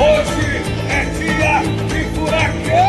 Hoje 0.00 0.62
é 0.88 1.04
dia 1.04 1.60
de 1.86 2.04
furacão! 2.14 2.88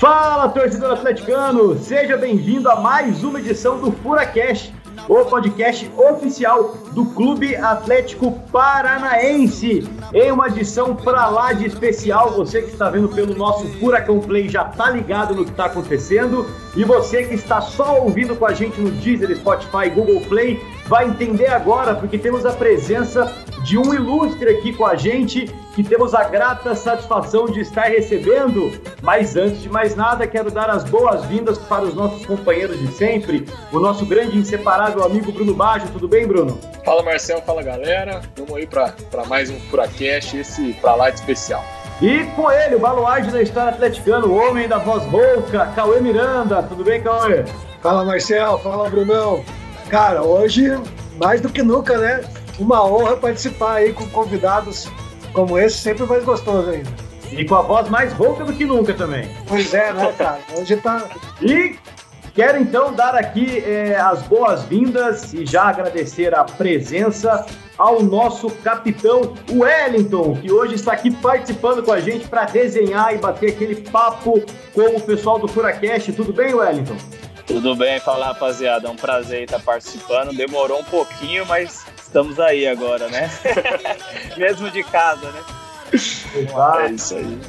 Fala, 0.00 0.48
torcedor 0.48 0.92
atleticano! 0.92 1.78
Seja 1.78 2.16
bem-vindo 2.16 2.70
a 2.70 2.76
mais 2.76 3.22
uma 3.22 3.40
edição 3.40 3.78
do 3.78 3.92
FuraCast, 3.92 4.74
o 5.06 5.22
podcast 5.26 5.90
oficial 5.98 6.74
do 6.92 7.04
Clube 7.04 7.54
Atlético 7.56 8.32
Paranaense. 8.50 9.86
Em 10.14 10.32
uma 10.32 10.48
edição 10.48 10.96
pra 10.96 11.28
lá 11.28 11.52
de 11.52 11.66
especial, 11.66 12.30
você 12.30 12.62
que 12.62 12.70
está 12.70 12.88
vendo 12.88 13.08
pelo 13.10 13.34
nosso 13.34 13.68
Furacão 13.78 14.18
Play 14.18 14.48
já 14.48 14.64
tá 14.64 14.88
ligado 14.88 15.34
no 15.34 15.44
que 15.44 15.50
está 15.50 15.66
acontecendo. 15.66 16.46
E 16.74 16.84
você 16.84 17.24
que 17.24 17.34
está 17.34 17.60
só 17.60 18.00
ouvindo 18.00 18.34
com 18.34 18.46
a 18.46 18.54
gente 18.54 18.80
no 18.80 18.90
Deezer, 18.90 19.36
Spotify, 19.36 19.90
Google 19.94 20.22
Play, 20.22 20.58
vai 20.88 21.06
entender 21.06 21.48
agora, 21.48 21.94
porque 21.94 22.18
temos 22.18 22.46
a 22.46 22.52
presença 22.52 23.32
de 23.62 23.76
um 23.76 23.92
ilustre 23.92 24.48
aqui 24.48 24.72
com 24.72 24.86
a 24.86 24.96
gente, 24.96 25.46
que 25.74 25.84
temos 25.84 26.14
a 26.14 26.24
grata 26.24 26.74
satisfação 26.74 27.46
de 27.46 27.60
estar 27.60 27.84
recebendo. 27.84 28.72
Mas 29.02 29.36
antes 29.36 29.60
de 29.60 29.68
mais 29.68 29.94
nada, 29.94 30.26
quero 30.26 30.50
dar 30.50 30.70
as 30.70 30.84
boas-vindas 30.84 31.58
para 31.58 31.84
os 31.84 31.94
nossos 31.94 32.24
companheiros 32.24 32.78
de 32.78 32.88
sempre, 32.88 33.46
o 33.70 33.78
nosso 33.78 34.06
grande 34.06 34.36
e 34.36 34.40
inseparável 34.40 35.04
amigo 35.04 35.30
Bruno 35.30 35.54
Baggio. 35.54 35.88
Tudo 35.92 36.08
bem, 36.08 36.26
Bruno? 36.26 36.58
Fala 36.84 37.02
Marcel, 37.02 37.42
fala 37.42 37.62
galera. 37.62 38.22
Vamos 38.36 38.54
aí 38.54 38.66
para 38.66 38.94
mais 39.26 39.50
um 39.50 39.60
Furacast, 39.60 40.36
esse 40.36 40.72
pra 40.74 40.94
lá 40.94 41.10
de 41.10 41.16
especial. 41.16 41.62
E 42.00 42.24
com 42.36 42.50
ele, 42.50 42.76
o 42.76 42.78
baluarte 42.78 43.30
da 43.30 43.42
história 43.42 43.70
atleticana, 43.70 44.24
o 44.24 44.34
homem 44.34 44.68
da 44.68 44.78
voz 44.78 45.04
rouca, 45.04 45.66
Cauê 45.74 46.00
Miranda. 46.00 46.62
Tudo 46.62 46.84
bem, 46.84 47.02
Cauê? 47.02 47.44
Fala 47.82 48.04
Marcel, 48.04 48.58
fala 48.60 48.88
Brunão. 48.88 49.44
Cara, 49.88 50.22
hoje, 50.22 50.70
mais 51.18 51.40
do 51.40 51.48
que 51.48 51.62
nunca, 51.62 51.96
né? 51.96 52.22
Uma 52.58 52.84
honra 52.84 53.16
participar 53.16 53.76
aí 53.76 53.92
com 53.92 54.06
convidados 54.10 54.86
como 55.32 55.58
esse, 55.58 55.78
sempre 55.78 56.04
mais 56.04 56.24
gostoso 56.24 56.68
ainda. 56.70 56.90
E 57.32 57.44
com 57.44 57.54
a 57.54 57.62
voz 57.62 57.88
mais 57.88 58.12
rouca 58.12 58.44
do 58.44 58.52
que 58.52 58.64
nunca 58.66 58.92
também. 58.92 59.30
Pois 59.46 59.72
é, 59.72 59.92
né, 59.92 60.12
cara? 60.16 60.40
Hoje 60.56 60.76
tá. 60.76 61.04
E 61.40 61.76
quero 62.34 62.58
então 62.58 62.92
dar 62.92 63.14
aqui 63.14 63.62
é, 63.64 63.96
as 63.96 64.22
boas-vindas 64.22 65.32
e 65.32 65.46
já 65.46 65.64
agradecer 65.64 66.34
a 66.34 66.44
presença 66.44 67.46
ao 67.78 68.02
nosso 68.02 68.50
capitão 68.50 69.34
Wellington, 69.50 70.34
que 70.34 70.50
hoje 70.50 70.74
está 70.74 70.92
aqui 70.92 71.10
participando 71.10 71.82
com 71.82 71.92
a 71.92 72.00
gente 72.00 72.26
para 72.28 72.44
desenhar 72.44 73.14
e 73.14 73.18
bater 73.18 73.50
aquele 73.50 73.76
papo 73.76 74.42
com 74.74 74.96
o 74.96 75.00
pessoal 75.00 75.38
do 75.38 75.48
Furacast. 75.48 76.12
Tudo 76.12 76.32
bem, 76.32 76.52
Wellington? 76.52 76.96
Tudo 77.48 77.74
bem, 77.74 77.98
fala 77.98 78.26
rapaziada, 78.26 78.86
é 78.86 78.90
um 78.90 78.96
prazer 78.96 79.44
estar 79.44 79.58
participando. 79.58 80.36
Demorou 80.36 80.80
um 80.80 80.84
pouquinho, 80.84 81.46
mas 81.46 81.86
estamos 81.96 82.38
aí 82.38 82.66
agora, 82.66 83.08
né? 83.08 83.30
Mesmo 84.36 84.70
de 84.70 84.84
casa, 84.84 85.32
né? 85.32 85.40
Exato. 85.92 86.78
É 86.80 86.90
isso 86.90 87.14
aí. 87.16 87.40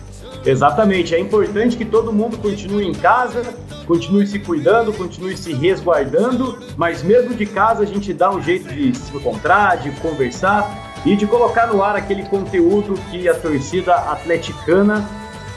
Exatamente, 0.45 1.14
é 1.14 1.19
importante 1.19 1.75
que 1.75 1.83
todo 1.83 2.14
mundo 2.14 2.38
continue 2.38 2.88
em 2.88 2.94
casa, 2.94 3.44
continue 3.86 4.25
se 4.25 4.39
cuidando, 4.39 4.94
continue 4.94 5.36
se 5.36 5.52
resguardando, 5.53 6.58
mas 6.78 7.03
mesmo 7.03 7.34
de 7.34 7.45
casa 7.45 7.84
a 7.84 7.86
gente 7.86 8.13
dá 8.13 8.31
um 8.31 8.41
jeito 8.41 8.73
de 8.73 8.95
se 8.95 9.13
encontrar, 9.13 9.80
de 9.80 9.91
conversar 10.00 10.94
e 11.06 11.17
de 11.17 11.28
colocar 11.28 11.67
no 11.67 11.84
ar 11.84 11.97
aquele 11.97 12.23
conteúdo 12.23 12.94
que 13.11 13.28
a 13.28 13.34
torcida 13.34 13.94
atleticana 13.95 15.06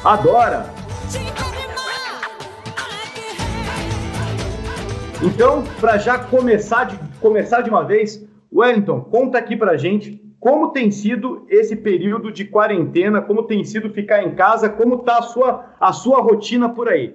adora. 0.03 0.69
Então, 5.25 5.63
para 5.81 5.99
já 5.99 6.19
começar 6.19 6.85
de, 6.85 6.99
começar 7.21 7.61
de 7.61 7.71
uma 7.71 7.85
vez, 7.85 8.27
Wellington, 8.53 9.03
conta 9.03 9.39
aqui 9.39 9.57
pra 9.57 9.77
gente 9.77 10.21
como 10.41 10.73
tem 10.73 10.91
sido 10.91 11.47
esse 11.49 11.77
período 11.77 12.33
de 12.33 12.45
quarentena, 12.45 13.23
como 13.23 13.45
tem 13.45 13.63
sido 13.63 13.91
ficar 13.91 14.25
em 14.25 14.35
casa, 14.35 14.69
como 14.69 14.99
tá 14.99 15.19
a 15.19 15.23
sua, 15.23 15.77
a 15.79 15.93
sua 15.93 16.21
rotina 16.21 16.69
por 16.69 16.89
aí. 16.89 17.15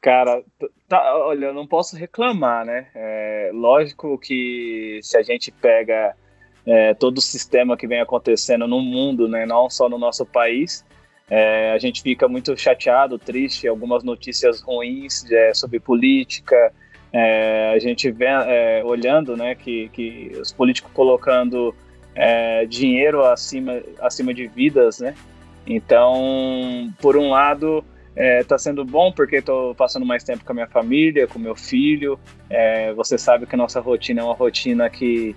Cara, 0.00 0.42
tá, 0.88 1.14
olha, 1.18 1.46
eu 1.46 1.54
não 1.54 1.66
posso 1.66 1.94
reclamar, 1.94 2.64
né? 2.64 2.86
É, 2.94 3.50
lógico 3.52 4.16
que 4.16 5.00
se 5.02 5.18
a 5.18 5.22
gente 5.22 5.52
pega 5.52 6.16
é, 6.64 6.94
todo 6.94 7.18
o 7.18 7.20
sistema 7.20 7.76
que 7.76 7.86
vem 7.86 8.00
acontecendo 8.00 8.66
no 8.66 8.80
mundo, 8.80 9.28
né, 9.28 9.44
não 9.44 9.68
só 9.68 9.86
no 9.86 9.98
nosso 9.98 10.24
país, 10.24 10.86
é, 11.30 11.72
a 11.72 11.78
gente 11.78 12.02
fica 12.02 12.26
muito 12.26 12.56
chateado, 12.56 13.18
triste, 13.18 13.68
algumas 13.68 14.02
notícias 14.02 14.60
ruins 14.60 15.30
é, 15.30 15.52
sobre 15.52 15.78
política, 15.78 16.72
é, 17.12 17.72
a 17.74 17.78
gente 17.78 18.10
vê 18.10 18.26
é, 18.26 18.82
olhando 18.84 19.36
né, 19.36 19.54
que, 19.54 19.88
que 19.90 20.32
os 20.40 20.52
políticos 20.52 20.90
colocando 20.92 21.74
é, 22.14 22.66
dinheiro 22.66 23.24
acima, 23.24 23.80
acima 24.00 24.34
de 24.34 24.46
vidas, 24.46 25.00
né? 25.00 25.14
Então, 25.66 26.92
por 27.00 27.16
um 27.16 27.30
lado, 27.30 27.84
está 28.16 28.54
é, 28.54 28.58
sendo 28.58 28.84
bom 28.84 29.12
porque 29.12 29.36
estou 29.36 29.74
passando 29.74 30.04
mais 30.04 30.24
tempo 30.24 30.44
com 30.44 30.52
a 30.52 30.54
minha 30.54 30.66
família, 30.66 31.26
com 31.26 31.38
meu 31.38 31.54
filho. 31.54 32.18
Você 32.96 33.18
sabe 33.18 33.46
que 33.46 33.54
a 33.54 33.58
nossa 33.58 33.78
rotina 33.78 34.22
é 34.22 34.24
uma 34.24 34.34
rotina 34.34 34.88
que 34.88 35.36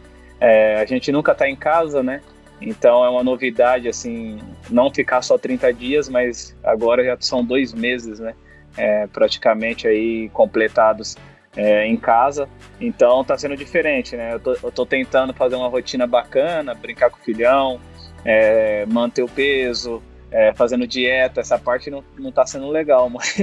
a 0.79 0.85
gente 0.85 1.11
nunca 1.11 1.33
está 1.33 1.49
em 1.49 1.55
casa, 1.55 2.01
né? 2.01 2.21
Então 2.61 3.03
é 3.03 3.09
uma 3.09 3.23
novidade, 3.23 3.87
assim, 3.87 4.37
não 4.69 4.93
ficar 4.93 5.23
só 5.23 5.37
30 5.37 5.73
dias, 5.73 6.07
mas 6.07 6.55
agora 6.63 7.03
já 7.03 7.17
são 7.19 7.43
dois 7.43 7.73
meses, 7.73 8.19
né? 8.19 8.35
É, 8.77 9.07
praticamente 9.07 9.87
aí 9.87 10.29
completados 10.29 11.17
é, 11.55 11.85
em 11.87 11.97
casa. 11.97 12.47
Então 12.79 13.23
tá 13.23 13.37
sendo 13.37 13.57
diferente, 13.57 14.15
né? 14.15 14.35
Eu 14.35 14.39
tô, 14.39 14.53
eu 14.53 14.71
tô, 14.71 14.85
tentando 14.85 15.33
fazer 15.33 15.55
uma 15.55 15.67
rotina 15.67 16.05
bacana, 16.05 16.75
brincar 16.75 17.09
com 17.09 17.17
o 17.17 17.23
filhão, 17.23 17.79
é, 18.23 18.85
manter 18.85 19.23
o 19.23 19.27
peso, 19.27 20.01
é, 20.29 20.53
fazendo 20.53 20.87
dieta. 20.87 21.41
Essa 21.41 21.57
parte 21.57 21.89
não, 21.89 22.03
não 22.17 22.31
tá 22.31 22.45
sendo 22.45 22.69
legal, 22.69 23.09
mas, 23.11 23.35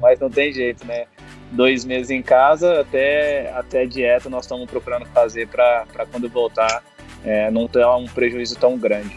mas 0.00 0.18
não 0.18 0.28
tem 0.28 0.52
jeito, 0.52 0.84
né? 0.84 1.06
Dois 1.52 1.84
meses 1.84 2.10
em 2.10 2.22
casa, 2.22 2.80
até, 2.80 3.52
até 3.52 3.84
dieta 3.84 4.28
nós 4.30 4.44
estamos 4.44 4.70
procurando 4.70 5.06
fazer 5.06 5.48
para 5.48 5.84
quando 6.10 6.28
voltar 6.28 6.82
é, 7.24 7.50
não 7.50 7.66
ter 7.68 7.86
um 7.86 8.06
prejuízo 8.06 8.56
tão 8.56 8.76
grande. 8.78 9.16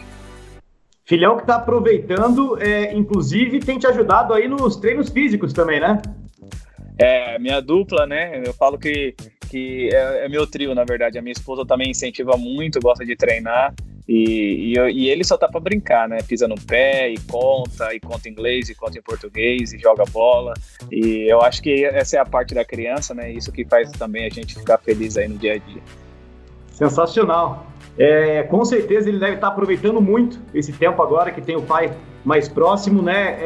Filhão 1.04 1.36
que 1.36 1.42
está 1.42 1.56
aproveitando, 1.56 2.58
é, 2.60 2.94
inclusive 2.94 3.60
tem 3.60 3.78
te 3.78 3.86
ajudado 3.86 4.32
aí 4.32 4.48
nos 4.48 4.76
treinos 4.76 5.10
físicos 5.10 5.52
também, 5.52 5.78
né? 5.78 6.00
É, 6.98 7.38
minha 7.38 7.60
dupla, 7.60 8.06
né? 8.06 8.42
Eu 8.44 8.54
falo 8.54 8.78
que, 8.78 9.14
que 9.50 9.90
é, 9.92 10.24
é, 10.24 10.28
meu 10.28 10.46
trio, 10.46 10.74
na 10.74 10.84
verdade. 10.84 11.18
A 11.18 11.22
minha 11.22 11.32
esposa 11.32 11.66
também 11.66 11.90
incentiva 11.90 12.36
muito, 12.38 12.80
gosta 12.80 13.04
de 13.04 13.16
treinar. 13.16 13.74
E, 14.08 14.74
e, 14.74 14.92
e 14.92 15.10
ele 15.10 15.24
só 15.24 15.36
tá 15.36 15.48
para 15.48 15.60
brincar, 15.60 16.08
né? 16.08 16.18
Pisa 16.26 16.46
no 16.46 16.54
pé 16.54 17.10
e 17.10 17.18
conta, 17.20 17.94
e 17.94 18.00
conta 18.00 18.28
inglês, 18.28 18.68
e 18.68 18.74
conta 18.74 18.98
em 18.98 19.02
português, 19.02 19.72
e 19.72 19.78
joga 19.78 20.04
bola. 20.10 20.54
E 20.90 21.30
eu 21.30 21.42
acho 21.42 21.60
que 21.62 21.84
essa 21.84 22.16
é 22.16 22.20
a 22.20 22.24
parte 22.24 22.54
da 22.54 22.64
criança, 22.64 23.14
né? 23.14 23.30
Isso 23.30 23.50
que 23.52 23.64
faz 23.64 23.90
também 23.92 24.24
a 24.24 24.30
gente 24.30 24.54
ficar 24.54 24.78
feliz 24.78 25.16
aí 25.18 25.28
no 25.28 25.36
dia 25.36 25.54
a 25.54 25.58
dia. 25.58 25.82
Sensacional. 26.70 27.66
É, 27.98 28.42
com 28.44 28.64
certeza 28.64 29.08
ele 29.08 29.18
deve 29.18 29.34
estar 29.34 29.48
aproveitando 29.48 30.00
muito 30.00 30.40
esse 30.52 30.72
tempo 30.72 31.00
agora 31.02 31.30
que 31.30 31.40
tem 31.40 31.56
o 31.56 31.62
pai 31.62 31.92
mais 32.24 32.48
próximo, 32.48 33.02
né? 33.02 33.36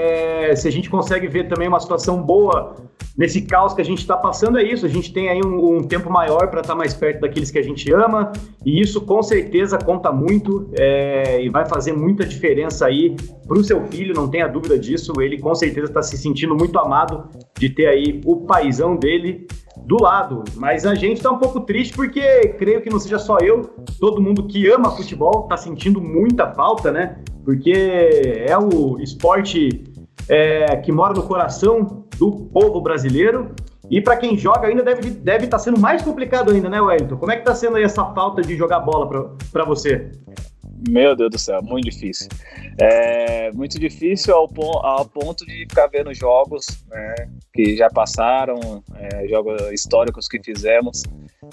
É, 0.51 0.57
se 0.57 0.69
a 0.69 0.71
gente 0.71 0.89
consegue 0.89 1.27
ver 1.27 1.49
também 1.49 1.69
uma 1.69 1.81
situação 1.81 2.23
boa 2.23 2.77
nesse 3.17 3.43
caos 3.43 3.75
que 3.75 3.81
a 3.81 3.85
gente 3.85 3.99
está 3.99 4.17
passando, 4.17 4.59
é 4.59 4.63
isso. 4.63 4.87
A 4.87 4.89
gente 4.89 5.13
tem 5.13 5.29
aí 5.29 5.41
um, 5.45 5.79
um 5.79 5.83
tempo 5.83 6.09
maior 6.09 6.49
para 6.49 6.61
estar 6.61 6.75
tá 6.75 6.79
mais 6.79 6.95
perto 6.95 7.21
daqueles 7.21 7.51
que 7.51 7.59
a 7.59 7.63
gente 7.63 7.93
ama, 7.93 8.31
e 8.65 8.81
isso 8.81 9.01
com 9.01 9.21
certeza 9.23 9.77
conta 9.77 10.13
muito 10.13 10.71
é, 10.79 11.43
e 11.43 11.49
vai 11.49 11.67
fazer 11.67 11.93
muita 11.93 12.25
diferença 12.25 12.87
aí 12.87 13.17
para 13.47 13.59
o 13.59 13.65
seu 13.65 13.85
filho, 13.89 14.15
não 14.15 14.29
tenha 14.29 14.47
dúvida 14.47 14.79
disso. 14.79 15.13
Ele 15.21 15.39
com 15.39 15.55
certeza 15.55 15.89
está 15.89 16.03
se 16.03 16.17
sentindo 16.17 16.55
muito 16.55 16.79
amado 16.79 17.29
de 17.59 17.69
ter 17.69 17.87
aí 17.87 18.21
o 18.25 18.37
paizão 18.47 18.95
dele 18.97 19.49
do 19.89 19.97
lado. 20.01 20.45
Mas 20.55 20.85
a 20.85 20.95
gente 20.95 21.17
está 21.17 21.31
um 21.31 21.39
pouco 21.39 21.61
triste 21.61 21.97
porque 21.97 22.49
creio 22.59 22.83
que 22.83 22.91
não 22.91 23.01
seja 23.01 23.19
só 23.19 23.39
eu, 23.39 23.71
todo 23.99 24.21
mundo 24.21 24.47
que 24.47 24.71
ama 24.71 24.91
futebol 24.91 25.45
está 25.45 25.57
sentindo 25.57 25.99
muita 25.99 26.53
falta, 26.53 26.93
né? 26.93 27.17
Porque 27.43 27.73
é 27.73 28.57
o 28.59 29.01
esporte 29.01 29.85
é, 30.29 30.77
que 30.77 30.93
mora 30.93 31.15
no 31.15 31.23
coração 31.23 32.05
do 32.19 32.31
povo 32.31 32.83
brasileiro. 32.83 33.53
E 33.91 34.03
para 34.03 34.19
quem 34.19 34.37
joga 34.37 34.69
ainda 34.69 34.83
deve 34.83 35.09
estar 35.09 35.21
deve 35.25 35.47
tá 35.47 35.59
sendo 35.59 35.81
mais 35.81 36.03
complicado 36.03 36.53
ainda, 36.53 36.69
né, 36.69 36.79
Wellington? 36.79 37.17
Como 37.17 37.33
é 37.33 37.37
que 37.37 37.41
está 37.41 37.55
sendo 37.55 37.79
aí 37.79 37.83
essa 37.83 38.05
falta 38.13 38.43
de 38.43 38.55
jogar 38.55 38.81
bola 38.81 39.35
para 39.51 39.65
você? 39.65 40.11
Meu 40.87 41.17
Deus 41.17 41.31
do 41.31 41.39
céu, 41.39 41.63
muito 41.63 41.91
difícil. 41.91 42.29
É 42.81 43.51
muito 43.53 43.79
difícil 43.79 44.35
ao, 44.35 44.49
ao 44.85 45.05
ponto 45.07 45.45
de 45.45 45.67
ficar 45.69 45.89
vendo 45.89 46.15
jogos 46.15 46.67
né, 46.89 47.15
que 47.53 47.77
já 47.77 47.89
passaram, 47.89 48.83
é, 48.95 49.27
jogos 49.27 49.61
históricos 49.73 50.29
que 50.29 50.41
fizemos. 50.43 51.03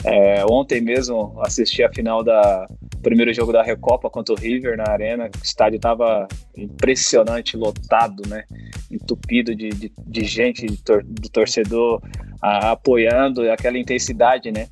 É, 0.03 0.45
ontem 0.49 0.81
mesmo 0.81 1.33
assisti 1.41 1.83
a 1.83 1.91
final 1.91 2.23
da 2.23 2.67
primeiro 3.01 3.33
jogo 3.33 3.51
da 3.51 3.63
Recopa 3.63 4.09
contra 4.09 4.33
o 4.33 4.37
River 4.37 4.77
na 4.77 4.91
arena. 4.91 5.25
O 5.25 5.43
estádio 5.43 5.77
estava 5.77 6.27
impressionante, 6.55 7.57
lotado, 7.57 8.27
né? 8.27 8.43
Entupido 8.91 9.55
de, 9.55 9.69
de, 9.69 9.91
de 9.97 10.25
gente, 10.25 10.65
de 10.65 10.83
tor 10.83 11.03
do 11.03 11.29
torcedor 11.29 12.01
a, 12.41 12.71
apoiando 12.71 13.49
aquela 13.51 13.77
intensidade, 13.77 14.51
né? 14.51 14.67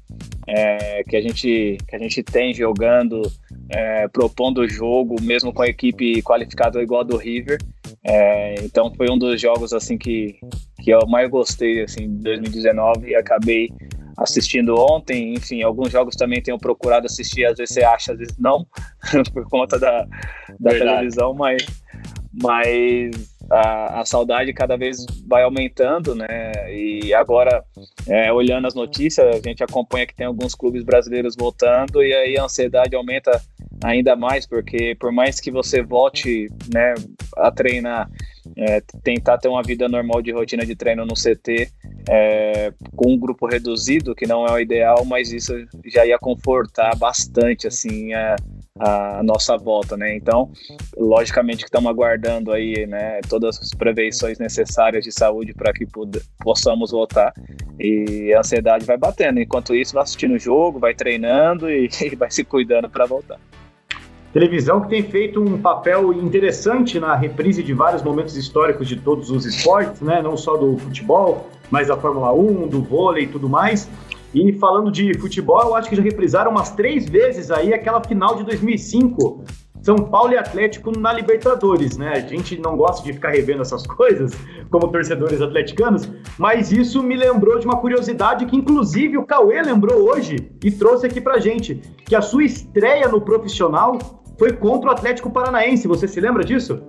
é, 0.47 1.03
que, 1.03 1.15
a 1.15 1.21
gente, 1.21 1.77
que 1.87 1.95
a 1.95 1.99
gente 1.99 2.23
tem 2.23 2.53
jogando, 2.53 3.21
é, 3.69 4.07
propondo 4.07 4.61
o 4.61 4.69
jogo, 4.69 5.15
mesmo 5.21 5.53
com 5.53 5.61
a 5.61 5.67
equipe 5.67 6.21
qualificada 6.21 6.81
igual 6.81 7.01
a 7.01 7.03
do 7.03 7.17
River. 7.17 7.59
É, 8.03 8.55
então 8.63 8.93
foi 8.95 9.09
um 9.09 9.17
dos 9.17 9.39
jogos 9.39 9.73
assim 9.73 9.97
que, 9.97 10.37
que 10.81 10.91
eu 10.91 11.07
mais 11.07 11.29
gostei 11.29 11.83
assim, 11.83 12.07
de 12.07 12.23
2019 12.23 13.09
e 13.09 13.15
acabei 13.15 13.69
assistindo 14.17 14.75
ontem. 14.75 15.33
Enfim, 15.33 15.61
alguns 15.61 15.91
jogos 15.91 16.15
também 16.15 16.41
tenho 16.41 16.57
procurado 16.57 17.05
assistir, 17.05 17.45
às 17.45 17.57
vezes 17.57 17.73
você 17.73 17.83
acha, 17.83 18.13
às 18.13 18.17
vezes 18.17 18.35
não, 18.37 18.65
por 19.33 19.47
conta 19.49 19.79
da, 19.79 20.05
da 20.59 20.71
televisão, 20.71 21.33
mas, 21.33 21.65
mas 22.41 23.33
a, 23.49 24.01
a, 24.01 24.05
saudade 24.05 24.53
cada 24.53 24.77
vez 24.77 25.05
vai 25.27 25.43
aumentando, 25.43 26.15
né? 26.15 26.51
E 26.71 27.13
agora, 27.13 27.63
é, 28.07 28.31
olhando 28.31 28.67
as 28.67 28.73
notícias, 28.73 29.27
a 29.27 29.47
gente 29.47 29.63
acompanha 29.63 30.07
que 30.07 30.15
tem 30.15 30.25
alguns 30.25 30.55
clubes 30.55 30.83
brasileiros 30.83 31.35
voltando 31.35 32.03
e 32.03 32.13
aí 32.13 32.37
a 32.37 32.45
ansiedade 32.45 32.95
aumenta 32.95 33.41
ainda 33.83 34.15
mais, 34.15 34.47
porque 34.47 34.95
por 34.99 35.11
mais 35.11 35.39
que 35.39 35.51
você 35.51 35.81
volte 35.83 36.49
né, 36.73 36.93
a 37.37 37.51
treinar, 37.51 38.09
é, 38.57 38.81
tentar 39.03 39.37
ter 39.37 39.49
uma 39.49 39.61
vida 39.61 39.87
normal 39.89 40.21
de 40.21 40.31
rotina 40.31 40.65
de 40.65 40.75
treino 40.75 41.05
no 41.05 41.13
CT, 41.13 41.69
é, 42.09 42.73
com 42.95 43.11
um 43.11 43.17
grupo 43.17 43.45
reduzido, 43.45 44.15
que 44.15 44.25
não 44.25 44.45
é 44.45 44.51
o 44.51 44.59
ideal, 44.59 45.03
mas 45.05 45.31
isso 45.31 45.53
já 45.85 46.05
ia 46.05 46.17
confortar 46.17 46.95
bastante 46.95 47.67
assim 47.67 48.13
a, 48.13 48.35
a 48.79 49.21
nossa 49.23 49.57
volta, 49.57 49.95
né? 49.95 50.15
Então, 50.15 50.51
logicamente 50.97 51.59
que 51.59 51.65
estamos 51.65 51.89
aguardando 51.89 52.51
aí, 52.51 52.85
né, 52.87 53.19
todas 53.29 53.59
as 53.59 53.69
prevenções 53.69 54.39
necessárias 54.39 55.03
de 55.03 55.11
saúde 55.11 55.53
para 55.53 55.73
que 55.73 55.85
possamos 56.39 56.91
voltar 56.91 57.33
e 57.79 58.33
a 58.33 58.39
ansiedade 58.39 58.85
vai 58.85 58.97
batendo. 58.97 59.39
Enquanto 59.39 59.75
isso, 59.75 59.93
vai 59.93 60.03
assistindo 60.03 60.35
o 60.35 60.39
jogo, 60.39 60.79
vai 60.79 60.93
treinando 60.93 61.69
e, 61.69 61.89
e 62.01 62.15
vai 62.15 62.31
se 62.31 62.43
cuidando 62.43 62.89
para 62.89 63.05
voltar. 63.05 63.39
Televisão 64.33 64.81
que 64.81 64.89
tem 64.89 65.03
feito 65.03 65.39
um 65.39 65.61
papel 65.61 66.11
interessante 66.11 66.99
na 66.99 67.13
reprise 67.13 67.61
de 67.61 67.71
vários 67.71 68.01
momentos 68.01 68.35
históricos 68.35 68.87
de 68.87 68.95
todos 68.95 69.29
os 69.29 69.45
esportes, 69.45 70.01
né? 70.01 70.23
Não 70.23 70.35
só 70.35 70.57
do 70.57 70.75
futebol, 70.79 71.51
mas 71.69 71.89
da 71.89 71.95
Fórmula 71.95 72.33
1, 72.33 72.67
do 72.67 72.81
vôlei 72.81 73.25
e 73.25 73.27
tudo 73.27 73.47
mais. 73.47 73.87
E 74.33 74.51
falando 74.53 74.91
de 74.91 75.15
futebol, 75.19 75.61
eu 75.61 75.75
acho 75.75 75.87
que 75.87 75.95
já 75.95 76.01
reprisaram 76.01 76.49
umas 76.49 76.71
três 76.71 77.07
vezes 77.07 77.51
aí 77.51 77.75
aquela 77.75 78.03
final 78.03 78.35
de 78.35 78.43
2005, 78.45 79.43
São 79.83 79.97
Paulo 79.97 80.33
e 80.33 80.37
Atlético 80.37 80.91
na 80.97 81.13
Libertadores, 81.13 81.95
né? 81.95 82.13
A 82.15 82.19
gente 82.19 82.59
não 82.59 82.75
gosta 82.75 83.05
de 83.05 83.13
ficar 83.13 83.29
revendo 83.29 83.61
essas 83.61 83.85
coisas 83.87 84.33
como 84.71 84.87
torcedores 84.87 85.43
atleticanos, 85.43 86.09
mas 86.39 86.71
isso 86.71 87.03
me 87.03 87.15
lembrou 87.15 87.59
de 87.59 87.67
uma 87.67 87.77
curiosidade 87.77 88.47
que 88.47 88.57
inclusive 88.57 89.15
o 89.15 89.27
Cauê 89.27 89.61
lembrou 89.61 90.09
hoje 90.09 90.49
e 90.63 90.71
trouxe 90.71 91.05
aqui 91.05 91.21
pra 91.21 91.37
gente, 91.37 91.75
que 92.03 92.15
a 92.15 92.21
sua 92.21 92.43
estreia 92.43 93.07
no 93.07 93.21
profissional 93.21 94.22
foi 94.37 94.53
contra 94.53 94.89
o 94.89 94.93
Atlético 94.93 95.29
Paranaense. 95.29 95.87
Você 95.87 96.07
se 96.07 96.19
lembra 96.19 96.43
disso? 96.43 96.83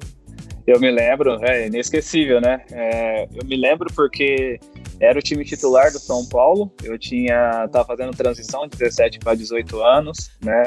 Eu 0.66 0.80
me 0.80 0.90
lembro, 0.90 1.38
é 1.44 1.66
inesquecível, 1.66 2.40
né? 2.40 2.62
É, 2.72 3.24
eu 3.34 3.46
me 3.46 3.56
lembro 3.56 3.86
porque 3.94 4.58
era 4.98 5.18
o 5.18 5.22
time 5.22 5.44
titular 5.44 5.92
do 5.92 5.98
São 5.98 6.26
Paulo. 6.26 6.72
Eu 6.82 6.98
tinha 6.98 7.68
tava 7.68 7.84
fazendo 7.84 8.16
transição 8.16 8.66
de 8.66 8.78
17 8.78 9.18
para 9.18 9.34
18 9.34 9.82
anos, 9.82 10.30
né? 10.42 10.64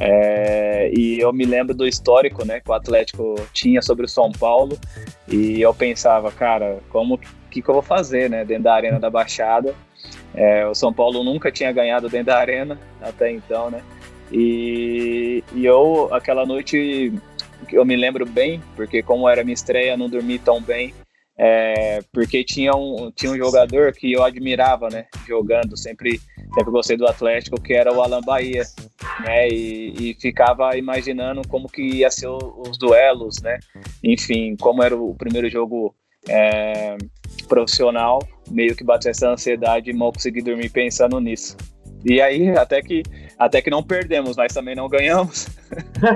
É, 0.00 0.90
e 0.94 1.18
eu 1.18 1.32
me 1.32 1.44
lembro 1.44 1.74
do 1.74 1.86
histórico, 1.86 2.44
né, 2.46 2.60
que 2.60 2.70
o 2.70 2.72
Atlético 2.72 3.34
tinha 3.52 3.82
sobre 3.82 4.04
o 4.04 4.08
São 4.08 4.30
Paulo. 4.30 4.78
E 5.26 5.60
eu 5.60 5.74
pensava, 5.74 6.30
cara, 6.30 6.78
como 6.90 7.18
que, 7.50 7.60
que 7.60 7.68
eu 7.68 7.74
vou 7.74 7.82
fazer, 7.82 8.30
né, 8.30 8.44
dentro 8.44 8.64
da 8.64 8.74
arena 8.74 9.00
da 9.00 9.10
Baixada? 9.10 9.74
É, 10.34 10.66
o 10.66 10.74
São 10.74 10.92
Paulo 10.92 11.24
nunca 11.24 11.50
tinha 11.50 11.72
ganhado 11.72 12.08
dentro 12.08 12.26
da 12.26 12.38
arena 12.38 12.78
até 13.00 13.32
então, 13.32 13.70
né? 13.70 13.82
E, 14.30 15.42
e 15.54 15.64
eu 15.64 16.08
aquela 16.12 16.44
noite 16.44 17.12
eu 17.72 17.84
me 17.84 17.96
lembro 17.96 18.24
bem, 18.24 18.62
porque 18.76 19.02
como 19.02 19.28
era 19.28 19.44
minha 19.44 19.54
estreia, 19.54 19.96
não 19.96 20.08
dormi 20.08 20.38
tão 20.38 20.60
bem. 20.60 20.94
É, 21.40 22.00
porque 22.12 22.42
tinha 22.42 22.74
um, 22.74 23.12
tinha 23.12 23.30
um 23.30 23.36
jogador 23.36 23.92
que 23.92 24.12
eu 24.12 24.24
admirava, 24.24 24.88
né, 24.90 25.06
jogando, 25.24 25.76
sempre, 25.76 26.20
sempre 26.52 26.72
gostei 26.72 26.96
do 26.96 27.06
Atlético, 27.06 27.62
que 27.62 27.74
era 27.74 27.94
o 27.94 28.02
Alan 28.02 28.20
Bahia, 28.20 28.64
né, 29.24 29.46
e, 29.48 30.10
e 30.10 30.14
ficava 30.20 30.76
imaginando 30.76 31.46
como 31.46 31.68
que 31.68 31.80
ia 31.80 32.10
ser 32.10 32.26
os 32.26 32.76
duelos, 32.76 33.40
né, 33.40 33.56
enfim, 34.02 34.56
como 34.56 34.82
era 34.82 34.96
o 34.96 35.14
primeiro 35.14 35.48
jogo 35.48 35.94
é, 36.28 36.96
profissional, 37.46 38.18
meio 38.50 38.74
que 38.74 38.82
bateu 38.82 39.12
essa 39.12 39.30
ansiedade 39.30 39.90
e 39.90 39.94
mal 39.94 40.12
consegui 40.12 40.42
dormir 40.42 40.70
pensando 40.70 41.20
nisso. 41.20 41.56
E 42.04 42.20
aí, 42.20 42.50
até 42.50 42.82
que, 42.82 43.04
até 43.38 43.62
que 43.62 43.70
não 43.70 43.82
perdemos, 43.82 44.36
mas 44.36 44.52
também 44.52 44.74
não 44.74 44.88
ganhamos. 44.88 45.46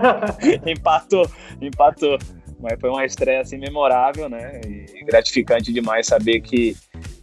empatou, 0.66 1.30
empatou. 1.60 2.18
Mas 2.58 2.80
foi 2.80 2.90
uma 2.90 3.04
estreia 3.04 3.40
assim 3.40 3.58
memorável, 3.58 4.28
né? 4.28 4.60
E 4.66 5.04
gratificante 5.04 5.72
demais 5.72 6.06
saber 6.06 6.40
que, 6.40 6.76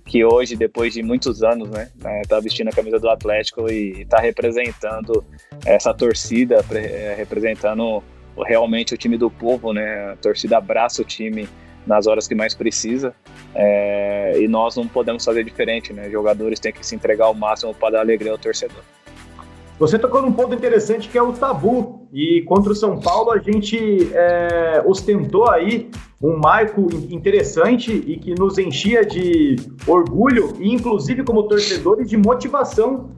que 0.06 0.24
hoje, 0.24 0.56
depois 0.56 0.94
de 0.94 1.01
muitos 1.01 1.44
anos, 1.44 1.69
né, 1.69 1.90
né 1.96 2.22
tá 2.28 2.40
vestindo 2.40 2.69
a 2.69 2.72
camisa 2.72 3.00
do 3.00 3.10
Atlético 3.10 3.69
e 3.69 4.06
tá 4.06 4.19
representando 4.19 5.24
essa 5.66 5.94
torcida, 5.94 6.63
é, 6.74 7.16
representando 7.18 8.04
realmente 8.46 8.94
o 8.94 8.98
time 8.98 9.18
do 9.18 9.30
povo, 9.30 9.74
né? 9.74 10.12
A 10.12 10.16
torcida 10.18 10.57
abraça 10.57 11.01
o 11.01 11.06
time 11.06 11.48
nas 11.88 12.06
horas 12.06 12.28
que 12.28 12.36
mais 12.36 12.54
precisa. 12.54 13.13
É, 13.56 14.34
e 14.40 14.48
nós 14.48 14.75
não 14.75 14.88
podemos 14.88 15.24
fazer 15.24 15.44
diferente, 15.44 15.92
né? 15.94 16.10
Jogadores 16.10 16.60
têm 16.60 16.72
que 16.72 16.86
se 16.86 16.96
entregar 16.96 17.25
ao 17.25 17.34
máximo 17.34 17.74
para 17.74 17.94
dar 17.94 18.00
alegria 18.01 18.31
ao 18.31 18.38
torcedor. 18.38 18.84
Você 19.80 19.98
tocou 19.98 20.22
num 20.22 20.34
ponto 20.34 20.54
interessante 20.54 21.08
que 21.08 21.18
é 21.18 21.24
o 21.24 21.31
tabu. 21.31 22.08
E 22.12 22.42
contra 22.42 22.72
o 22.72 22.76
São 22.76 23.00
Paulo 23.00 23.31
a 23.31 23.38
gente 23.38 24.12
é, 24.14 24.84
ostentou 24.86 25.50
aí 25.50 25.90
um 26.22 26.38
marco 26.38 26.90
interessante 27.10 27.94
e 27.94 28.18
que 28.18 28.36
nos 28.38 28.58
enchia 28.58 29.06
de 29.06 29.56
orgulho 29.88 30.54
e 30.60 30.74
inclusive 30.74 31.24
como 31.24 31.44
torcedores 31.44 32.10
de 32.10 32.18
motivação 32.18 33.12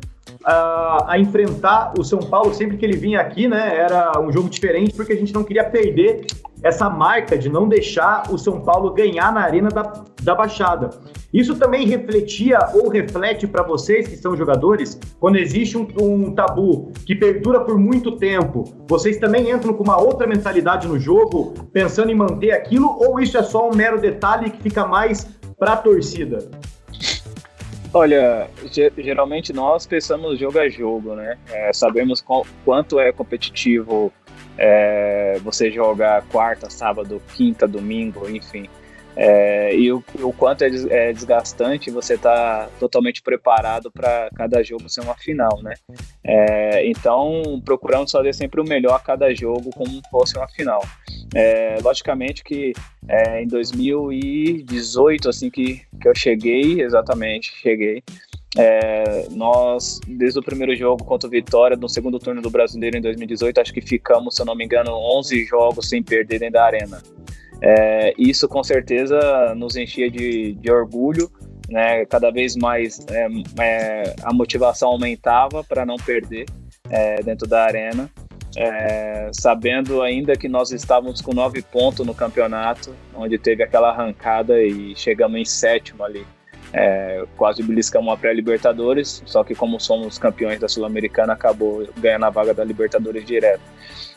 a, 0.43 1.13
a, 1.13 1.19
enfrentar 1.19 1.93
o 1.97 2.03
São 2.03 2.19
Paulo 2.19 2.53
sempre 2.53 2.77
que 2.77 2.85
ele 2.85 2.97
vinha 2.97 3.19
aqui, 3.19 3.47
né? 3.47 3.77
Era 3.77 4.19
um 4.19 4.31
jogo 4.31 4.49
diferente 4.49 4.93
porque 4.93 5.13
a 5.13 5.15
gente 5.15 5.33
não 5.33 5.43
queria 5.43 5.63
perder 5.63 6.25
essa 6.63 6.89
marca 6.89 7.37
de 7.37 7.49
não 7.49 7.67
deixar 7.67 8.23
o 8.31 8.37
São 8.37 8.61
Paulo 8.61 8.93
ganhar 8.93 9.33
na 9.33 9.41
arena 9.41 9.69
da, 9.69 10.03
da 10.21 10.35
Baixada. 10.35 10.91
Isso 11.33 11.55
também 11.55 11.87
refletia 11.87 12.59
ou 12.73 12.89
reflete 12.89 13.47
para 13.47 13.63
vocês 13.63 14.07
que 14.07 14.15
são 14.15 14.35
jogadores, 14.35 14.99
quando 15.19 15.37
existe 15.37 15.77
um, 15.77 15.87
um, 15.99 16.35
tabu 16.35 16.91
que 17.05 17.15
perdura 17.15 17.61
por 17.61 17.77
muito 17.77 18.17
tempo, 18.17 18.65
vocês 18.87 19.17
também 19.17 19.49
entram 19.49 19.73
com 19.73 19.83
uma 19.83 19.99
outra 19.99 20.27
mentalidade 20.27 20.87
no 20.87 20.99
jogo, 20.99 21.53
pensando 21.73 22.11
em 22.11 22.15
manter 22.15 22.51
aquilo, 22.51 22.87
ou 22.99 23.19
isso 23.19 23.37
é 23.37 23.43
só 23.43 23.67
um 23.69 23.75
mero 23.75 23.99
detalhe 23.99 24.51
que 24.51 24.61
fica 24.61 24.85
mais 24.85 25.27
para 25.57 25.73
a 25.73 25.77
torcida? 25.77 26.49
Olha, 27.93 28.49
geralmente 28.97 29.51
nós 29.51 29.85
pensamos 29.85 30.39
jogo 30.39 30.59
a 30.59 30.69
jogo, 30.69 31.13
né? 31.13 31.37
É, 31.49 31.73
sabemos 31.73 32.21
qual, 32.21 32.45
quanto 32.63 32.99
é 32.99 33.11
competitivo 33.11 34.13
é, 34.57 35.37
você 35.43 35.69
jogar 35.69 36.23
quarta, 36.27 36.69
sábado, 36.69 37.21
quinta, 37.35 37.67
domingo, 37.67 38.29
enfim. 38.29 38.69
É, 39.23 39.75
e 39.75 39.91
o, 39.91 40.03
o, 40.19 40.33
quanto 40.33 40.63
é, 40.63 40.69
é 40.89 41.13
desgastante 41.13 41.91
você 41.91 42.15
estar 42.15 42.65
tá 42.65 42.69
totalmente 42.79 43.21
preparado 43.21 43.91
para 43.91 44.31
cada 44.35 44.63
jogo 44.63 44.89
ser 44.89 45.01
uma 45.01 45.13
final, 45.15 45.61
né? 45.61 45.75
É, 46.23 46.89
então, 46.89 47.61
procuramos 47.63 48.11
fazer 48.11 48.33
sempre 48.33 48.59
o 48.59 48.63
melhor 48.63 48.95
a 48.95 48.99
cada 48.99 49.31
jogo 49.35 49.69
como 49.75 50.01
fosse 50.09 50.35
uma 50.35 50.47
final. 50.47 50.83
É, 51.35 51.77
logicamente 51.83 52.43
que 52.43 52.73
é, 53.07 53.43
em 53.43 53.47
2018, 53.47 55.29
assim 55.29 55.51
que, 55.51 55.83
que 56.01 56.07
eu 56.07 56.15
cheguei, 56.15 56.81
exatamente, 56.81 57.53
cheguei, 57.61 58.01
é, 58.57 59.27
nós, 59.29 59.99
desde 60.07 60.39
o 60.39 60.43
primeiro 60.43 60.75
jogo 60.75 61.05
contra 61.05 61.27
o 61.27 61.31
Vitória, 61.31 61.77
no 61.77 61.87
segundo 61.87 62.17
turno 62.17 62.41
do 62.41 62.49
Brasileiro 62.49 62.97
em 62.97 63.01
2018, 63.01 63.61
acho 63.61 63.71
que 63.71 63.81
ficamos, 63.81 64.35
se 64.35 64.41
eu 64.41 64.47
não 64.47 64.55
me 64.55 64.65
engano, 64.65 64.91
11 64.91 65.45
jogos 65.45 65.87
sem 65.87 66.01
perder 66.01 66.39
dentro 66.39 66.53
da 66.53 66.65
arena. 66.65 66.99
É, 67.61 68.13
isso 68.17 68.47
com 68.47 68.63
certeza 68.63 69.53
nos 69.55 69.75
enchia 69.75 70.09
de, 70.09 70.53
de 70.53 70.71
orgulho, 70.71 71.31
né? 71.69 72.05
Cada 72.05 72.31
vez 72.31 72.55
mais 72.55 73.05
é, 73.07 73.27
é, 73.59 74.15
a 74.23 74.33
motivação 74.33 74.89
aumentava 74.89 75.63
para 75.63 75.85
não 75.85 75.95
perder 75.95 76.45
é, 76.89 77.21
dentro 77.21 77.47
da 77.47 77.63
arena, 77.63 78.09
é, 78.57 79.29
sabendo 79.31 80.01
ainda 80.01 80.35
que 80.35 80.49
nós 80.49 80.71
estávamos 80.71 81.21
com 81.21 81.33
nove 81.33 81.61
pontos 81.61 82.05
no 82.05 82.13
campeonato, 82.13 82.93
onde 83.15 83.37
teve 83.37 83.63
aquela 83.63 83.89
arrancada 83.89 84.61
e 84.61 84.95
chegamos 84.95 85.39
em 85.39 85.45
sétimo 85.45 86.03
ali. 86.03 86.25
É, 86.73 87.25
quase 87.35 87.61
beliscamos 87.61 88.13
a 88.13 88.17
pré-Libertadores, 88.17 89.21
só 89.25 89.43
que 89.43 89.53
como 89.53 89.79
somos 89.79 90.17
campeões 90.17 90.59
da 90.59 90.69
Sul-Americana, 90.69 91.33
acabou 91.33 91.85
ganhando 91.97 92.25
a 92.25 92.29
vaga 92.29 92.53
da 92.53 92.63
Libertadores 92.63 93.25
direto. 93.25 93.61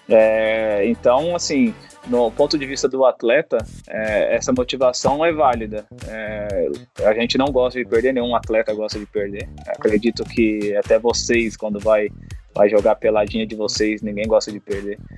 É, 0.09 0.87
então, 0.87 1.35
assim, 1.35 1.75
no 2.07 2.31
ponto 2.31 2.59
de 2.59 2.67
vista 2.67 2.89
do 2.89 3.05
atleta, 3.05 3.59
é, 3.89 4.37
essa 4.37 4.53
motivação 4.53 5.25
é 5.25 5.33
válida. 5.33 5.87
É, 6.09 6.71
a 7.05 7.15
gente 7.15 7.39
não 7.39 7.47
gosta 7.47 7.79
de 7.79 7.89
perder, 7.89 8.13
nenhum 8.13 8.35
atleta 8.35 8.75
gosta 8.75 8.99
de 8.99 9.07
perder. 9.07 9.49
Acredito 9.69 10.25
que 10.25 10.77
até 10.77 10.99
vocês, 10.99 11.57
quando 11.57 11.81
vai, 11.81 12.09
vai 12.55 12.69
jogar 12.69 12.97
peladinha 12.97 13.47
de 13.47 13.57
vocês, 13.57 14.03
ninguém 14.03 14.27
gosta 14.27 14.53
de 14.53 14.61
perder. 14.61 14.99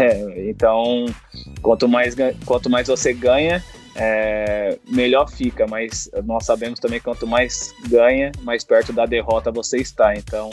É, 0.00 0.48
então, 0.48 1.04
quanto 1.62 1.86
mais, 1.86 2.16
quanto 2.44 2.68
mais 2.68 2.88
você 2.88 3.12
ganha, 3.12 3.62
é, 3.98 4.78
melhor 4.86 5.30
fica, 5.30 5.66
mas 5.66 6.10
nós 6.24 6.44
sabemos 6.44 6.78
também 6.78 6.98
que 6.98 7.04
quanto 7.04 7.26
mais 7.26 7.74
ganha, 7.88 8.30
mais 8.42 8.62
perto 8.62 8.92
da 8.92 9.06
derrota 9.06 9.50
você 9.50 9.78
está. 9.78 10.14
Então 10.14 10.50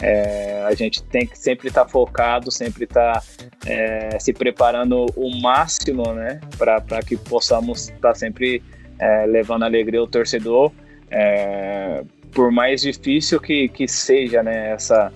é, 0.00 0.62
a 0.66 0.74
gente 0.74 1.02
tem 1.02 1.26
que 1.26 1.38
sempre 1.38 1.68
estar 1.68 1.84
tá 1.84 1.90
focado, 1.90 2.50
sempre 2.50 2.84
estar 2.84 3.20
tá, 3.20 3.22
é, 3.66 4.18
se 4.18 4.32
preparando 4.32 5.06
o 5.14 5.40
máximo 5.40 6.10
né, 6.14 6.40
para 6.56 7.02
que 7.02 7.16
possamos 7.16 7.90
estar 7.90 8.00
tá 8.00 8.14
sempre 8.14 8.62
é, 8.98 9.26
levando 9.26 9.64
alegria 9.64 10.00
ao 10.00 10.06
torcedor. 10.06 10.72
É, 11.10 12.02
por 12.32 12.50
mais 12.50 12.80
difícil 12.80 13.38
que, 13.40 13.68
que 13.68 13.86
seja 13.86 14.42
né, 14.42 14.72
essa, 14.72 15.12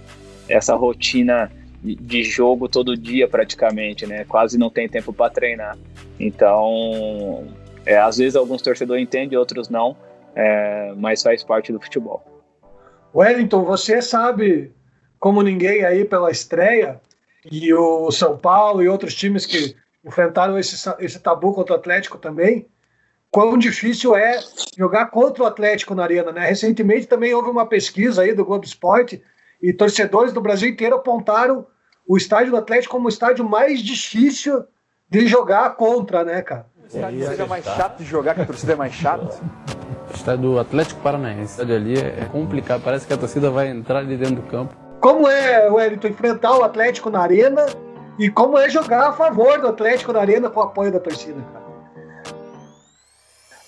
essa 0.48 0.74
rotina 0.74 1.50
de 1.82 2.22
jogo 2.22 2.68
todo 2.68 2.96
dia 2.96 3.26
praticamente, 3.26 4.06
né? 4.06 4.24
Quase 4.24 4.58
não 4.58 4.68
tem 4.68 4.86
tempo 4.86 5.12
para 5.12 5.30
treinar. 5.30 5.78
Então, 6.18 7.46
é, 7.90 7.98
às 7.98 8.18
vezes 8.18 8.36
alguns 8.36 8.62
torcedores 8.62 9.02
entendem, 9.02 9.36
outros 9.36 9.68
não, 9.68 9.96
é, 10.36 10.94
mas 10.96 11.24
faz 11.24 11.42
parte 11.42 11.72
do 11.72 11.80
futebol. 11.80 12.24
Wellington, 13.12 13.64
você 13.64 14.00
sabe 14.00 14.72
como 15.18 15.42
ninguém 15.42 15.84
aí 15.84 16.04
pela 16.04 16.30
estreia 16.30 17.00
e 17.50 17.74
o 17.74 18.12
São 18.12 18.38
Paulo 18.38 18.80
e 18.80 18.88
outros 18.88 19.12
times 19.12 19.44
que 19.44 19.74
enfrentaram 20.04 20.56
esse, 20.56 20.88
esse 21.00 21.18
tabu 21.18 21.52
contra 21.52 21.74
o 21.74 21.76
Atlético 21.76 22.16
também, 22.16 22.68
quão 23.28 23.58
difícil 23.58 24.14
é 24.14 24.38
jogar 24.78 25.06
contra 25.06 25.42
o 25.42 25.46
Atlético 25.46 25.92
na 25.92 26.04
arena, 26.04 26.30
né? 26.30 26.46
Recentemente 26.46 27.08
também 27.08 27.34
houve 27.34 27.50
uma 27.50 27.66
pesquisa 27.66 28.22
aí 28.22 28.32
do 28.32 28.44
Globo 28.44 28.64
Esporte 28.64 29.20
e 29.60 29.72
torcedores 29.72 30.32
do 30.32 30.40
Brasil 30.40 30.68
inteiro 30.68 30.94
apontaram 30.94 31.66
o 32.06 32.16
estádio 32.16 32.52
do 32.52 32.56
Atlético 32.56 32.94
como 32.94 33.06
o 33.06 33.10
estádio 33.10 33.44
mais 33.44 33.82
difícil 33.82 34.64
de 35.08 35.26
jogar 35.26 35.74
contra, 35.74 36.22
né, 36.22 36.40
cara? 36.40 36.70
Estádio 36.92 37.24
seja 37.24 37.46
mais 37.46 37.64
chato 37.64 37.98
de 37.98 38.04
jogar, 38.04 38.34
que 38.34 38.40
a 38.40 38.46
torcida 38.46 38.72
é 38.72 38.76
mais 38.76 38.92
chata? 38.92 39.40
O 40.10 40.14
estádio 40.14 40.42
do 40.42 40.58
Atlético 40.58 41.00
Paranaense. 41.00 41.42
O 41.42 41.62
estádio 41.62 41.76
ali 41.76 41.98
é 41.98 42.28
complicado, 42.32 42.82
parece 42.82 43.06
que 43.06 43.12
a 43.12 43.16
torcida 43.16 43.48
vai 43.48 43.68
entrar 43.68 44.00
ali 44.00 44.16
dentro 44.16 44.36
do 44.36 44.42
campo. 44.42 44.74
Como 45.00 45.28
é, 45.28 45.70
Wellington, 45.70 46.08
enfrentar 46.08 46.58
o 46.58 46.64
Atlético 46.64 47.08
na 47.08 47.20
arena 47.20 47.64
e 48.18 48.28
como 48.28 48.58
é 48.58 48.68
jogar 48.68 49.08
a 49.08 49.12
favor 49.12 49.60
do 49.60 49.68
Atlético 49.68 50.12
na 50.12 50.20
arena 50.20 50.50
com 50.50 50.58
o 50.58 50.64
apoio 50.64 50.90
da 50.90 50.98
torcida, 50.98 51.40
cara? 51.52 51.64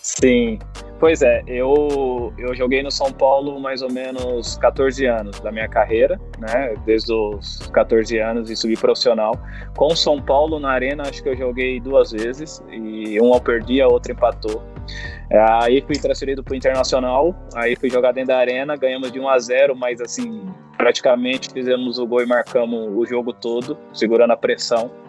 Sim, 0.02 0.58
Pois 1.02 1.20
é, 1.20 1.42
eu, 1.48 2.32
eu 2.38 2.54
joguei 2.54 2.80
no 2.80 2.92
São 2.92 3.10
Paulo 3.12 3.58
mais 3.58 3.82
ou 3.82 3.90
menos 3.90 4.56
14 4.58 5.04
anos 5.04 5.40
da 5.40 5.50
minha 5.50 5.66
carreira, 5.66 6.16
né? 6.38 6.76
Desde 6.86 7.12
os 7.12 7.66
14 7.72 8.20
anos 8.20 8.48
e 8.48 8.54
subi 8.54 8.76
profissional. 8.76 9.32
Com 9.76 9.88
o 9.88 9.96
São 9.96 10.22
Paulo 10.22 10.60
na 10.60 10.70
arena, 10.70 11.02
acho 11.02 11.20
que 11.20 11.28
eu 11.28 11.36
joguei 11.36 11.80
duas 11.80 12.12
vezes 12.12 12.62
e 12.70 13.18
uma 13.20 13.38
eu 13.38 13.40
perdi, 13.40 13.82
a 13.82 13.88
outra 13.88 14.12
empatou. 14.12 14.62
É, 15.28 15.44
aí 15.64 15.82
fui 15.84 15.96
transferido 15.96 16.40
para 16.44 16.52
o 16.52 16.56
Internacional, 16.56 17.34
aí 17.56 17.74
fui 17.74 17.90
jogar 17.90 18.12
dentro 18.12 18.28
da 18.28 18.38
arena, 18.38 18.76
ganhamos 18.76 19.10
de 19.10 19.18
1 19.18 19.28
a 19.28 19.38
0, 19.40 19.74
mas 19.74 20.00
assim, 20.00 20.48
praticamente 20.76 21.52
fizemos 21.52 21.98
o 21.98 22.06
gol 22.06 22.22
e 22.22 22.26
marcamos 22.26 22.78
o 22.96 23.04
jogo 23.04 23.32
todo, 23.32 23.76
segurando 23.92 24.30
a 24.34 24.36
pressão 24.36 25.01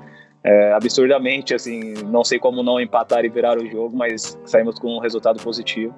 é, 0.43 0.73
absurdamente, 0.73 1.53
assim, 1.53 1.93
não 2.05 2.23
sei 2.23 2.38
como 2.38 2.62
não 2.62 2.79
empatar 2.79 3.23
e 3.23 3.29
virar 3.29 3.57
o 3.57 3.65
jogo, 3.65 3.95
mas 3.95 4.38
saímos 4.45 4.77
com 4.77 4.97
um 4.97 5.00
resultado 5.00 5.41
positivo. 5.41 5.95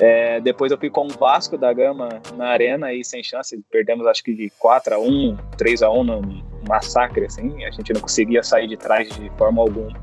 É, 0.00 0.40
depois 0.40 0.72
eu 0.72 0.78
fui 0.78 0.90
com 0.90 1.06
o 1.06 1.08
Vasco 1.08 1.56
da 1.56 1.72
Gama 1.72 2.08
na 2.36 2.46
arena 2.48 2.92
e 2.92 3.04
sem 3.04 3.22
chance, 3.22 3.58
perdemos 3.70 4.06
acho 4.06 4.24
que 4.24 4.34
de 4.34 4.50
4 4.58 4.94
a 4.94 4.98
1 4.98 5.36
3 5.56 5.82
a 5.82 5.90
1 5.90 6.04
num 6.04 6.42
massacre, 6.68 7.26
assim, 7.26 7.64
a 7.64 7.70
gente 7.70 7.92
não 7.92 8.00
conseguia 8.00 8.42
sair 8.42 8.66
de 8.66 8.76
trás 8.76 9.08
de 9.08 9.30
forma 9.38 9.62
alguma. 9.62 9.96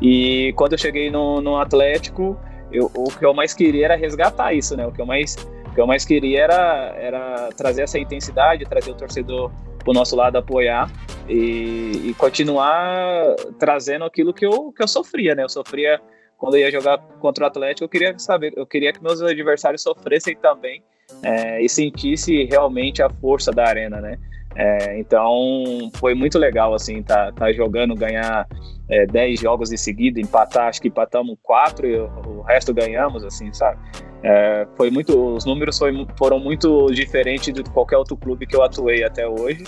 E 0.00 0.54
quando 0.56 0.72
eu 0.72 0.78
cheguei 0.78 1.10
no, 1.10 1.42
no 1.42 1.58
Atlético, 1.58 2.38
eu, 2.72 2.90
o 2.94 3.10
que 3.10 3.26
eu 3.26 3.34
mais 3.34 3.52
queria 3.52 3.86
era 3.86 3.96
resgatar 3.96 4.54
isso, 4.54 4.74
né? 4.74 4.86
O 4.86 4.92
que 4.92 5.02
eu 5.02 5.06
mais, 5.06 5.36
o 5.66 5.74
que 5.74 5.80
eu 5.80 5.86
mais 5.86 6.06
queria 6.06 6.44
era, 6.44 6.94
era 6.98 7.48
trazer 7.54 7.82
essa 7.82 7.98
intensidade, 7.98 8.64
trazer 8.64 8.90
o 8.90 8.94
torcedor 8.94 9.50
pro 9.88 9.94
nosso 9.94 10.14
lado 10.14 10.36
apoiar 10.36 10.90
e, 11.26 12.10
e, 12.10 12.14
continuar 12.18 13.34
trazendo 13.58 14.04
aquilo 14.04 14.34
que 14.34 14.44
eu, 14.44 14.70
que 14.70 14.82
eu 14.82 14.88
sofria, 14.88 15.34
né? 15.34 15.42
Eu 15.42 15.48
sofria 15.48 15.98
quando 16.36 16.56
eu 16.56 16.60
ia 16.60 16.70
jogar 16.70 16.98
contra 17.20 17.44
o 17.44 17.46
Atlético, 17.46 17.84
eu 17.84 17.88
queria 17.88 18.18
saber, 18.18 18.52
eu 18.54 18.66
queria 18.66 18.92
que 18.92 19.02
meus 19.02 19.22
adversários 19.22 19.82
sofressem 19.82 20.36
também 20.36 20.82
é, 21.22 21.62
e 21.62 21.68
sentisse 21.70 22.44
realmente 22.44 23.02
a 23.02 23.08
força 23.08 23.50
da 23.50 23.66
arena, 23.66 23.98
né? 23.98 24.18
É, 24.54 24.98
então 24.98 25.90
foi 25.94 26.14
muito 26.14 26.38
legal 26.38 26.74
assim, 26.74 27.02
tá, 27.02 27.32
tá 27.32 27.50
jogando, 27.52 27.94
ganhar 27.94 28.46
é, 28.90 29.06
10 29.06 29.40
jogos 29.40 29.72
em 29.72 29.76
seguida, 29.78 30.20
empatar, 30.20 30.68
acho 30.68 30.82
que 30.82 30.88
empatamos 30.88 31.36
4 31.42 31.86
e 31.86 31.98
o, 31.98 32.10
o 32.26 32.42
resto 32.42 32.74
ganhamos, 32.74 33.24
assim, 33.24 33.52
sabe? 33.54 33.78
É, 34.22 34.66
foi 34.76 34.90
muito, 34.90 35.34
os 35.34 35.44
números 35.44 35.78
foi, 35.78 36.06
foram 36.16 36.40
muito 36.40 36.86
diferentes 36.86 37.52
de 37.52 37.62
qualquer 37.64 37.96
outro 37.96 38.16
clube 38.16 38.46
que 38.46 38.56
eu 38.56 38.62
atuei 38.62 39.04
até 39.04 39.26
hoje, 39.28 39.64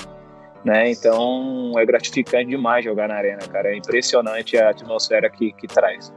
né? 0.64 0.90
Então 0.90 1.72
é 1.78 1.86
gratificante 1.86 2.46
demais 2.46 2.84
jogar 2.84 3.08
na 3.08 3.14
arena, 3.14 3.40
cara. 3.50 3.68
É 3.68 3.76
impressionante 3.76 4.58
a 4.58 4.70
atmosfera 4.70 5.30
que, 5.30 5.52
que 5.52 5.66
traz. 5.66 6.12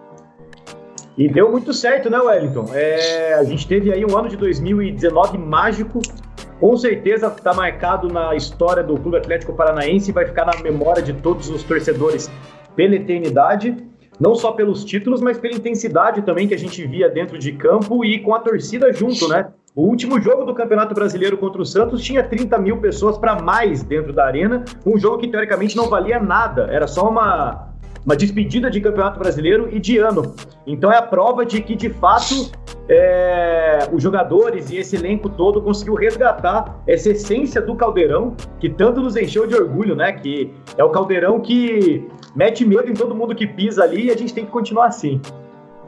E 1.16 1.28
deu 1.28 1.52
muito 1.52 1.72
certo, 1.74 2.10
né, 2.10 2.20
Wellington? 2.20 2.66
É, 2.74 3.36
a 3.36 3.44
gente 3.44 3.68
teve 3.68 3.94
aí 3.94 4.04
um 4.04 4.18
ano 4.18 4.30
de 4.30 4.38
2019 4.38 5.38
mágico. 5.38 6.02
Com 6.60 6.76
certeza 6.76 7.28
está 7.28 7.54
marcado 7.54 8.08
na 8.08 8.36
história 8.36 8.82
do 8.82 8.98
Clube 8.98 9.18
Atlético 9.18 9.54
Paranaense 9.54 10.10
e 10.10 10.14
vai 10.14 10.26
ficar 10.26 10.46
na 10.46 10.60
memória 10.62 11.04
de 11.04 11.14
todos 11.14 11.50
os 11.50 11.62
torcedores 11.62 12.32
pela 12.76 12.96
eternidade 12.96 13.76
não 14.20 14.36
só 14.36 14.52
pelos 14.52 14.84
títulos, 14.84 15.22
mas 15.22 15.38
pela 15.38 15.56
intensidade 15.56 16.22
também 16.22 16.48
que 16.48 16.54
a 16.54 16.60
gente 16.60 16.86
via 16.86 17.10
dentro 17.10 17.38
de 17.38 17.52
campo 17.54 18.04
e 18.06 18.20
com 18.20 18.34
a 18.34 18.40
torcida 18.40 18.92
junto, 18.94 19.28
né? 19.28 19.52
O 19.76 19.88
último 19.88 20.22
jogo 20.22 20.46
do 20.46 20.54
Campeonato 20.54 20.94
Brasileiro 20.94 21.36
contra 21.36 21.62
o 21.62 21.66
Santos 21.66 22.04
tinha 22.04 22.24
30 22.24 22.60
mil 22.60 22.78
pessoas 22.78 23.18
para 23.18 23.42
mais 23.42 23.82
dentro 23.82 24.14
da 24.14 24.26
arena, 24.26 24.64
um 24.86 25.00
jogo 25.00 25.18
que 25.18 25.28
teoricamente 25.28 25.76
não 25.76 25.90
valia 25.90 26.20
nada, 26.20 26.68
era 26.70 26.86
só 26.86 27.10
uma, 27.10 27.73
uma 28.06 28.16
despedida 28.16 28.70
de 28.70 28.82
Campeonato 28.82 29.20
Brasileiro 29.20 29.70
e 29.72 29.80
de 29.80 29.98
ano. 29.98 30.36
Então 30.66 30.92
é 30.92 30.98
a 30.98 31.02
prova 31.02 31.46
de 31.46 31.62
que, 31.62 31.76
de 31.76 31.90
fato, 31.90 32.52
é, 32.90 33.88
os 33.92 34.04
jogadores 34.04 34.70
e 34.70 34.78
esse 34.78 34.96
elenco 34.96 35.30
todo 35.30 35.62
conseguiu 35.62 35.96
resgatar 35.96 36.82
essa 36.86 37.10
essência 37.10 37.62
do 37.62 37.76
Caldeirão, 37.76 38.36
que 38.60 38.70
tanto 38.70 39.02
nos 39.02 39.16
encheu 39.16 39.48
de 39.48 39.56
orgulho, 39.56 39.96
né? 39.96 40.12
Que 40.12 40.52
é 40.78 40.84
o 40.84 40.90
Caldeirão 40.90 41.40
que 41.40 42.06
mete 42.36 42.66
medo 42.66 42.90
em 42.90 42.94
todo 42.94 43.16
mundo 43.16 43.34
que 43.34 43.48
pisa 43.48 43.84
ali 43.84 44.06
e 44.06 44.12
a 44.12 44.18
gente 44.18 44.34
tem 44.34 44.46
que 44.46 44.52
continuar 44.52 44.88
assim. 44.88 45.22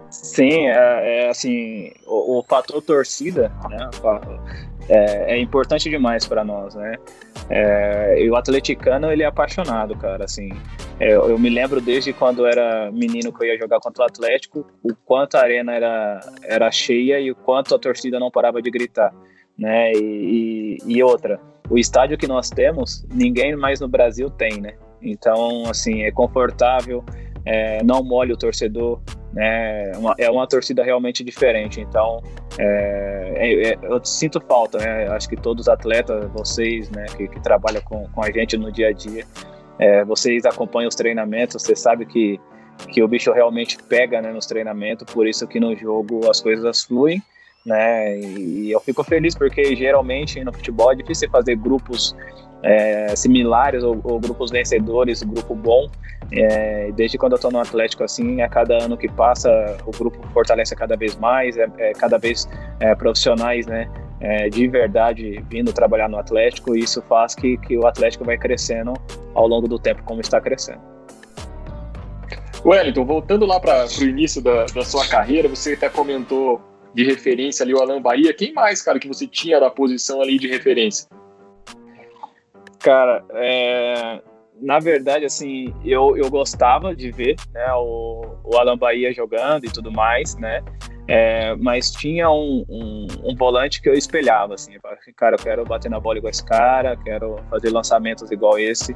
Sim, 0.10 0.68
é, 0.68 1.26
é 1.26 1.30
assim, 1.30 1.92
o, 2.06 2.40
o, 2.40 2.44
fator 2.44 2.82
torcida, 2.82 3.52
né, 3.70 3.90
é, 4.90 5.36
é 5.36 5.40
importante 5.40 5.90
demais 5.90 6.28
para 6.28 6.44
nós, 6.44 6.76
né? 6.76 6.96
É, 7.50 8.22
e 8.22 8.30
o 8.30 8.36
atleticano, 8.36 9.12
ele 9.12 9.24
é 9.24 9.26
apaixonado, 9.26 9.96
cara, 9.96 10.26
assim. 10.26 10.50
É, 11.00 11.14
eu 11.14 11.38
me 11.38 11.50
lembro 11.50 11.82
desde 11.82 12.14
quando 12.14 12.46
era 12.46 12.92
menino 12.92 13.32
que 13.34 13.44
eu 13.44 13.48
ia 13.48 13.58
jogar 13.58 13.80
contra 13.80 14.04
o 14.04 14.06
Atlético, 14.06 14.66
o 14.84 14.96
quanto 14.96 15.36
a 15.36 15.42
arena 15.42 15.74
era, 15.74 16.20
era 16.44 16.72
cheia 16.72 17.20
e 17.20 17.32
o 17.32 17.36
quanto 17.36 17.76
a 17.76 17.80
torcida 17.80 18.20
não 18.20 18.32
parava 18.32 18.62
de 18.62 18.72
gritar, 18.72 19.14
né? 19.58 19.92
E, 19.94 20.78
e, 20.88 20.94
e 20.96 21.04
outra, 21.04 21.40
o 21.70 21.78
estádio 21.78 22.18
que 22.18 22.28
nós 22.28 22.50
temos, 22.50 23.06
ninguém 23.12 23.56
mais 23.56 23.80
no 23.80 23.88
Brasil 23.88 24.30
tem, 24.30 24.62
né? 24.62 24.76
Então, 25.02 25.64
assim, 25.70 26.04
é 26.04 26.12
confortável, 26.12 27.04
é, 27.46 27.84
não 27.84 28.04
molha 28.04 28.34
o 28.34 28.38
torcedor, 28.38 29.00
né? 29.36 29.92
Uma, 29.98 30.16
é 30.18 30.32
uma 30.32 30.48
torcida 30.48 30.84
realmente 30.84 31.24
diferente. 31.24 31.82
Então, 31.82 32.24
é, 32.58 33.34
é, 33.36 33.72
é, 33.72 33.80
eu 33.84 34.04
sinto 34.04 34.40
falta, 34.40 34.78
né? 34.78 35.08
Acho 35.10 35.28
que 35.28 35.36
todos 35.36 35.64
os 35.64 35.70
atletas, 35.70 36.32
vocês, 36.32 36.90
né, 36.90 37.06
que, 37.18 37.28
que 37.28 37.40
trabalham 37.42 37.82
com, 37.82 38.08
com 38.10 38.24
a 38.24 38.32
gente 38.32 38.58
no 38.58 38.72
dia 38.72 38.88
a 38.88 38.92
dia, 38.94 39.26
é, 39.78 40.06
vocês 40.06 40.46
acompanham 40.46 40.88
os 40.88 40.96
treinamentos, 40.96 41.62
você 41.62 41.76
sabe 41.76 42.06
que, 42.06 42.40
que 42.90 43.04
o 43.04 43.08
bicho 43.08 43.34
realmente 43.34 43.78
pega 43.84 44.22
né, 44.22 44.32
nos 44.32 44.46
treinamentos, 44.46 45.14
por 45.14 45.28
isso 45.28 45.46
que 45.46 45.60
no 45.60 45.76
jogo 45.76 46.30
as 46.30 46.40
coisas 46.40 46.84
fluem. 46.84 47.22
Né? 47.66 48.20
E, 48.20 48.68
e 48.68 48.72
eu 48.72 48.80
fico 48.80 49.04
feliz 49.04 49.36
porque 49.36 49.76
geralmente 49.76 50.42
no 50.44 50.54
futebol 50.54 50.92
é 50.92 50.96
difícil 50.96 51.30
fazer 51.30 51.56
grupos 51.58 52.16
é, 52.64 53.16
similares 53.16 53.84
ou, 53.84 54.00
ou, 54.04 54.20
grupos 54.20 54.52
vencedores, 54.52 55.22
grupo 55.24 55.56
bom. 55.56 55.90
É, 56.32 56.92
desde 56.94 57.18
quando 57.18 57.34
eu 57.34 57.36
estou 57.36 57.52
no 57.52 57.60
Atlético, 57.60 58.04
assim, 58.04 58.42
a 58.42 58.50
cada 58.50 58.84
ano 58.84 58.98
que 58.98 59.08
passa, 59.08 59.78
o 59.86 59.92
grupo 59.92 60.18
fortalece 60.34 60.76
cada 60.76 60.96
vez 60.96 61.16
mais, 61.16 61.56
é, 61.58 61.68
é 61.78 61.94
cada 61.94 62.18
vez 62.18 62.50
é, 62.80 62.96
profissionais, 62.96 63.68
né? 63.68 63.88
é, 64.20 64.50
de 64.50 64.68
verdade 64.68 65.44
vindo 65.50 65.74
trabalhar 65.74 66.10
no 66.10 66.18
Atlético, 66.18 66.76
e 66.76 66.80
isso 66.80 67.02
faz 67.04 67.36
que, 67.36 67.58
que 67.58 67.78
o 67.78 67.86
Atlético 67.86 68.24
vai 68.24 68.38
crescendo 68.38 68.94
ao 69.34 69.48
longo 69.48 69.68
do 69.68 69.78
tempo, 69.78 70.04
como 70.04 70.22
está 70.22 70.40
crescendo. 70.40 70.82
Wellington, 72.66 73.06
voltando 73.06 73.46
lá 73.46 73.60
para 73.60 73.86
o 73.86 74.04
início 74.04 74.42
da, 74.42 74.66
da 74.66 74.84
sua 74.84 75.08
carreira, 75.08 75.48
você 75.48 75.74
até 75.74 75.90
comentou 75.90 76.60
de 76.94 77.04
referência 77.04 77.64
ali 77.64 77.74
o 77.74 77.80
Alan 77.80 78.02
Bahia. 78.02 78.34
Quem 78.34 78.54
mais, 78.54 78.82
cara, 78.82 78.98
que 78.98 79.08
você 79.08 79.28
tinha 79.28 79.60
da 79.60 79.70
posição 79.70 80.22
ali 80.22 80.40
de 80.40 80.48
referência? 80.48 81.08
Cara, 82.86 83.26
é, 83.32 84.22
na 84.62 84.78
verdade, 84.78 85.26
assim, 85.26 85.74
eu, 85.84 86.16
eu 86.16 86.30
gostava 86.30 86.96
de 86.96 87.10
ver 87.10 87.36
né, 87.52 87.74
o, 87.74 88.36
o 88.44 88.56
Alan 88.60 88.78
Bahia 88.78 89.12
jogando 89.12 89.66
e 89.66 89.72
tudo 89.72 89.92
mais, 89.92 90.36
né? 90.36 90.64
É, 91.08 91.56
mas 91.56 91.90
tinha 91.90 92.30
um, 92.30 92.64
um, 92.70 93.08
um, 93.24 93.36
volante 93.36 93.82
que 93.82 93.90
eu 93.90 93.94
espelhava, 93.96 94.54
assim, 94.54 94.74
cara, 95.16 95.36
eu 95.36 95.44
quero 95.44 95.66
bater 95.66 95.90
na 95.90 96.00
bola 96.00 96.20
igual 96.20 96.30
esse 96.30 96.46
cara, 96.46 96.96
quero 96.96 97.38
fazer 97.50 97.72
lançamentos 97.72 98.30
igual 98.30 98.60
esse, 98.60 98.96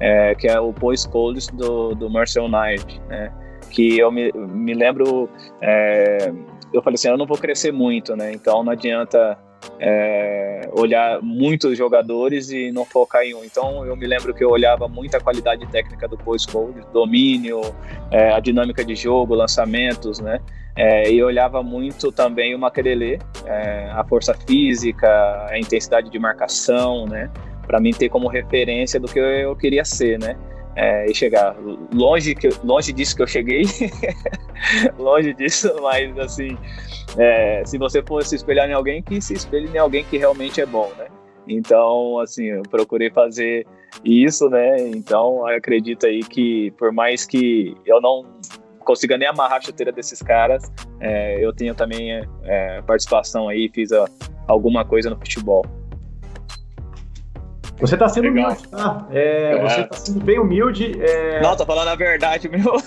é, 0.00 0.34
que 0.34 0.48
é 0.48 0.58
o 0.58 0.72
Paul 0.72 0.96
Scholes 0.96 1.46
do, 1.46 1.94
do 1.94 2.10
Marcel 2.10 2.48
Knight, 2.48 3.00
né? 3.06 3.32
Que 3.70 4.00
eu 4.00 4.10
me, 4.10 4.32
me 4.32 4.74
lembro, 4.74 5.30
é, 5.62 6.32
eu 6.72 6.82
falei 6.82 6.96
assim, 6.96 7.08
eu 7.08 7.16
não 7.16 7.26
vou 7.26 7.38
crescer 7.38 7.70
muito, 7.72 8.16
né? 8.16 8.32
Então 8.32 8.64
não 8.64 8.72
adianta 8.72 9.38
é, 9.80 10.68
olhar 10.72 11.20
muitos 11.22 11.76
jogadores 11.76 12.50
e 12.50 12.70
não 12.72 12.84
focar 12.84 13.22
em 13.22 13.34
um. 13.34 13.44
Então 13.44 13.84
eu 13.84 13.96
me 13.96 14.06
lembro 14.06 14.34
que 14.34 14.42
eu 14.42 14.50
olhava 14.50 14.88
muito 14.88 15.16
a 15.16 15.20
qualidade 15.20 15.66
técnica 15.68 16.08
do 16.08 16.16
post-code, 16.16 16.80
domínio, 16.92 17.60
é, 18.10 18.32
a 18.32 18.40
dinâmica 18.40 18.84
de 18.84 18.94
jogo, 18.94 19.34
lançamentos, 19.34 20.20
né? 20.20 20.40
É, 20.76 21.10
e 21.10 21.22
olhava 21.22 21.62
muito 21.62 22.12
também 22.12 22.54
o 22.54 22.58
Makerele, 22.58 23.18
é, 23.44 23.90
a 23.90 24.04
força 24.04 24.32
física, 24.34 25.08
a 25.50 25.58
intensidade 25.58 26.08
de 26.08 26.18
marcação, 26.18 27.04
né? 27.06 27.30
Para 27.66 27.80
mim 27.80 27.90
ter 27.90 28.08
como 28.08 28.28
referência 28.28 28.98
do 28.98 29.08
que 29.08 29.18
eu 29.18 29.56
queria 29.56 29.84
ser, 29.84 30.18
né? 30.18 30.36
É, 30.80 31.10
e 31.10 31.14
chegar 31.14 31.56
longe 31.92 32.36
que 32.36 32.48
longe 32.62 32.92
disso 32.92 33.16
que 33.16 33.22
eu 33.22 33.26
cheguei 33.26 33.64
longe 34.96 35.34
disso 35.34 35.74
mas 35.82 36.16
assim 36.20 36.56
é, 37.16 37.62
se 37.64 37.78
você 37.78 38.02
fosse 38.02 38.34
espelhar 38.34 38.68
em 38.68 38.72
alguém, 38.72 39.02
que 39.02 39.20
se 39.20 39.32
espelhe 39.32 39.68
em 39.72 39.78
alguém 39.78 40.04
que 40.04 40.18
realmente 40.18 40.60
é 40.60 40.66
bom, 40.66 40.90
né? 40.98 41.06
Então, 41.46 42.18
assim, 42.18 42.44
eu 42.44 42.62
procurei 42.62 43.10
fazer 43.10 43.66
isso, 44.04 44.50
né? 44.50 44.88
Então, 44.88 45.46
acredito 45.46 46.04
aí 46.04 46.20
que, 46.20 46.70
por 46.72 46.92
mais 46.92 47.24
que 47.24 47.74
eu 47.86 48.00
não 48.00 48.26
consiga 48.80 49.16
nem 49.16 49.28
amarrar 49.28 49.58
a 49.58 49.60
chuteira 49.60 49.90
desses 49.90 50.20
caras, 50.20 50.70
é, 51.00 51.42
eu 51.42 51.52
tenho 51.52 51.74
também 51.74 52.12
é, 52.44 52.82
participação 52.82 53.48
aí, 53.48 53.70
fiz 53.72 53.92
a, 53.92 54.06
alguma 54.46 54.84
coisa 54.84 55.08
no 55.08 55.16
futebol. 55.16 55.64
Você 57.80 57.94
está 57.94 58.08
sendo 58.08 58.28
Legal. 58.28 58.50
humilde, 58.50 58.68
tá? 58.68 59.06
É, 59.10 59.52
é. 59.52 59.62
Você 59.62 59.80
está 59.82 59.96
sendo 59.96 60.24
bem 60.24 60.38
humilde. 60.38 60.96
É... 61.00 61.40
Não, 61.40 61.56
tô 61.56 61.64
falando 61.64 61.88
a 61.88 61.94
verdade, 61.94 62.48
meu. 62.48 62.74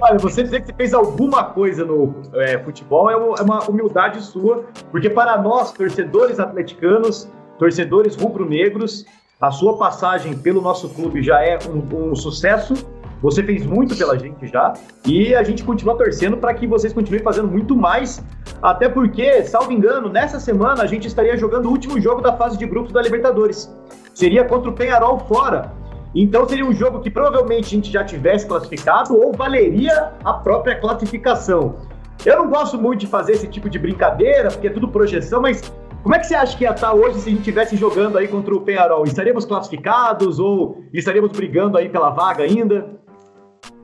Olha, 0.00 0.18
você 0.18 0.44
dizer 0.44 0.60
que 0.60 0.68
você 0.68 0.74
fez 0.74 0.94
alguma 0.94 1.44
coisa 1.44 1.84
no 1.84 2.14
é, 2.34 2.58
futebol 2.58 3.10
é, 3.10 3.14
é 3.14 3.42
uma 3.42 3.68
humildade 3.68 4.22
sua, 4.22 4.64
porque 4.90 5.10
para 5.10 5.36
nós, 5.42 5.72
torcedores 5.72 6.38
atleticanos, 6.38 7.28
torcedores 7.58 8.14
rubro-negros, 8.14 9.04
a 9.40 9.50
sua 9.50 9.76
passagem 9.76 10.36
pelo 10.36 10.60
nosso 10.60 10.88
clube 10.90 11.22
já 11.22 11.42
é 11.42 11.58
um, 11.68 12.10
um, 12.10 12.14
sucesso. 12.14 12.74
Você 13.20 13.42
fez 13.42 13.66
muito 13.66 13.96
pela 13.96 14.16
gente 14.16 14.46
já 14.46 14.74
e 15.04 15.34
a 15.34 15.42
gente 15.42 15.64
continua 15.64 15.96
torcendo 15.96 16.36
para 16.36 16.54
que 16.54 16.66
vocês 16.66 16.92
continuem 16.92 17.22
fazendo 17.22 17.48
muito 17.48 17.74
mais. 17.74 18.22
Até 18.62 18.88
porque, 18.88 19.44
salvo 19.44 19.72
engano, 19.72 20.08
nessa 20.08 20.40
semana 20.40 20.82
a 20.82 20.86
gente 20.86 21.06
estaria 21.06 21.36
jogando 21.36 21.66
o 21.66 21.70
último 21.70 22.00
jogo 22.00 22.20
da 22.20 22.36
fase 22.36 22.58
de 22.58 22.66
grupos 22.66 22.92
da 22.92 23.00
Libertadores. 23.00 23.72
Seria 24.14 24.44
contra 24.44 24.70
o 24.70 24.72
Penharol 24.72 25.18
fora. 25.20 25.72
Então 26.14 26.48
seria 26.48 26.64
um 26.64 26.72
jogo 26.72 27.00
que 27.00 27.10
provavelmente 27.10 27.66
a 27.66 27.68
gente 27.68 27.92
já 27.92 28.04
tivesse 28.04 28.46
classificado 28.46 29.16
ou 29.16 29.32
valeria 29.32 30.12
a 30.24 30.32
própria 30.32 30.74
classificação. 30.74 31.76
Eu 32.24 32.36
não 32.38 32.50
gosto 32.50 32.76
muito 32.76 33.00
de 33.00 33.06
fazer 33.06 33.32
esse 33.32 33.46
tipo 33.46 33.70
de 33.70 33.78
brincadeira, 33.78 34.48
porque 34.48 34.66
é 34.66 34.70
tudo 34.70 34.88
projeção, 34.88 35.40
mas 35.40 35.62
como 36.02 36.14
é 36.14 36.18
que 36.18 36.26
você 36.26 36.34
acha 36.34 36.56
que 36.56 36.64
ia 36.64 36.70
estar 36.70 36.92
hoje 36.92 37.20
se 37.20 37.28
a 37.28 37.30
gente 37.30 37.40
estivesse 37.40 37.76
jogando 37.76 38.18
aí 38.18 38.26
contra 38.26 38.54
o 38.54 38.60
Penharol? 38.60 39.04
Estaríamos 39.04 39.44
classificados 39.44 40.40
ou 40.40 40.82
estaríamos 40.92 41.30
brigando 41.30 41.76
aí 41.78 41.88
pela 41.88 42.10
vaga 42.10 42.42
ainda? 42.42 42.98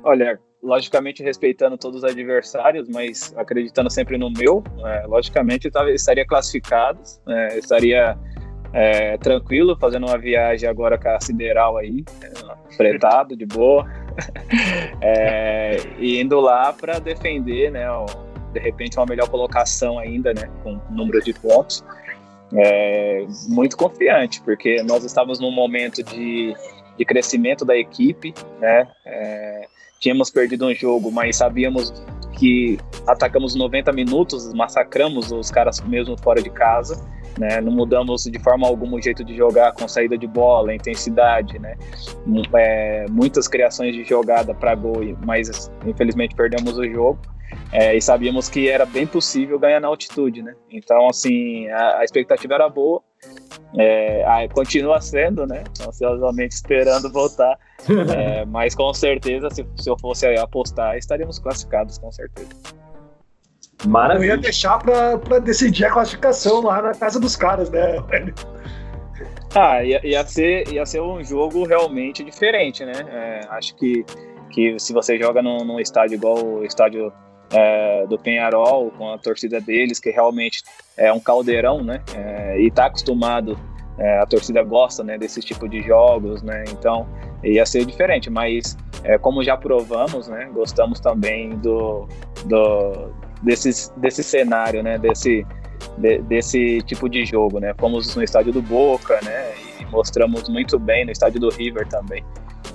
Olha, 0.02 0.38
logicamente 0.64 1.22
respeitando 1.22 1.76
todos 1.76 2.02
os 2.02 2.04
adversários, 2.04 2.88
mas 2.88 3.34
acreditando 3.36 3.90
sempre 3.90 4.16
no 4.16 4.30
meu, 4.30 4.64
é, 4.84 5.06
logicamente 5.06 5.70
estaria 5.94 6.26
classificado, 6.26 6.98
é, 7.28 7.58
estaria 7.58 8.18
é, 8.72 9.18
tranquilo, 9.18 9.76
fazendo 9.78 10.06
uma 10.06 10.18
viagem 10.18 10.68
agora 10.68 10.98
com 10.98 11.08
a 11.08 11.20
Sideral 11.20 11.76
aí, 11.76 12.02
é, 12.22 12.74
fretado, 12.76 13.36
de 13.36 13.44
boa, 13.44 13.86
é, 15.02 15.76
e 15.98 16.20
indo 16.20 16.40
lá 16.40 16.72
para 16.72 16.98
defender, 16.98 17.70
né, 17.70 17.86
de 18.52 18.60
repente 18.60 18.96
uma 18.96 19.06
melhor 19.06 19.28
colocação 19.28 19.98
ainda, 19.98 20.32
né, 20.32 20.50
com 20.62 20.80
número 20.90 21.22
de 21.22 21.34
pontos. 21.34 21.84
É, 22.56 23.26
muito 23.48 23.76
confiante, 23.76 24.40
porque 24.42 24.82
nós 24.84 25.04
estávamos 25.04 25.40
num 25.40 25.50
momento 25.50 26.02
de, 26.04 26.54
de 26.96 27.04
crescimento 27.04 27.64
da 27.64 27.76
equipe, 27.76 28.32
né, 28.60 28.88
é, 29.04 29.66
tínhamos 30.04 30.28
perdido 30.28 30.66
um 30.66 30.74
jogo, 30.74 31.10
mas 31.10 31.36
sabíamos 31.36 31.90
que 32.38 32.78
atacamos 33.06 33.54
90 33.54 33.90
minutos, 33.92 34.52
massacramos 34.52 35.32
os 35.32 35.50
caras 35.50 35.80
mesmo 35.80 36.14
fora 36.22 36.42
de 36.42 36.50
casa, 36.50 37.02
né? 37.38 37.58
Não 37.62 37.72
mudamos 37.72 38.24
de 38.24 38.38
forma 38.38 38.66
alguma 38.66 38.98
o 38.98 39.00
jeito 39.00 39.24
de 39.24 39.34
jogar 39.34 39.72
com 39.72 39.88
saída 39.88 40.18
de 40.18 40.26
bola, 40.26 40.74
intensidade, 40.74 41.58
né? 41.58 41.74
É, 42.54 43.06
muitas 43.08 43.48
criações 43.48 43.94
de 43.94 44.04
jogada 44.04 44.54
para 44.54 44.74
gol, 44.74 45.00
mas 45.24 45.70
infelizmente 45.86 46.34
perdemos 46.34 46.76
o 46.76 46.84
jogo. 46.86 47.18
É, 47.72 47.96
e 47.96 48.02
sabíamos 48.02 48.50
que 48.50 48.68
era 48.68 48.84
bem 48.84 49.06
possível 49.06 49.58
ganhar 49.58 49.80
na 49.80 49.88
altitude, 49.88 50.42
né? 50.42 50.54
Então, 50.70 51.08
assim, 51.08 51.66
a, 51.68 52.00
a 52.00 52.04
expectativa 52.04 52.54
era 52.54 52.68
boa, 52.68 53.00
é, 53.76 54.48
continua 54.48 55.00
sendo, 55.00 55.46
né? 55.46 55.64
Ansiosamente 55.86 56.54
esperando 56.54 57.10
voltar, 57.12 57.58
é, 58.14 58.44
mas 58.46 58.74
com 58.74 58.92
certeza, 58.94 59.50
se, 59.50 59.66
se 59.76 59.90
eu 59.90 59.98
fosse 59.98 60.26
apostar, 60.36 60.96
estaríamos 60.96 61.38
classificados, 61.38 61.98
com 61.98 62.10
certeza. 62.12 62.48
Maravilha. 63.86 64.32
Eu 64.32 64.36
ia 64.36 64.42
deixar 64.42 64.78
pra, 64.78 65.18
pra 65.18 65.38
decidir 65.38 65.84
a 65.84 65.90
classificação 65.90 66.62
lá 66.62 66.80
na 66.80 66.92
casa 66.94 67.20
dos 67.20 67.36
caras, 67.36 67.70
né, 67.70 67.96
Ah, 69.54 69.82
ia, 69.82 70.00
ia, 70.06 70.24
ser, 70.24 70.72
ia 70.72 70.86
ser 70.86 71.00
um 71.00 71.22
jogo 71.22 71.66
realmente 71.66 72.24
diferente, 72.24 72.84
né? 72.84 72.92
É, 73.08 73.40
acho 73.50 73.74
que, 73.76 74.04
que 74.50 74.78
se 74.78 74.92
você 74.92 75.18
joga 75.18 75.42
num, 75.42 75.58
num 75.64 75.80
estádio 75.80 76.14
igual 76.14 76.42
o 76.42 76.64
estádio 76.64 77.12
é, 77.52 78.06
do 78.06 78.18
Penharol, 78.18 78.90
com 78.90 79.12
a 79.12 79.18
torcida 79.18 79.60
deles, 79.60 79.98
que 79.98 80.10
realmente 80.10 80.62
é 80.96 81.12
um 81.12 81.20
caldeirão, 81.20 81.82
né? 81.82 82.00
É, 82.14 82.60
e 82.60 82.70
tá 82.70 82.86
acostumado, 82.86 83.58
é, 83.98 84.18
a 84.18 84.26
torcida 84.26 84.62
gosta, 84.62 85.04
né, 85.04 85.16
desse 85.18 85.40
tipo 85.40 85.68
de 85.68 85.82
jogos, 85.82 86.42
né? 86.42 86.64
Então 86.70 87.06
ia 87.42 87.64
ser 87.66 87.84
diferente, 87.84 88.30
mas 88.30 88.76
é, 89.02 89.18
como 89.18 89.42
já 89.42 89.56
provamos, 89.56 90.28
né? 90.28 90.48
Gostamos 90.52 90.98
também 91.00 91.50
do, 91.58 92.08
do 92.46 93.12
desse, 93.42 93.92
desse 93.98 94.22
cenário, 94.22 94.82
né? 94.82 94.98
Desse, 94.98 95.46
de, 95.98 96.18
desse 96.22 96.80
tipo 96.82 97.08
de 97.08 97.24
jogo, 97.24 97.60
né? 97.60 97.74
Fomos 97.78 98.14
no 98.16 98.22
estádio 98.22 98.52
do 98.52 98.62
Boca, 98.62 99.20
né? 99.22 99.52
E 99.80 99.84
mostramos 99.86 100.48
muito 100.48 100.78
bem 100.78 101.04
no 101.04 101.12
estádio 101.12 101.40
do 101.40 101.50
River 101.50 101.86
também. 101.86 102.24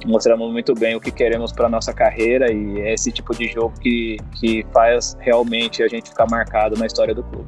Mostramos 0.05 0.51
muito 0.51 0.73
bem 0.73 0.95
o 0.95 0.99
que 0.99 1.11
queremos 1.11 1.51
para 1.51 1.67
nossa 1.69 1.93
carreira 1.93 2.51
e 2.51 2.79
é 2.81 2.93
esse 2.93 3.11
tipo 3.11 3.35
de 3.35 3.47
jogo 3.47 3.73
que, 3.79 4.17
que 4.39 4.65
faz 4.73 5.17
realmente 5.19 5.83
a 5.83 5.87
gente 5.87 6.09
ficar 6.09 6.27
marcado 6.29 6.77
na 6.77 6.85
história 6.85 7.13
do 7.13 7.23
clube. 7.23 7.47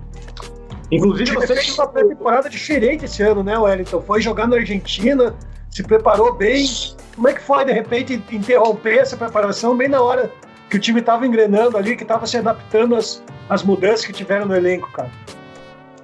Inclusive, 0.92 1.32
você 1.32 1.56
fez 1.56 1.74
uma 1.78 1.88
pré-temporada 1.88 2.50
diferente 2.50 3.06
esse 3.06 3.24
ano, 3.24 3.44
né, 3.44 3.58
Wellington? 3.58 4.02
Foi 4.02 4.22
jogar 4.22 4.48
na 4.48 4.58
Argentina, 4.58 5.34
se 5.70 5.82
preparou 5.84 6.34
bem. 6.36 6.66
Como 7.16 7.30
é 7.30 7.34
que 7.34 7.42
foi, 7.42 7.64
de 7.64 7.72
repente, 7.72 8.22
interromper 8.32 8.98
essa 8.98 9.16
preparação 9.16 9.76
bem 9.76 9.88
na 9.88 10.02
hora 10.02 10.30
que 10.70 10.76
o 10.76 10.80
time 10.80 11.00
estava 11.00 11.26
engrenando 11.26 11.78
ali, 11.78 11.96
que 11.96 12.04
estava 12.04 12.26
se 12.26 12.38
adaptando 12.38 12.96
às, 12.96 13.24
às 13.50 13.64
mudanças 13.64 14.06
que 14.06 14.12
tiveram 14.12 14.46
no 14.46 14.56
elenco, 14.56 14.92
cara? 14.92 15.10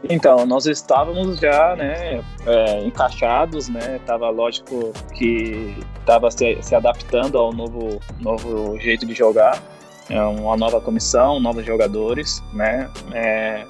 Então, 0.03 0.45
nós 0.45 0.65
estávamos 0.65 1.39
já, 1.39 1.75
né, 1.75 2.23
é, 2.45 2.83
encaixados, 2.85 3.67
né, 3.67 3.99
tava 4.05 4.29
lógico 4.29 4.93
que 5.15 5.75
estava 5.99 6.29
se, 6.29 6.57
se, 6.61 6.75
adaptando 6.75 7.37
ao 7.37 7.51
novo, 7.51 7.99
novo 8.19 8.77
jeito 8.79 9.05
de 9.05 9.13
jogar, 9.13 9.61
é 10.09 10.21
uma 10.21 10.55
nova 10.55 10.79
comissão, 10.79 11.39
novos 11.39 11.65
jogadores, 11.65 12.41
né, 12.53 12.89
é, 13.11 13.65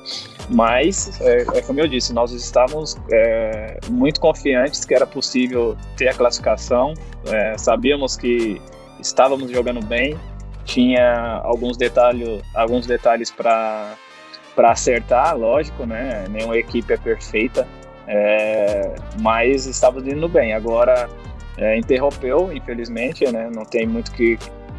mas, 0.50 1.20
é, 1.22 1.42
é, 1.42 1.62
como 1.62 1.80
eu 1.80 1.88
disse, 1.88 2.14
nós 2.14 2.32
estávamos 2.32 2.98
é, 3.12 3.80
muito 3.90 4.20
confiantes 4.20 4.84
que 4.86 4.94
era 4.94 5.08
possível 5.08 5.78
ter 5.96 6.10
a 6.10 6.14
classificação, 6.14 6.94
é, 7.28 7.58
sabíamos 7.58 8.18
que 8.18 8.62
estávamos 9.00 9.50
jogando 9.50 9.84
bem, 9.86 10.18
tinha 10.66 11.42
alguns 11.44 11.78
detalhes, 11.78 12.42
alguns 12.54 12.86
detalhes 12.86 13.32
para 13.32 13.96
para 14.58 14.72
acertar, 14.72 15.38
lógico, 15.38 15.86
né? 15.86 16.26
Nenhuma 16.32 16.58
equipe 16.58 16.92
é 16.92 16.98
perfeita, 16.98 17.68
é, 18.08 18.96
mas 19.22 19.68
estava 19.68 20.00
indo 20.00 20.28
bem. 20.28 20.56
Agora 20.56 21.08
é, 21.60 21.78
interrompeu, 21.78 22.52
infelizmente, 22.52 23.32
né? 23.32 23.52
Não 23.54 23.64
tem 23.64 23.86
muito 23.86 24.12
que, 24.12 24.36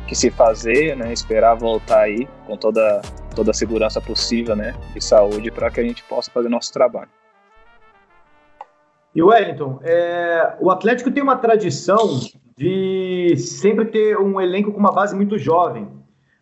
que 0.08 0.16
se 0.16 0.32
fazer, 0.32 0.96
né? 0.96 1.12
Esperar 1.12 1.54
voltar 1.54 2.00
aí 2.00 2.28
com 2.44 2.56
toda 2.56 3.00
toda 3.36 3.52
a 3.52 3.54
segurança 3.54 4.00
possível, 4.00 4.56
né? 4.56 4.74
De 4.92 5.00
saúde 5.00 5.48
para 5.52 5.70
que 5.70 5.78
a 5.78 5.84
gente 5.84 6.02
possa 6.02 6.28
fazer 6.28 6.48
nosso 6.48 6.72
trabalho. 6.72 7.10
E 9.14 9.22
Wellington, 9.22 9.78
é, 9.84 10.56
o 10.58 10.72
Atlético 10.72 11.12
tem 11.12 11.22
uma 11.22 11.36
tradição 11.36 12.18
de 12.56 13.36
sempre 13.36 13.84
ter 13.84 14.18
um 14.18 14.40
elenco 14.40 14.72
com 14.72 14.78
uma 14.80 14.90
base 14.90 15.14
muito 15.14 15.38
jovem, 15.38 15.88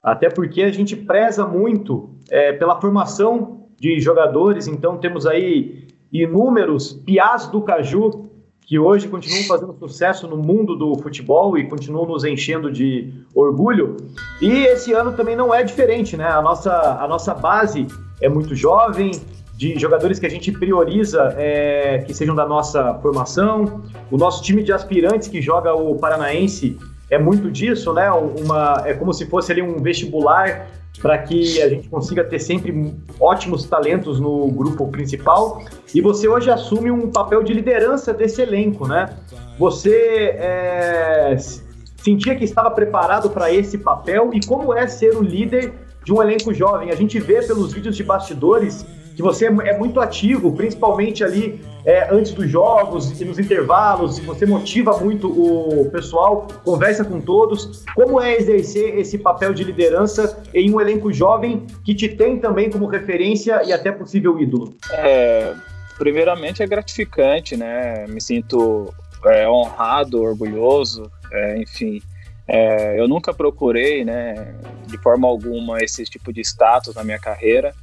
até 0.07 0.31
porque 0.31 0.63
a 0.63 0.71
gente 0.71 0.95
preza 0.95 1.45
muito 1.45 2.11
é, 2.31 2.53
pela 2.53 2.81
formação 2.81 3.67
de 3.77 3.99
jogadores, 3.99 4.69
então 4.69 4.99
temos 4.99 5.27
aí 5.27 5.89
inúmeros 6.13 6.93
piás 6.93 7.49
do 7.49 7.61
Caju 7.61 8.31
que 8.61 8.79
hoje 8.79 9.09
continuam 9.09 9.43
fazendo 9.43 9.75
sucesso 9.75 10.29
no 10.29 10.37
mundo 10.37 10.77
do 10.77 10.95
futebol 11.03 11.59
e 11.59 11.69
continuam 11.69 12.07
nos 12.07 12.23
enchendo 12.23 12.71
de 12.71 13.13
orgulho. 13.35 13.97
E 14.41 14.51
esse 14.67 14.93
ano 14.93 15.13
também 15.13 15.35
não 15.35 15.53
é 15.53 15.65
diferente, 15.65 16.17
né? 16.17 16.29
A 16.29 16.41
nossa, 16.41 16.73
a 17.01 17.09
nossa 17.09 17.35
base 17.35 17.89
é 18.21 18.29
muito 18.29 18.55
jovem, 18.55 19.11
de 19.57 19.79
jogadores 19.79 20.19
que 20.19 20.27
a 20.27 20.31
gente 20.31 20.53
prioriza 20.53 21.35
é, 21.37 22.05
que 22.07 22.13
sejam 22.15 22.35
da 22.35 22.47
nossa 22.47 22.95
formação. 22.95 23.83
O 24.11 24.17
nosso 24.17 24.43
time 24.43 24.63
de 24.63 24.73
aspirantes 24.73 25.29
que 25.29 25.41
joga 25.41 25.75
o 25.75 25.97
Paranaense 25.97 26.79
é 27.11 27.19
muito 27.19 27.51
disso, 27.51 27.93
né? 27.93 28.11
Uma, 28.11 28.83
é 28.85 28.95
como 28.95 29.13
se 29.13 29.27
fosse 29.27 29.53
ali 29.53 29.63
um 29.63 29.81
vestibular 29.83 30.69
para 31.01 31.19
que 31.19 31.63
a 31.63 31.69
gente 31.69 31.89
consiga 31.89 32.25
ter 32.25 32.39
sempre 32.39 32.95
ótimos 33.21 33.65
talentos 33.65 34.19
no 34.19 34.49
grupo 34.49 34.89
principal. 34.89 35.63
E 35.95 36.01
você 36.01 36.27
hoje 36.27 36.51
assume 36.51 36.91
um 36.91 37.11
papel 37.11 37.43
de 37.43 37.53
liderança 37.53 38.13
desse 38.13 38.43
elenco, 38.43 38.87
né? 38.87 39.11
Você 39.59 40.35
é, 40.39 41.37
sentia 41.97 42.35
que 42.35 42.45
estava 42.45 42.71
preparado 42.71 43.31
para 43.31 43.53
esse 43.53 43.79
papel 43.79 44.31
e 44.33 44.45
como 44.45 44.75
é 44.75 44.87
ser 44.87 45.17
o 45.17 45.23
líder 45.23 45.73
de 46.05 46.13
um 46.13 46.23
elenco 46.23 46.53
jovem? 46.53 46.91
A 46.91 46.95
gente 46.95 47.19
vê 47.21 47.43
pelos 47.43 47.73
vídeos 47.73 47.97
de 47.97 48.03
bastidores 48.03 48.87
que 49.17 49.23
você 49.23 49.47
é 49.47 49.79
muito 49.79 49.99
ativo, 49.99 50.53
principalmente 50.53 51.25
ali 51.25 51.59
é, 51.87 52.15
antes 52.15 52.33
dos 52.33 52.51
jogos 52.51 53.19
e 53.19 53.25
nos 53.25 53.39
intervalos, 53.39 54.19
você 54.19 54.45
motiva 54.45 54.99
muito 54.99 55.27
o 55.27 55.91
pessoal, 55.91 56.47
conversa 56.63 57.03
com 57.03 57.19
todos. 57.19 57.83
Como 57.95 58.21
é 58.21 58.37
exercer 58.37 58.99
esse 58.99 59.17
papel 59.17 59.55
de 59.55 59.65
liderança 59.65 60.43
em 60.53 60.71
um 60.73 60.79
elenco 60.79 61.11
jovem 61.11 61.67
que 61.83 61.95
te 61.95 62.11
tem 62.11 62.39
também 62.39 62.69
como 62.69 62.87
referência 62.87 63.63
e 63.65 63.73
até 63.73 63.91
possível 63.91 64.39
ídolo? 64.39 64.75
É, 64.93 65.55
primeiramente 65.97 66.63
é 66.63 66.67
gratificante, 66.67 67.57
né? 67.57 68.05
Me 68.07 68.21
sinto 68.21 68.93
é, 69.25 69.49
honrado, 69.49 70.21
orgulhoso, 70.21 71.11
é, 71.33 71.59
enfim. 71.59 72.03
É, 72.47 73.01
eu 73.01 73.09
nunca 73.09 73.33
procurei, 73.33 74.05
né, 74.05 74.55
de 74.87 74.97
forma 74.99 75.27
alguma, 75.27 75.79
esse 75.81 76.05
tipo 76.05 76.33
de 76.33 76.43
status 76.43 76.95
na 76.95 77.03
minha 77.03 77.19
carreira. 77.19 77.75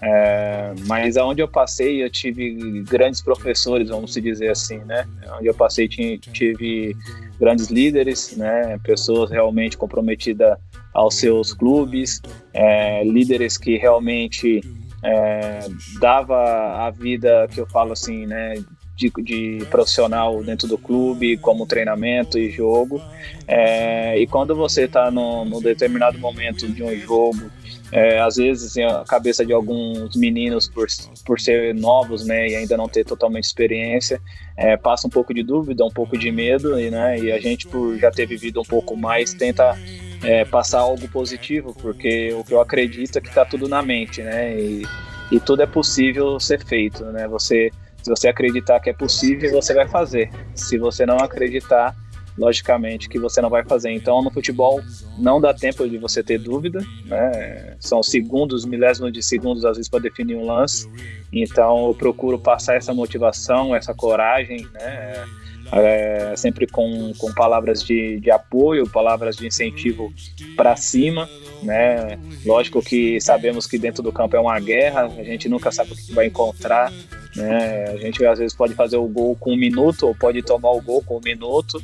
É, 0.00 0.74
mas 0.86 1.16
aonde 1.16 1.42
eu 1.42 1.48
passei, 1.48 2.02
eu 2.02 2.10
tive 2.10 2.82
grandes 2.82 3.22
professores, 3.22 3.88
vamos 3.88 4.12
dizer 4.12 4.50
assim, 4.50 4.78
né? 4.78 5.06
Onde 5.38 5.46
eu 5.46 5.54
passei, 5.54 5.88
tive 5.88 6.94
grandes 7.40 7.68
líderes, 7.68 8.36
né? 8.36 8.78
Pessoas 8.82 9.30
realmente 9.30 9.76
comprometidas 9.76 10.58
aos 10.92 11.14
seus 11.16 11.52
clubes, 11.52 12.20
é, 12.52 13.04
líderes 13.04 13.56
que 13.56 13.76
realmente 13.76 14.60
é, 15.02 15.66
dava 16.00 16.86
a 16.86 16.90
vida 16.90 17.48
que 17.50 17.60
eu 17.60 17.66
falo 17.66 17.92
assim, 17.92 18.26
né? 18.26 18.54
De, 18.94 19.12
de, 19.22 19.66
profissional 19.70 20.42
dentro 20.42 20.66
do 20.66 20.78
clube, 20.78 21.36
como 21.36 21.66
treinamento 21.66 22.38
e 22.38 22.50
jogo. 22.50 23.00
É, 23.46 24.18
e 24.18 24.26
quando 24.26 24.56
você 24.56 24.84
está 24.84 25.10
num 25.10 25.60
determinado 25.60 26.18
momento 26.18 26.66
de 26.66 26.82
um 26.82 26.96
jogo 26.96 27.50
é, 27.92 28.18
às 28.20 28.36
vezes 28.36 28.76
a 28.78 29.04
cabeça 29.04 29.44
de 29.44 29.52
alguns 29.52 30.16
meninos 30.16 30.68
por, 30.68 30.86
por 31.24 31.40
ser 31.40 31.74
novos 31.74 32.24
né, 32.26 32.48
e 32.48 32.56
ainda 32.56 32.76
não 32.76 32.88
ter 32.88 33.04
totalmente 33.04 33.44
experiência 33.44 34.20
é, 34.56 34.76
passa 34.76 35.06
um 35.06 35.10
pouco 35.10 35.32
de 35.32 35.42
dúvida, 35.42 35.84
um 35.84 35.90
pouco 35.90 36.18
de 36.18 36.30
medo 36.30 36.78
e, 36.78 36.90
né, 36.90 37.18
e 37.18 37.32
a 37.32 37.38
gente 37.38 37.66
por 37.68 37.96
já 37.98 38.10
ter 38.10 38.26
vivido 38.26 38.60
um 38.60 38.64
pouco 38.64 38.96
mais 38.96 39.32
tenta 39.34 39.76
é, 40.22 40.44
passar 40.44 40.80
algo 40.80 41.06
positivo 41.08 41.74
porque 41.80 42.32
o 42.34 42.42
que 42.42 42.54
eu 42.54 42.60
acredito 42.60 43.18
é 43.18 43.20
que 43.20 43.28
está 43.28 43.44
tudo 43.44 43.68
na 43.68 43.82
mente 43.82 44.22
né, 44.22 44.58
e, 44.58 44.82
e 45.30 45.38
tudo 45.38 45.62
é 45.62 45.66
possível 45.66 46.40
ser 46.40 46.64
feito 46.64 47.04
né, 47.04 47.28
você 47.28 47.70
se 48.06 48.10
você 48.10 48.28
acreditar 48.28 48.78
que 48.78 48.88
é 48.88 48.92
possível 48.92 49.50
você 49.50 49.74
vai 49.74 49.88
fazer. 49.88 50.30
Se 50.54 50.78
você 50.78 51.04
não 51.04 51.16
acreditar 51.16 51.92
logicamente 52.38 53.08
que 53.08 53.18
você 53.18 53.40
não 53.40 53.50
vai 53.50 53.64
fazer. 53.64 53.90
Então, 53.90 54.22
no 54.22 54.30
futebol 54.30 54.80
não 55.18 55.40
dá 55.40 55.54
tempo 55.54 55.88
de 55.88 55.98
você 55.98 56.22
ter 56.22 56.38
dúvida, 56.38 56.80
né? 57.06 57.76
São 57.80 58.02
segundos, 58.02 58.64
milésimos 58.64 59.12
de 59.12 59.22
segundos 59.22 59.64
às 59.64 59.76
vezes 59.76 59.88
para 59.88 60.00
definir 60.00 60.36
um 60.36 60.46
lance. 60.46 60.88
Então, 61.32 61.88
eu 61.88 61.94
procuro 61.94 62.38
passar 62.38 62.76
essa 62.76 62.92
motivação, 62.92 63.74
essa 63.74 63.94
coragem, 63.94 64.66
né? 64.72 65.24
É, 65.72 66.34
sempre 66.36 66.64
com, 66.66 67.12
com 67.18 67.32
palavras 67.32 67.82
de, 67.82 68.20
de 68.20 68.30
apoio, 68.30 68.88
palavras 68.88 69.36
de 69.36 69.48
incentivo 69.48 70.12
para 70.56 70.76
cima, 70.76 71.28
né? 71.60 72.18
Lógico 72.44 72.80
que 72.80 73.20
sabemos 73.20 73.66
que 73.66 73.76
dentro 73.76 74.00
do 74.00 74.12
campo 74.12 74.36
é 74.36 74.40
uma 74.40 74.60
guerra, 74.60 75.06
a 75.06 75.24
gente 75.24 75.48
nunca 75.48 75.72
sabe 75.72 75.92
o 75.92 75.96
que 75.96 76.12
vai 76.12 76.26
encontrar, 76.26 76.92
né? 77.34 77.84
A 77.90 77.96
gente 77.96 78.24
às 78.24 78.38
vezes 78.38 78.56
pode 78.56 78.74
fazer 78.74 78.96
o 78.96 79.08
gol 79.08 79.36
com 79.36 79.52
um 79.52 79.56
minuto 79.56 80.06
ou 80.06 80.14
pode 80.14 80.40
tomar 80.42 80.70
o 80.70 80.80
gol 80.80 81.02
com 81.02 81.16
um 81.16 81.22
minuto, 81.24 81.82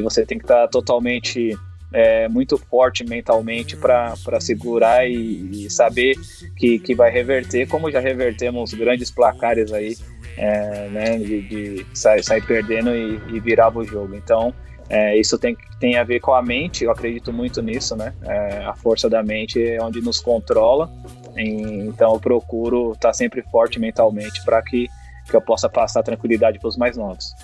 você 0.00 0.24
tem 0.24 0.38
que 0.38 0.44
estar 0.44 0.62
tá 0.62 0.68
totalmente 0.68 1.56
é, 1.94 2.28
muito 2.28 2.58
forte 2.58 3.04
mentalmente 3.04 3.76
para 3.76 4.40
segurar 4.40 5.08
e, 5.08 5.66
e, 5.66 5.70
saber 5.70 6.16
que, 6.56 6.80
que 6.80 6.94
vai 6.94 7.08
reverter, 7.08 7.68
como 7.68 7.90
já 7.90 8.00
revertemos 8.00 8.74
grandes 8.74 9.12
placares 9.12 9.72
aí, 9.72 9.96
é, 10.36 10.88
né, 10.88 11.18
de, 11.18 11.42
de 11.42 11.86
sair, 11.94 12.24
sair, 12.24 12.44
perdendo 12.44 12.90
e, 12.90 13.36
e 13.36 13.40
virar 13.40 13.74
o 13.76 13.84
jogo. 13.84 14.16
Então, 14.16 14.52
é, 14.88 15.16
isso 15.16 15.38
tem, 15.38 15.56
tem 15.78 15.96
a 15.96 16.02
ver 16.02 16.18
com 16.18 16.34
a 16.34 16.42
mente, 16.42 16.84
eu 16.84 16.90
acredito 16.90 17.32
muito 17.32 17.62
nisso, 17.62 17.94
né? 17.94 18.12
É, 18.22 18.64
a 18.64 18.74
força 18.74 19.08
da 19.08 19.22
mente 19.22 19.62
é 19.62 19.80
onde 19.80 20.00
nos 20.00 20.18
controla, 20.20 20.90
e, 21.36 21.86
então 21.86 22.12
eu 22.12 22.20
procuro 22.20 22.92
estar 22.92 23.08
tá 23.08 23.14
sempre 23.14 23.40
forte 23.42 23.78
mentalmente 23.78 24.44
para 24.44 24.60
que, 24.62 24.88
que 25.30 25.36
eu 25.36 25.40
possa 25.40 25.68
passar 25.68 26.02
tranquilidade 26.02 26.58
para 26.58 26.68
os 26.68 26.76
mais 26.76 26.96
novos. 26.96 27.34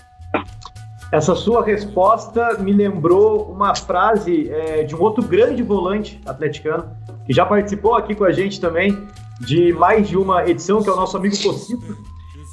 Essa 1.12 1.34
sua 1.34 1.64
resposta 1.64 2.56
me 2.58 2.72
lembrou 2.72 3.50
uma 3.50 3.74
frase 3.74 4.48
é, 4.48 4.84
de 4.84 4.94
um 4.94 5.00
outro 5.00 5.24
grande 5.24 5.62
volante 5.62 6.20
atleticano, 6.24 6.96
que 7.26 7.32
já 7.32 7.44
participou 7.44 7.96
aqui 7.96 8.14
com 8.14 8.24
a 8.24 8.30
gente 8.30 8.60
também 8.60 8.96
de 9.40 9.72
mais 9.72 10.08
de 10.08 10.16
uma 10.16 10.48
edição, 10.48 10.82
que 10.82 10.88
é 10.88 10.92
o 10.92 10.96
nosso 10.96 11.16
amigo 11.16 11.36
Cocito, 11.42 11.96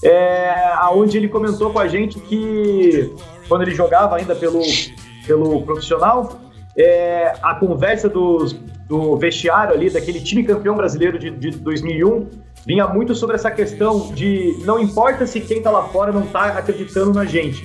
é, 0.03 0.73
onde 0.91 1.17
ele 1.17 1.27
comentou 1.27 1.71
com 1.71 1.79
a 1.79 1.87
gente 1.87 2.19
que 2.19 3.13
quando 3.47 3.61
ele 3.61 3.75
jogava 3.75 4.15
ainda 4.15 4.35
pelo, 4.35 4.61
pelo 5.25 5.61
profissional, 5.61 6.39
é, 6.75 7.33
a 7.41 7.55
conversa 7.55 8.09
dos, 8.09 8.53
do 8.87 9.17
vestiário 9.17 9.73
ali, 9.73 9.89
daquele 9.89 10.21
time 10.21 10.43
campeão 10.43 10.75
brasileiro 10.75 11.19
de, 11.19 11.29
de 11.29 11.51
2001, 11.51 12.27
vinha 12.65 12.87
muito 12.87 13.13
sobre 13.13 13.35
essa 13.35 13.51
questão 13.51 14.11
de 14.13 14.57
não 14.65 14.79
importa 14.79 15.27
se 15.27 15.41
quem 15.41 15.57
está 15.57 15.71
lá 15.71 15.83
fora 15.89 16.11
não 16.11 16.23
está 16.23 16.47
acreditando 16.47 17.13
na 17.13 17.25
gente, 17.25 17.63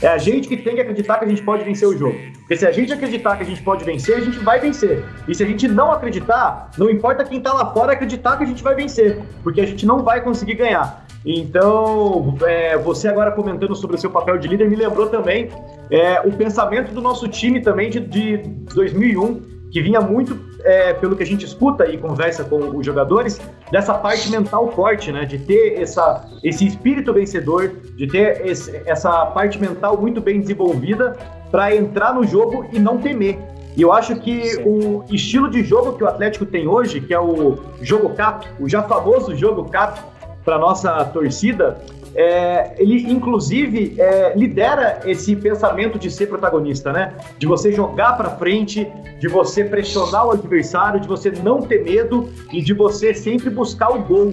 é 0.00 0.08
a 0.08 0.18
gente 0.18 0.48
que 0.48 0.56
tem 0.56 0.74
que 0.74 0.80
acreditar 0.80 1.18
que 1.18 1.24
a 1.24 1.28
gente 1.28 1.42
pode 1.42 1.64
vencer 1.64 1.88
o 1.88 1.96
jogo. 1.96 2.16
Porque 2.38 2.56
se 2.56 2.66
a 2.66 2.70
gente 2.70 2.92
acreditar 2.92 3.36
que 3.36 3.42
a 3.42 3.46
gente 3.46 3.62
pode 3.62 3.84
vencer, 3.84 4.16
a 4.16 4.20
gente 4.20 4.38
vai 4.38 4.60
vencer. 4.60 5.04
E 5.26 5.34
se 5.34 5.42
a 5.42 5.46
gente 5.46 5.66
não 5.66 5.92
acreditar, 5.92 6.70
não 6.78 6.88
importa 6.88 7.24
quem 7.24 7.40
tá 7.40 7.52
lá 7.52 7.72
fora 7.72 7.92
acreditar 7.92 8.36
que 8.36 8.44
a 8.44 8.46
gente 8.46 8.62
vai 8.62 8.74
vencer. 8.74 9.20
Porque 9.42 9.60
a 9.60 9.66
gente 9.66 9.84
não 9.84 10.02
vai 10.02 10.20
conseguir 10.20 10.54
ganhar. 10.54 11.04
Então, 11.26 12.36
é, 12.46 12.78
você 12.78 13.08
agora 13.08 13.32
comentando 13.32 13.74
sobre 13.74 13.96
o 13.96 13.98
seu 13.98 14.10
papel 14.10 14.38
de 14.38 14.48
líder 14.48 14.70
me 14.70 14.76
lembrou 14.76 15.08
também 15.08 15.48
é, 15.90 16.20
o 16.20 16.32
pensamento 16.32 16.92
do 16.92 17.00
nosso 17.00 17.26
time 17.28 17.60
também 17.60 17.90
de, 17.90 18.00
de 18.00 18.36
2001 18.74 19.58
que 19.70 19.82
vinha 19.82 20.00
muito 20.00 20.47
é, 20.64 20.92
pelo 20.92 21.16
que 21.16 21.22
a 21.22 21.26
gente 21.26 21.44
escuta 21.44 21.86
e 21.86 21.96
conversa 21.98 22.44
com 22.44 22.76
os 22.76 22.84
jogadores, 22.84 23.40
dessa 23.70 23.94
parte 23.94 24.30
mental 24.30 24.70
forte, 24.72 25.12
né? 25.12 25.24
De 25.24 25.38
ter 25.38 25.80
essa, 25.80 26.24
esse 26.42 26.66
espírito 26.66 27.12
vencedor, 27.12 27.72
de 27.96 28.06
ter 28.06 28.46
esse, 28.46 28.82
essa 28.86 29.26
parte 29.26 29.60
mental 29.60 29.96
muito 29.96 30.20
bem 30.20 30.40
desenvolvida 30.40 31.16
para 31.50 31.74
entrar 31.74 32.14
no 32.14 32.24
jogo 32.24 32.66
e 32.72 32.78
não 32.78 32.98
temer. 32.98 33.38
E 33.76 33.82
eu 33.82 33.92
acho 33.92 34.16
que 34.16 34.42
Sim. 34.44 34.62
o 34.66 35.04
estilo 35.08 35.48
de 35.48 35.62
jogo 35.62 35.92
que 35.92 36.02
o 36.02 36.08
Atlético 36.08 36.44
tem 36.44 36.66
hoje, 36.66 37.00
que 37.00 37.14
é 37.14 37.20
o 37.20 37.58
jogo 37.80 38.10
cap, 38.10 38.46
o 38.58 38.68
já 38.68 38.82
famoso 38.82 39.36
jogo 39.36 39.70
cap 39.70 40.00
para 40.44 40.58
nossa 40.58 41.04
torcida, 41.04 41.78
é, 42.18 42.74
ele 42.78 43.08
inclusive 43.08 43.94
é, 43.96 44.32
lidera 44.36 45.02
esse 45.04 45.36
pensamento 45.36 45.96
de 46.00 46.10
ser 46.10 46.26
protagonista, 46.26 46.92
né? 46.92 47.14
De 47.38 47.46
você 47.46 47.70
jogar 47.70 48.16
para 48.16 48.30
frente, 48.30 48.90
de 49.20 49.28
você 49.28 49.62
pressionar 49.62 50.26
o 50.26 50.32
adversário, 50.32 50.98
de 50.98 51.06
você 51.06 51.30
não 51.30 51.62
ter 51.62 51.84
medo 51.84 52.28
e 52.52 52.60
de 52.60 52.74
você 52.74 53.14
sempre 53.14 53.48
buscar 53.50 53.90
o 53.90 54.02
gol. 54.02 54.32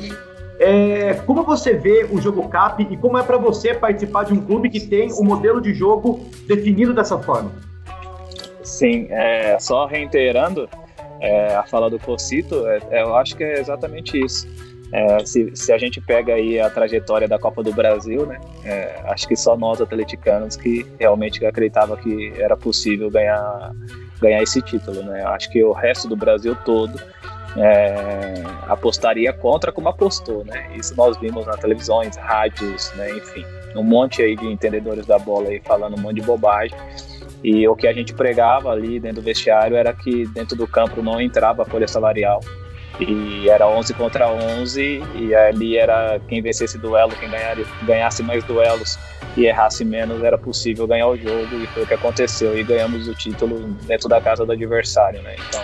É, 0.60 1.14
como 1.28 1.44
você 1.44 1.74
vê 1.74 2.08
o 2.12 2.20
jogo 2.20 2.50
CAP 2.50 2.88
e 2.90 2.98
como 2.98 3.20
é 3.20 3.24
para 3.24 3.38
você 3.38 3.76
participar 3.76 4.24
de 4.24 4.34
um 4.34 4.42
clube 4.44 4.68
que 4.72 4.80
tem 4.80 5.12
o 5.12 5.22
um 5.22 5.24
modelo 5.24 5.62
de 5.62 5.72
jogo 5.72 6.22
definido 6.48 6.92
dessa 6.92 7.20
forma? 7.20 7.52
Sim, 8.64 9.06
é, 9.12 9.60
só 9.60 9.86
reiterando 9.86 10.68
é, 11.22 11.56
a 11.56 11.64
fala 11.64 11.88
do 11.88 12.00
Cocito, 12.00 12.68
é, 12.68 12.80
é, 12.90 13.04
eu 13.04 13.16
acho 13.16 13.38
que 13.38 13.44
é 13.44 13.60
exatamente 13.60 14.20
isso. 14.20 14.48
É, 14.92 15.26
se, 15.26 15.52
se, 15.56 15.74
a 15.74 15.78
gente 15.78 16.00
pega 16.00 16.36
aí 16.36 16.60
a 16.60 16.70
trajetória 16.70 17.28
da 17.28 17.40
Copa 17.40 17.64
do 17.64 17.74
Brasil, 17.74 18.26
né, 18.26 18.40
é, 18.64 19.02
acho 19.06 19.28
que 19.28 19.36
só 19.36 19.58
nós 19.58 19.82
atleticanos 19.82 20.56
que 20.56 20.86
realmente 21.00 21.44
acreditava 21.46 21.98
que 21.98 22.34
era 22.38 22.56
possível 22.56 23.10
ganhar, 23.10 23.72
ganhar 24.22 24.42
esse 24.44 24.62
título, 24.62 25.04
né. 25.04 25.24
Acho 25.26 25.50
que 25.50 25.64
o 25.64 25.74
resto 25.74 26.08
do 26.08 26.16
Brasil 26.16 26.56
todo 26.64 27.00
é, 27.58 28.44
apostaria 28.68 29.34
contra 29.34 29.72
como 29.72 29.90
apostou, 29.90 30.46
né. 30.46 30.70
Isso 30.76 30.96
nós 30.96 31.18
vimos 31.18 31.46
nas 31.48 31.60
televisões, 31.60 32.16
rádios, 32.16 32.94
né, 32.96 33.10
enfim, 33.18 33.44
um 33.76 33.84
monte 33.84 34.22
aí 34.22 34.36
de 34.36 34.46
entendedores 34.46 35.06
da 35.06 35.18
bola 35.18 35.50
aí 35.50 35.60
falando 35.66 35.98
um 35.98 36.02
monte 36.02 36.18
de 36.18 36.22
bobagem. 36.22 36.78
E 37.44 37.68
o 37.68 37.76
que 37.76 37.88
a 37.88 37.94
gente 37.94 38.14
pregava 38.14 38.72
ali 38.72 39.00
dentro 39.00 39.22
do 39.22 39.26
vestiário 39.26 39.76
era 39.76 39.94
que 39.94 40.26
dentro 40.28 40.56
do 40.56 40.68
campo 40.68 41.02
não 41.02 41.20
entrava 41.20 41.64
a 41.64 41.66
folha 41.66 41.88
salarial 41.88 42.40
e 43.00 43.50
era 43.50 43.68
11 43.68 43.94
contra 43.94 44.30
11 44.30 45.04
e 45.16 45.36
ali 45.36 45.78
era 45.78 46.20
quem 46.28 46.42
vencesse 46.42 46.78
duelo, 46.78 47.12
quem 47.20 47.30
ganhasse 47.84 48.24
mais 48.24 48.44
duelos 48.44 48.98
e 49.36 49.46
errasse 49.46 49.84
menos 49.84 50.24
era 50.24 50.38
possível 50.38 50.88
ganhar 50.88 51.08
o 51.08 51.18
jogo 51.18 51.56
e 51.56 51.68
foi 51.68 51.84
o 51.84 51.88
que 51.88 51.94
aconteceu 51.94 52.58
e 52.58 52.64
ganhamos 52.64 53.08
o 53.08 53.14
título 53.14 53.60
dentro 53.84 54.08
da 54.08 54.22
casa 54.22 54.46
do 54.46 54.52
adversário, 54.52 55.22
né? 55.22 55.36
Então 55.48 55.64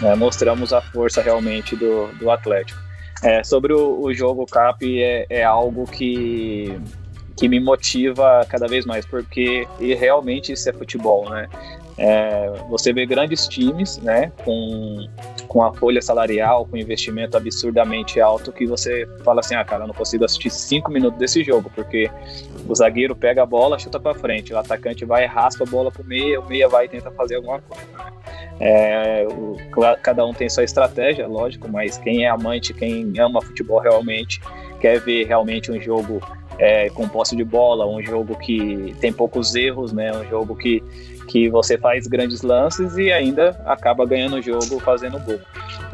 né, 0.00 0.14
mostramos 0.14 0.72
a 0.72 0.80
força 0.80 1.22
realmente 1.22 1.76
do, 1.76 2.08
do 2.18 2.30
Atlético. 2.30 2.80
É, 3.22 3.42
sobre 3.42 3.72
o, 3.72 4.02
o, 4.02 4.12
jogo 4.12 4.44
CAP 4.44 5.02
é, 5.02 5.26
é 5.30 5.42
algo 5.42 5.84
que 5.86 6.78
que 7.36 7.48
me 7.48 7.60
motiva 7.60 8.46
cada 8.48 8.66
vez 8.66 8.86
mais, 8.86 9.04
porque 9.04 9.66
e 9.78 9.94
realmente 9.94 10.52
isso 10.52 10.68
é 10.68 10.72
futebol, 10.72 11.28
né? 11.28 11.48
É, 11.98 12.52
você 12.68 12.92
vê 12.92 13.06
grandes 13.06 13.48
times, 13.48 13.96
né, 13.98 14.30
com, 14.44 15.08
com 15.48 15.62
a 15.62 15.72
folha 15.72 16.02
salarial, 16.02 16.66
com 16.66 16.76
investimento 16.76 17.38
absurdamente 17.38 18.20
alto, 18.20 18.52
que 18.52 18.66
você 18.66 19.08
fala 19.24 19.40
assim, 19.40 19.54
ah, 19.54 19.64
cara, 19.64 19.84
eu 19.84 19.88
não 19.88 19.94
consigo 19.94 20.24
assistir 20.24 20.50
cinco 20.50 20.90
minutos 20.90 21.18
desse 21.18 21.42
jogo, 21.42 21.70
porque 21.74 22.10
o 22.68 22.74
zagueiro 22.74 23.16
pega 23.16 23.42
a 23.42 23.46
bola, 23.46 23.78
chuta 23.78 23.98
para 23.98 24.14
frente, 24.14 24.52
o 24.52 24.58
atacante 24.58 25.06
vai 25.06 25.24
raspa 25.24 25.64
a 25.64 25.66
bola 25.66 25.90
pro 25.90 26.04
meia, 26.04 26.38
o 26.38 26.46
meia 26.46 26.68
vai 26.68 26.84
e 26.84 26.88
tenta 26.88 27.10
fazer 27.10 27.36
alguma 27.36 27.60
coisa. 27.60 27.86
Né? 27.96 28.12
É, 28.60 29.26
o, 29.30 29.56
cada 30.02 30.24
um 30.26 30.34
tem 30.34 30.50
sua 30.50 30.64
estratégia, 30.64 31.26
lógico, 31.26 31.66
mas 31.66 31.96
quem 31.96 32.26
é 32.26 32.28
amante, 32.28 32.74
quem 32.74 33.18
ama 33.18 33.40
futebol 33.40 33.80
realmente, 33.80 34.40
quer 34.80 35.00
ver 35.00 35.26
realmente 35.26 35.72
um 35.72 35.80
jogo 35.80 36.20
é, 36.58 36.88
com 36.90 37.08
posse 37.08 37.36
de 37.36 37.44
bola, 37.44 37.86
um 37.86 38.02
jogo 38.02 38.36
que 38.38 38.94
tem 39.00 39.12
poucos 39.12 39.54
erros, 39.54 39.92
né? 39.92 40.12
Um 40.16 40.24
jogo 40.28 40.56
que, 40.56 40.82
que 41.28 41.48
você 41.48 41.76
faz 41.76 42.06
grandes 42.06 42.42
lances 42.42 42.96
e 42.96 43.12
ainda 43.12 43.60
acaba 43.66 44.06
ganhando 44.06 44.36
o 44.36 44.42
jogo 44.42 44.80
fazendo 44.80 45.18
gol. 45.20 45.38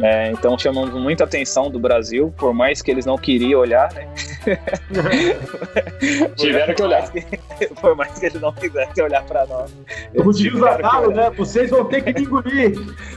É, 0.00 0.30
então 0.30 0.58
chamamos 0.58 0.94
muita 0.94 1.24
atenção 1.24 1.70
do 1.70 1.78
Brasil, 1.78 2.32
por 2.36 2.54
mais 2.54 2.80
que 2.80 2.90
eles 2.90 3.04
não 3.04 3.18
queriam 3.18 3.60
olhar, 3.60 3.92
né? 3.92 4.08
Tiveram 6.36 6.74
que 6.74 6.82
olhar. 6.82 7.10
Que, 7.10 7.66
por 7.80 7.94
mais 7.94 8.18
que 8.18 8.26
eles 8.26 8.40
não 8.40 8.52
quisessem 8.52 9.04
olhar 9.04 9.22
para 9.24 9.46
nós. 9.46 9.74
Como 10.16 10.32
diz 10.32 10.52
o 10.54 11.10
né? 11.10 11.30
Vocês 11.36 11.70
vão 11.70 11.84
ter 11.84 12.02
que 12.02 12.10
engolir. 12.22 12.72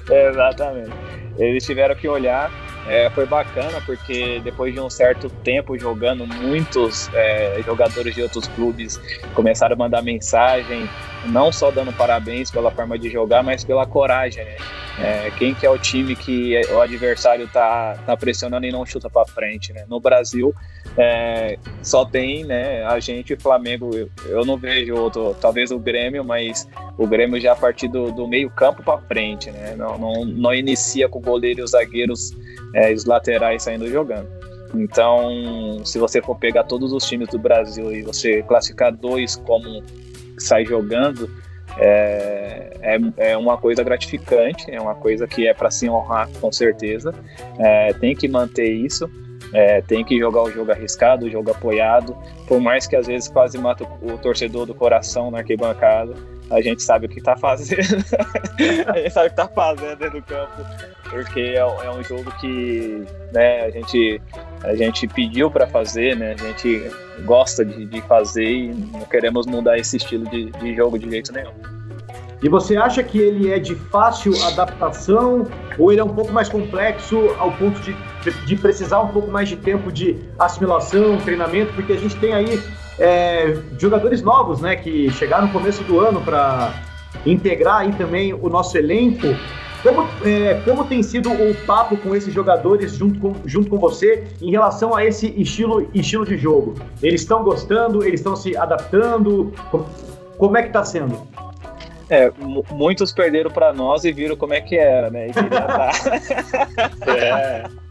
Exatamente. 0.09 0.91
Eles 1.37 1.65
tiveram 1.65 1.95
que 1.95 2.07
olhar 2.07 2.51
é, 2.87 3.09
foi 3.09 3.25
bacana 3.25 3.81
porque 3.85 4.39
depois 4.43 4.73
de 4.73 4.79
um 4.79 4.89
certo 4.89 5.29
tempo 5.43 5.77
jogando, 5.77 6.25
muitos 6.27 7.09
é, 7.13 7.61
jogadores 7.65 8.13
de 8.13 8.21
outros 8.21 8.47
clubes 8.47 8.99
começaram 9.33 9.73
a 9.73 9.77
mandar 9.77 10.01
mensagem, 10.01 10.89
não 11.27 11.51
só 11.51 11.71
dando 11.71 11.91
parabéns 11.93 12.51
pela 12.51 12.71
forma 12.71 12.97
de 12.97 13.09
jogar, 13.09 13.43
mas 13.43 13.63
pela 13.63 13.85
coragem. 13.85 14.43
Né? 14.43 14.55
É, 14.99 15.31
quem 15.37 15.53
que 15.53 15.65
é 15.65 15.69
o 15.69 15.77
time 15.77 16.15
que 16.15 16.59
o 16.71 16.79
adversário 16.79 17.47
tá, 17.47 17.97
tá 18.05 18.15
pressionando 18.15 18.65
e 18.65 18.71
não 18.71 18.85
chuta 18.85 19.09
para 19.09 19.25
frente, 19.25 19.73
né? 19.73 19.85
No 19.89 19.99
Brasil 19.99 20.55
é, 20.97 21.57
só 21.83 22.05
tem, 22.05 22.45
né? 22.45 22.85
A 22.85 22.99
gente, 22.99 23.35
Flamengo, 23.35 23.93
eu, 23.93 24.09
eu, 24.25 24.45
não 24.45 24.55
vejo 24.55 24.95
outro, 24.95 25.35
talvez 25.41 25.71
o 25.71 25.79
Grêmio, 25.79 26.23
mas 26.23 26.67
o 26.97 27.05
Grêmio 27.05 27.39
já 27.41 27.51
a 27.51 27.55
partir 27.55 27.89
do, 27.89 28.11
do 28.11 28.25
meio 28.27 28.49
campo 28.49 28.81
para 28.83 28.97
frente, 28.99 29.51
né? 29.51 29.75
Não, 29.75 29.97
não, 29.97 30.25
não 30.25 30.53
inicia 30.53 31.09
com 31.09 31.19
o 31.19 31.21
goleiro 31.21 31.59
e 31.59 31.63
os 31.63 31.71
zagueiros 31.71 32.31
é, 32.73 32.93
os 32.93 33.03
laterais 33.03 33.63
saindo 33.63 33.89
jogando. 33.89 34.27
Então, 34.73 35.81
se 35.85 35.99
você 35.99 36.21
for 36.21 36.37
pegar 36.37 36.63
todos 36.63 36.91
os 36.91 37.05
times 37.05 37.29
do 37.29 37.37
Brasil 37.37 37.91
e 37.91 38.01
você 38.01 38.41
classificar 38.43 38.93
dois 38.93 39.35
como 39.35 39.83
sai 40.37 40.65
jogando, 40.65 41.29
é, 41.77 42.77
é, 42.81 43.31
é, 43.31 43.37
uma 43.37 43.57
coisa 43.57 43.83
gratificante, 43.83 44.69
é 44.69 44.79
uma 44.79 44.95
coisa 44.95 45.27
que 45.27 45.47
é 45.47 45.53
para 45.53 45.69
se 45.69 45.89
honrar 45.89 46.29
com 46.39 46.51
certeza. 46.51 47.13
É, 47.59 47.93
tem 47.93 48.15
que 48.15 48.27
manter 48.27 48.71
isso, 48.71 49.09
é, 49.53 49.81
tem 49.81 50.03
que 50.03 50.17
jogar 50.17 50.43
o 50.43 50.51
jogo 50.51 50.71
arriscado, 50.71 51.25
o 51.25 51.29
jogo 51.29 51.51
apoiado, 51.51 52.15
por 52.47 52.59
mais 52.59 52.87
que 52.87 52.95
às 52.95 53.07
vezes 53.07 53.27
quase 53.27 53.57
mata 53.57 53.83
o, 54.01 54.13
o 54.13 54.17
torcedor 54.17 54.65
do 54.65 54.73
coração 54.73 55.29
na 55.31 55.39
arquibancada. 55.39 56.13
A 56.49 56.61
gente 56.61 56.83
sabe 56.83 57.07
o 57.07 57.09
que 57.09 57.17
está 57.17 57.35
fazendo, 57.35 57.81
a 58.87 58.97
gente 58.97 59.09
sabe 59.09 59.27
o 59.27 59.33
que 59.33 59.41
está 59.41 59.47
fazendo 59.47 59.97
dentro 59.97 60.19
do 60.19 60.25
campo, 60.25 60.63
porque 61.09 61.39
é, 61.39 61.57
é 61.57 61.91
um 61.91 62.03
jogo 62.03 62.31
que 62.39 63.03
né, 63.33 63.65
a, 63.65 63.71
gente, 63.71 64.21
a 64.63 64.75
gente 64.75 65.07
pediu 65.07 65.49
para 65.49 65.65
fazer, 65.65 66.15
né, 66.15 66.33
a 66.33 66.43
gente 66.43 66.91
gosta 67.25 67.65
de, 67.65 67.85
de 67.85 68.01
fazer 68.01 68.45
e 68.45 68.67
não 68.73 69.01
queremos 69.01 69.47
mudar 69.47 69.77
esse 69.77 69.97
estilo 69.97 70.29
de, 70.29 70.51
de 70.51 70.75
jogo 70.75 70.99
de 70.99 71.09
jeito 71.09 71.33
nenhum. 71.33 71.53
E 72.43 72.49
você 72.49 72.77
acha 72.77 73.01
que 73.01 73.17
ele 73.17 73.51
é 73.51 73.57
de 73.57 73.73
fácil 73.73 74.31
adaptação 74.43 75.47
ou 75.79 75.91
ele 75.91 76.01
é 76.01 76.03
um 76.03 76.13
pouco 76.13 76.31
mais 76.31 76.47
complexo 76.47 77.17
ao 77.39 77.51
ponto 77.53 77.79
de, 77.79 77.95
de 78.45 78.55
precisar 78.55 79.01
um 79.01 79.07
pouco 79.07 79.31
mais 79.31 79.49
de 79.49 79.55
tempo 79.55 79.91
de 79.91 80.19
assimilação, 80.37 81.17
treinamento? 81.17 81.73
Porque 81.73 81.93
a 81.93 81.97
gente 81.97 82.15
tem 82.17 82.33
aí 82.33 82.61
é, 82.99 83.57
jogadores 83.77 84.21
novos, 84.21 84.61
né, 84.61 84.75
que 84.75 85.09
chegaram 85.11 85.47
no 85.47 85.53
começo 85.53 85.83
do 85.83 85.99
ano 85.99 86.21
para 86.21 86.73
integrar 87.25 87.81
aí 87.81 87.91
também 87.93 88.33
o 88.33 88.49
nosso 88.49 88.77
elenco. 88.77 89.27
Como, 89.83 90.07
é, 90.25 90.55
como 90.65 90.83
tem 90.85 91.03
sido 91.03 91.31
o 91.31 91.53
papo 91.65 91.95
com 91.97 92.15
esses 92.15 92.33
jogadores 92.33 92.93
junto 92.93 93.19
com, 93.19 93.35
junto 93.45 93.69
com 93.69 93.77
você 93.77 94.23
em 94.41 94.49
relação 94.49 94.95
a 94.95 95.05
esse 95.05 95.27
estilo, 95.39 95.87
estilo 95.93 96.25
de 96.25 96.37
jogo? 96.37 96.73
Eles 97.03 97.21
estão 97.21 97.43
gostando? 97.43 98.03
Eles 98.03 98.19
estão 98.19 98.35
se 98.35 98.57
adaptando? 98.57 99.53
Como, 99.69 99.85
como 100.37 100.57
é 100.57 100.63
que 100.63 100.69
está 100.69 100.83
sendo? 100.83 101.27
É, 102.09 102.31
muitos 102.71 103.11
perderam 103.11 103.51
para 103.51 103.73
nós 103.73 104.05
e 104.05 104.11
viram 104.11 104.35
como 104.35 104.53
é 104.53 104.61
que 104.61 104.75
era, 104.75 105.09
né? 105.09 105.27
é. 107.07 107.84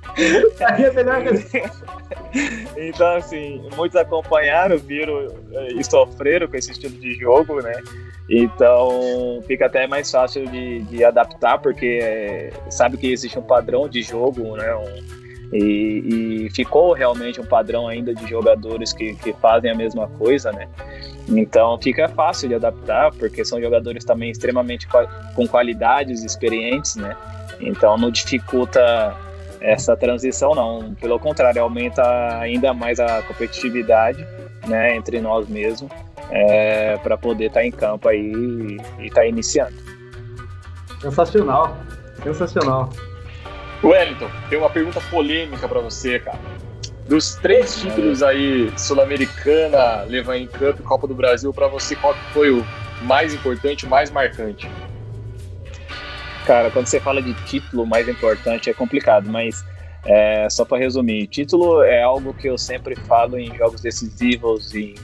Então, 2.76 3.16
assim, 3.16 3.62
muitos 3.76 3.96
acompanharam, 3.96 4.78
viram 4.78 5.26
é, 5.52 5.72
e 5.72 5.84
sofreram 5.84 6.48
com 6.48 6.56
esse 6.56 6.72
estilo 6.72 6.96
de 6.98 7.14
jogo, 7.14 7.60
né? 7.60 7.80
Então 8.28 9.42
fica 9.46 9.66
até 9.66 9.86
mais 9.86 10.10
fácil 10.10 10.46
de, 10.48 10.80
de 10.84 11.04
adaptar, 11.04 11.58
porque 11.58 11.98
é, 12.02 12.50
sabe 12.70 12.96
que 12.96 13.12
existe 13.12 13.38
um 13.38 13.42
padrão 13.42 13.88
de 13.88 14.02
jogo, 14.02 14.56
né? 14.56 14.74
Um, 14.74 15.24
e, 15.52 16.46
e, 16.46 16.50
ficou 16.50 16.92
realmente 16.94 17.40
um 17.40 17.44
padrão 17.44 17.86
ainda 17.86 18.12
de 18.14 18.26
jogadores 18.26 18.92
que, 18.92 19.14
que 19.14 19.32
fazem 19.34 19.70
a 19.70 19.74
mesma 19.74 20.08
coisa, 20.08 20.50
né? 20.50 20.68
Então 21.28 21.78
fica 21.80 22.08
fácil 22.08 22.48
de 22.48 22.54
adaptar, 22.54 23.12
porque 23.12 23.44
são 23.44 23.60
jogadores 23.60 24.04
também 24.04 24.30
extremamente 24.30 24.88
com 25.34 25.46
qualidades 25.46 26.24
experientes, 26.24 26.96
né? 26.96 27.16
Então 27.60 27.96
não 27.96 28.10
dificulta 28.10 29.14
essa 29.64 29.96
transição, 29.96 30.54
não. 30.54 30.94
Pelo 30.94 31.18
contrário, 31.18 31.62
aumenta 31.62 32.02
ainda 32.38 32.74
mais 32.74 33.00
a 33.00 33.22
competitividade 33.22 34.26
né, 34.66 34.94
entre 34.94 35.20
nós 35.20 35.48
mesmos 35.48 35.90
é, 36.30 36.96
para 36.98 37.16
poder 37.16 37.46
estar 37.46 37.60
tá 37.60 37.66
em 37.66 37.70
campo 37.70 38.08
aí 38.08 38.32
e 38.98 39.06
estar 39.06 39.22
tá 39.22 39.26
iniciando. 39.26 39.74
Sensacional, 41.00 41.76
sensacional. 42.22 42.90
Wellington, 43.82 44.30
tem 44.48 44.58
uma 44.58 44.70
pergunta 44.70 45.00
polêmica 45.10 45.66
para 45.66 45.80
você, 45.80 46.18
cara. 46.18 46.38
Dos 47.08 47.34
três 47.36 47.80
títulos 47.80 48.22
aí, 48.22 48.72
Sul-Americana, 48.78 50.04
Levan 50.04 50.46
Cup, 50.46 50.80
Copa 50.84 51.06
do 51.06 51.14
Brasil, 51.14 51.52
para 51.52 51.68
você, 51.68 51.94
qual 51.96 52.14
foi 52.32 52.50
o 52.50 52.64
mais 53.02 53.34
importante, 53.34 53.84
o 53.84 53.90
mais 53.90 54.10
marcante? 54.10 54.70
Cara, 56.46 56.70
quando 56.70 56.86
você 56.86 57.00
fala 57.00 57.22
de 57.22 57.32
título 57.44 57.86
mais 57.86 58.08
importante 58.08 58.70
é 58.70 58.74
complicado, 58.74 59.30
mas 59.30 59.64
É, 60.06 60.46
só 60.50 60.66
para 60.66 60.76
resumir, 60.76 61.26
título 61.28 61.82
é 61.82 62.02
algo 62.02 62.34
que 62.34 62.46
eu 62.46 62.58
sempre 62.58 62.94
falo 62.94 63.38
em 63.38 63.54
jogos 63.56 63.80
decisivos 63.80 64.74
em 64.74 64.94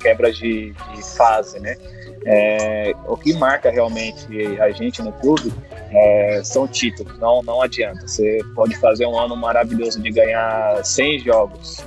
quebras 0.00 0.36
de, 0.38 0.72
de 0.72 1.16
fase, 1.16 1.60
né? 1.60 1.76
É, 2.24 2.94
o 3.06 3.18
que 3.18 3.34
marca 3.34 3.70
realmente 3.70 4.26
a 4.58 4.70
gente 4.70 5.02
no 5.02 5.12
clube 5.12 5.52
é, 5.90 6.40
são 6.42 6.66
títulos, 6.66 7.18
não, 7.18 7.42
não 7.42 7.60
adianta. 7.60 8.08
Você 8.08 8.40
pode 8.54 8.74
fazer 8.76 9.04
um 9.04 9.18
ano 9.18 9.36
maravilhoso 9.36 10.00
de 10.00 10.10
ganhar 10.10 10.82
100 10.82 11.18
jogos, 11.20 11.84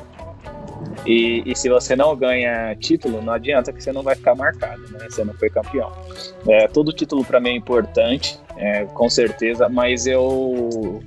e, 1.05 1.43
e, 1.45 1.55
se 1.55 1.69
você 1.69 1.95
não 1.95 2.15
ganha 2.15 2.75
título, 2.75 3.21
não 3.21 3.33
adianta 3.33 3.71
que 3.71 3.81
você 3.81 3.91
não 3.91 4.03
vai 4.03 4.15
ficar 4.15 4.35
marcado, 4.35 4.81
né? 4.91 5.07
Você 5.09 5.23
não 5.23 5.33
foi 5.33 5.49
campeão. 5.49 5.91
É, 6.47 6.67
todo 6.67 6.91
título 6.93 7.23
para 7.23 7.39
mim 7.39 7.49
é 7.49 7.55
importante, 7.55 8.39
é, 8.59 8.83
com 8.83 9.09
certeza, 9.09 9.69
mas 9.69 10.05
eu 10.05 11.01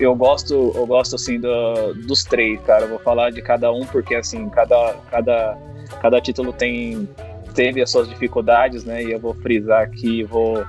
eu 0.00 0.14
gosto 0.16 0.72
eu 0.74 0.84
gosto 0.84 1.14
assim 1.14 1.38
do, 1.38 1.94
dos 1.94 2.24
três, 2.24 2.60
cara. 2.62 2.84
Eu 2.84 2.88
vou 2.88 2.98
falar 2.98 3.30
de 3.30 3.40
cada 3.40 3.72
um 3.72 3.86
porque 3.86 4.16
assim 4.16 4.48
cada 4.48 4.96
cada 5.08 5.56
cada 6.02 6.20
título 6.20 6.52
tem 6.52 7.08
teve 7.54 7.80
as 7.80 7.90
suas 7.90 8.08
dificuldades, 8.08 8.84
né? 8.84 9.04
E 9.04 9.12
eu 9.12 9.20
vou 9.20 9.32
frisar 9.32 9.82
aqui, 9.82 10.24
vou 10.24 10.64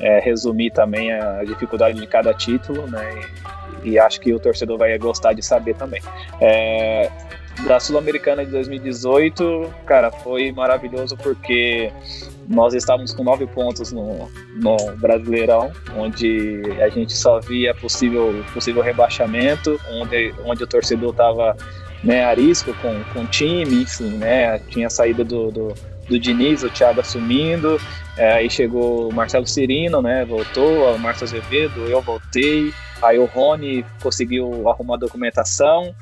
é, 0.00 0.20
resumir 0.20 0.70
também 0.70 1.12
a 1.12 1.42
dificuldade 1.42 2.00
de 2.00 2.06
cada 2.06 2.32
título, 2.32 2.86
né? 2.86 3.20
E, 3.82 3.90
e, 3.90 3.98
acho 3.98 4.20
que 4.20 4.32
o 4.32 4.38
torcedor 4.38 4.78
vai 4.78 4.96
gostar 4.98 5.32
de 5.32 5.42
saber 5.42 5.74
também. 5.74 6.00
É, 6.40 7.10
da 7.66 7.80
Sul-Americana 7.80 8.44
de 8.44 8.52
2018, 8.52 9.72
cara, 9.84 10.10
foi 10.10 10.52
maravilhoso 10.52 11.16
porque 11.16 11.92
nós 12.48 12.74
estávamos 12.74 13.12
com 13.12 13.22
nove 13.22 13.46
pontos 13.46 13.92
no, 13.92 14.28
no 14.56 14.76
Brasileirão, 14.96 15.72
onde 15.96 16.62
a 16.80 16.88
gente 16.88 17.12
só 17.12 17.40
via 17.40 17.74
possível, 17.74 18.44
possível 18.52 18.82
rebaixamento, 18.82 19.80
onde, 19.90 20.34
onde 20.44 20.62
o 20.62 20.66
torcedor 20.66 21.10
estava 21.10 21.56
né, 22.02 22.24
a 22.24 22.34
risco 22.34 22.74
com, 22.74 23.02
com 23.12 23.20
o 23.20 23.26
time, 23.26 23.82
enfim, 23.82 24.10
né, 24.16 24.58
tinha 24.58 24.90
saída 24.90 25.24
do, 25.24 25.50
do, 25.50 25.74
do 26.08 26.18
Diniz, 26.18 26.62
o 26.62 26.70
Thiago 26.70 27.00
assumindo, 27.00 27.80
é, 28.16 28.32
aí 28.32 28.50
chegou 28.50 29.08
o 29.08 29.14
Marcelo 29.14 29.46
Cirino, 29.46 30.02
né, 30.02 30.24
voltou, 30.24 30.94
o 30.94 30.98
Márcio 30.98 31.24
Azevedo, 31.24 31.86
eu 31.88 32.02
voltei, 32.02 32.72
aí 33.00 33.18
o 33.18 33.24
Rony 33.24 33.84
conseguiu 34.02 34.68
arrumar 34.68 34.96
a 34.96 34.98
documentação, 34.98 35.94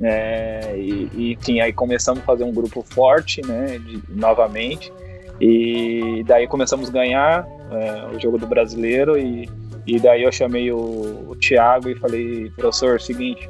é, 0.00 0.74
e, 0.76 1.10
e, 1.14 1.32
enfim, 1.32 1.60
aí 1.60 1.72
começamos 1.72 2.22
a 2.22 2.26
fazer 2.26 2.44
um 2.44 2.52
grupo 2.52 2.84
forte, 2.88 3.40
né, 3.44 3.78
de, 3.78 4.02
novamente. 4.08 4.92
E 5.40 6.24
daí 6.26 6.46
começamos 6.46 6.88
a 6.88 6.92
ganhar 6.92 7.46
é, 7.70 8.16
o 8.16 8.20
jogo 8.20 8.38
do 8.38 8.46
brasileiro 8.46 9.16
e, 9.16 9.48
e 9.86 9.98
daí 9.98 10.22
eu 10.24 10.32
chamei 10.32 10.72
o, 10.72 10.78
o 10.78 11.36
Thiago 11.36 11.88
e 11.88 11.94
falei, 11.94 12.50
professor, 12.56 12.96
é 12.96 12.98
seguinte, 12.98 13.48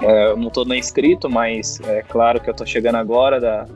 é, 0.00 0.26
eu 0.30 0.36
não 0.36 0.48
estou 0.48 0.64
nem 0.64 0.78
inscrito, 0.78 1.28
mas 1.28 1.80
é 1.80 2.02
claro 2.02 2.40
que 2.40 2.48
eu 2.48 2.52
estou 2.52 2.66
chegando 2.66 2.96
agora 2.96 3.40
da, 3.40 3.66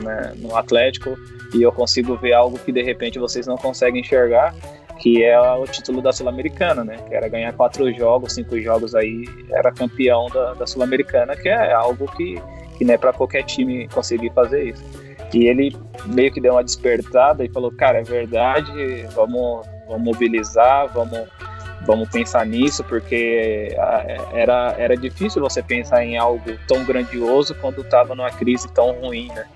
né, 0.00 0.32
no 0.36 0.56
Atlético 0.56 1.16
e 1.54 1.62
eu 1.62 1.72
consigo 1.72 2.16
ver 2.16 2.32
algo 2.32 2.58
que 2.58 2.72
de 2.72 2.82
repente 2.82 3.18
vocês 3.18 3.46
não 3.46 3.56
conseguem 3.56 4.00
enxergar 4.00 4.54
que 4.98 5.22
é 5.22 5.38
o 5.40 5.64
título 5.64 6.02
da 6.02 6.12
Sul-Americana, 6.12 6.84
né? 6.84 6.96
Que 7.08 7.14
era 7.14 7.28
ganhar 7.28 7.52
quatro 7.52 7.90
jogos, 7.94 8.34
cinco 8.34 8.60
jogos 8.60 8.94
aí, 8.94 9.24
era 9.52 9.72
campeão 9.72 10.26
da, 10.26 10.54
da 10.54 10.66
Sul-Americana, 10.66 11.36
que 11.36 11.48
é 11.48 11.72
algo 11.72 12.10
que, 12.16 12.40
que 12.76 12.84
não 12.84 12.94
é 12.94 12.98
para 12.98 13.12
qualquer 13.12 13.44
time 13.44 13.88
conseguir 13.88 14.32
fazer 14.34 14.70
isso. 14.70 14.84
E 15.32 15.46
ele 15.46 15.74
meio 16.06 16.32
que 16.32 16.40
deu 16.40 16.54
uma 16.54 16.64
despertada 16.64 17.44
e 17.44 17.48
falou, 17.48 17.70
cara, 17.72 17.98
é 17.98 18.02
verdade, 18.02 18.72
vamos, 19.14 19.66
vamos 19.86 20.02
mobilizar, 20.02 20.88
vamos, 20.92 21.26
vamos 21.86 22.08
pensar 22.08 22.46
nisso, 22.46 22.84
porque 22.84 23.74
era, 24.32 24.74
era 24.78 24.96
difícil 24.96 25.40
você 25.40 25.62
pensar 25.62 26.04
em 26.04 26.16
algo 26.16 26.58
tão 26.66 26.84
grandioso 26.84 27.54
quando 27.60 27.80
estava 27.80 28.14
numa 28.14 28.30
crise 28.30 28.68
tão 28.72 28.92
ruim, 28.92 29.28
né? 29.28 29.46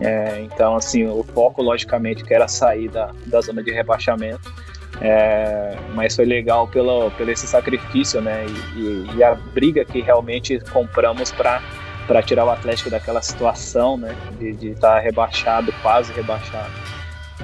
É, 0.00 0.40
então, 0.42 0.76
assim, 0.76 1.06
o 1.06 1.24
foco, 1.24 1.60
logicamente, 1.60 2.22
que 2.24 2.32
era 2.32 2.46
sair 2.46 2.88
da, 2.88 3.10
da 3.26 3.40
zona 3.40 3.62
de 3.62 3.72
rebaixamento, 3.72 4.52
é, 5.00 5.76
mas 5.94 6.14
foi 6.14 6.24
legal 6.24 6.66
pelo, 6.68 7.10
pelo 7.12 7.30
esse 7.30 7.46
sacrifício, 7.46 8.20
né? 8.20 8.46
E, 8.76 8.78
e, 8.78 9.16
e 9.16 9.24
a 9.24 9.34
briga 9.34 9.84
que 9.84 10.00
realmente 10.00 10.58
compramos 10.72 11.32
para 11.32 11.60
para 12.08 12.22
tirar 12.22 12.46
o 12.46 12.50
Atlético 12.50 12.88
daquela 12.88 13.20
situação, 13.20 13.98
né? 13.98 14.16
De 14.40 14.70
estar 14.70 14.94
tá 14.94 14.98
rebaixado, 14.98 15.72
quase 15.82 16.10
rebaixado, 16.12 16.72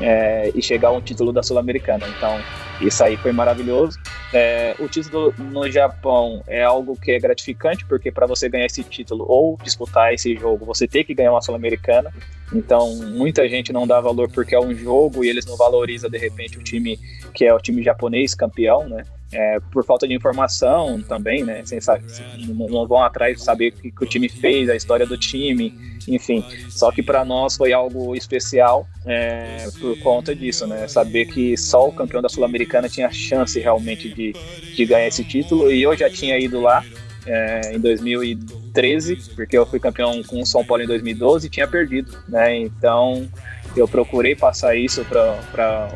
é, 0.01 0.51
e 0.55 0.63
chegar 0.63 0.89
a 0.89 0.93
um 0.93 1.03
título 1.03 1.33
da 1.33 1.43
Sul-Americana. 1.43 2.07
Então, 2.09 2.41
isso 2.81 3.05
aí 3.05 3.17
foi 3.19 3.31
maravilhoso. 3.31 3.99
É, 4.33 4.75
o 4.81 4.89
título 4.89 5.33
no 5.39 5.71
Japão 5.71 6.43
é 6.49 6.65
algo 6.65 6.97
que 6.97 7.13
é 7.13 7.21
gratificante, 7.21 7.85
porque 7.85 8.11
para 8.11 8.27
você 8.27 8.49
ganhar 8.49 8.67
esse 8.67 8.83
título 8.83 9.25
ou 9.29 9.59
disputar 9.63 10.13
esse 10.15 10.35
jogo, 10.35 10.65
você 10.65 10.89
tem 10.89 11.05
que 11.05 11.15
ganhar 11.15 11.31
uma 11.31 11.43
Sul-Americana. 11.43 12.11
Então, 12.53 12.97
muita 12.97 13.47
gente 13.49 13.73
não 13.73 13.87
dá 13.87 14.01
valor 14.01 14.31
porque 14.31 14.55
é 14.55 14.61
um 14.61 14.75
jogo 14.75 15.25
e 15.25 15.29
eles 15.29 15.45
não 15.45 15.57
valorizam, 15.57 16.11
de 16.11 16.19
repente, 16.19 16.59
o 16.59 16.63
time 16.63 16.99
que 17.35 17.45
é 17.45 17.53
o 17.53 17.59
time 17.59 17.83
japonês 17.83 18.35
campeão, 18.35 18.89
né? 18.89 19.05
É, 19.35 19.59
por 19.73 19.85
falta 19.85 20.07
de 20.07 20.15
informação 20.15 21.03
também, 21.03 21.43
né? 21.43 21.63
Sem 21.65 21.81
saber, 21.81 22.05
não 22.47 22.87
vão 22.87 23.03
atrás 23.03 23.37
de 23.37 23.43
saber 23.43 23.69
o 23.69 23.73
que, 23.73 23.91
que, 23.91 24.05
o 24.05 24.07
time 24.07 24.29
fez, 24.29 24.71
a 24.71 24.77
história 24.77 25.05
do 25.05 25.19
time, 25.19 25.75
enfim. 26.07 26.45
Só 26.71 26.93
que 26.93 27.03
para 27.03 27.25
nós 27.25 27.57
foi 27.57 27.73
algo 27.73 28.15
especial 28.15 28.87
é, 29.05 29.67
por 29.81 29.99
conta 29.99 30.35
disso, 30.35 30.67
né? 30.69 30.87
Saber 30.87 31.27
que 31.27 31.57
só 31.57 31.89
o 31.89 31.93
campeão 31.93 32.23
da 32.23 32.29
Sul-Americana 32.29 32.89
tinha 32.89 33.11
chance 33.11 33.59
realmente 33.59 34.09
de, 34.09 34.33
de 34.75 34.87
ganhar 34.87 35.09
esse 35.09 35.25
título 35.25 35.71
e 35.71 35.83
eu 35.83 35.97
já 35.97 36.09
tinha 36.09 36.39
ido 36.39 36.61
lá 36.61 36.85
é, 37.27 37.75
em 37.75 37.81
2013, 37.81 39.17
porque 39.35 39.57
eu 39.57 39.67
fui 39.67 39.81
campeão 39.81 40.23
com 40.23 40.41
o 40.41 40.47
São 40.47 40.65
Paulo 40.65 40.83
em 40.83 40.87
2012 40.87 41.47
e 41.47 41.51
tinha 41.51 41.67
perdido, 41.67 42.17
né? 42.29 42.57
Então 42.57 43.29
eu 43.77 43.89
procurei 43.89 44.37
passar 44.37 44.77
isso 44.77 45.05
para 45.05 45.91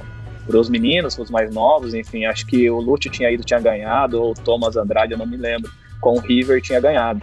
os 0.56 0.68
meninos, 0.68 1.18
os 1.18 1.30
mais 1.30 1.52
novos, 1.52 1.94
enfim, 1.94 2.24
acho 2.24 2.46
que 2.46 2.70
o 2.70 2.80
Lúcio 2.80 3.11
tinha 3.11 3.30
ido, 3.30 3.44
tinha 3.44 3.61
ganhado, 3.61 4.22
ou 4.22 4.30
o 4.30 4.34
Thomas 4.34 4.76
Andrade, 4.76 5.12
eu 5.12 5.18
não 5.18 5.26
me 5.26 5.37
lembro, 5.37 5.70
com 6.00 6.14
o 6.14 6.20
River 6.20 6.61
tinha 6.62 6.80
ganhado. 6.80 7.22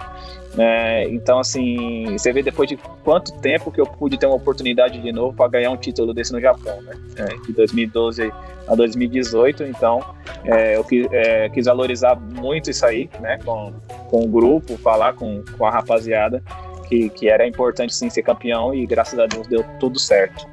É, 0.58 1.10
então, 1.10 1.40
assim, 1.40 2.06
você 2.18 2.32
vê 2.32 2.42
depois 2.42 2.70
de 2.70 2.78
quanto 3.04 3.34
tempo 3.40 3.72
que 3.72 3.82
eu 3.82 3.86
pude 3.86 4.18
ter 4.18 4.26
uma 4.26 4.36
oportunidade 4.36 5.02
de 5.02 5.12
novo 5.12 5.36
para 5.36 5.50
ganhar 5.50 5.72
um 5.72 5.78
título 5.78 6.14
desse 6.14 6.32
no 6.32 6.40
Japão, 6.40 6.82
né? 6.82 6.94
É, 7.18 7.46
de 7.46 7.52
2012 7.52 8.32
a 8.68 8.76
2018. 8.76 9.64
Então, 9.64 10.02
é, 10.46 10.78
eu 10.78 10.84
quis, 10.84 11.08
é, 11.12 11.50
quis, 11.50 11.66
valorizar 11.66 12.16
muito 12.16 12.70
isso 12.70 12.86
aí, 12.86 13.10
né? 13.20 13.38
Com, 13.44 13.74
com 14.10 14.24
o 14.24 14.28
grupo, 14.28 14.78
falar 14.78 15.14
com, 15.14 15.44
com 15.58 15.66
a 15.66 15.72
rapaziada 15.72 16.42
que, 16.88 17.10
que 17.10 17.30
era 17.30 17.46
importante 17.46 17.94
sim 17.94 18.10
ser 18.10 18.22
campeão 18.22 18.74
e 18.74 18.86
graças 18.86 19.20
a 19.20 19.26
Deus 19.26 19.48
deu 19.48 19.64
tudo 19.80 20.00
certo. 20.00 20.48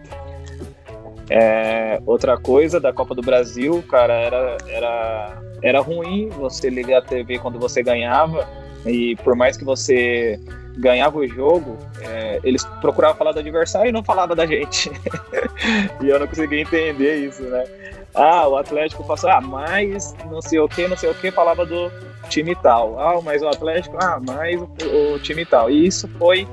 É, 1.30 2.00
outra 2.04 2.36
coisa 2.36 2.80
da 2.80 2.92
Copa 2.92 3.14
do 3.14 3.22
Brasil, 3.22 3.82
cara, 3.88 4.14
era, 4.14 4.56
era, 4.68 5.42
era 5.62 5.80
ruim 5.80 6.28
você 6.28 6.68
ligar 6.68 6.98
a 6.98 7.02
TV 7.02 7.38
quando 7.38 7.58
você 7.58 7.82
ganhava 7.82 8.48
e 8.84 9.16
por 9.16 9.34
mais 9.34 9.56
que 9.56 9.64
você 9.64 10.40
ganhava 10.76 11.18
o 11.18 11.26
jogo, 11.26 11.78
é, 12.00 12.40
eles 12.42 12.64
procuravam 12.80 13.16
falar 13.16 13.32
do 13.32 13.40
adversário 13.40 13.90
e 13.90 13.92
não 13.92 14.02
falavam 14.02 14.34
da 14.34 14.46
gente. 14.46 14.90
e 16.02 16.08
eu 16.08 16.18
não 16.18 16.26
conseguia 16.26 16.60
entender 16.60 17.16
isso, 17.26 17.42
né? 17.42 17.64
Ah, 18.14 18.46
o 18.46 18.56
Atlético 18.56 19.04
passou, 19.04 19.30
ah, 19.30 19.40
mais 19.40 20.14
não 20.30 20.42
sei 20.42 20.58
o 20.60 20.68
que, 20.68 20.86
não 20.86 20.96
sei 20.96 21.10
o 21.10 21.14
que, 21.14 21.30
falava 21.30 21.64
do 21.64 21.90
time 22.28 22.54
tal. 22.54 22.98
Ah, 22.98 23.20
mas 23.22 23.42
o 23.42 23.48
Atlético, 23.48 23.96
ah, 24.00 24.20
mais 24.20 24.60
o, 24.60 24.68
o 25.14 25.18
time 25.18 25.44
tal. 25.44 25.70
E 25.70 25.86
isso 25.86 26.08
foi, 26.18 26.46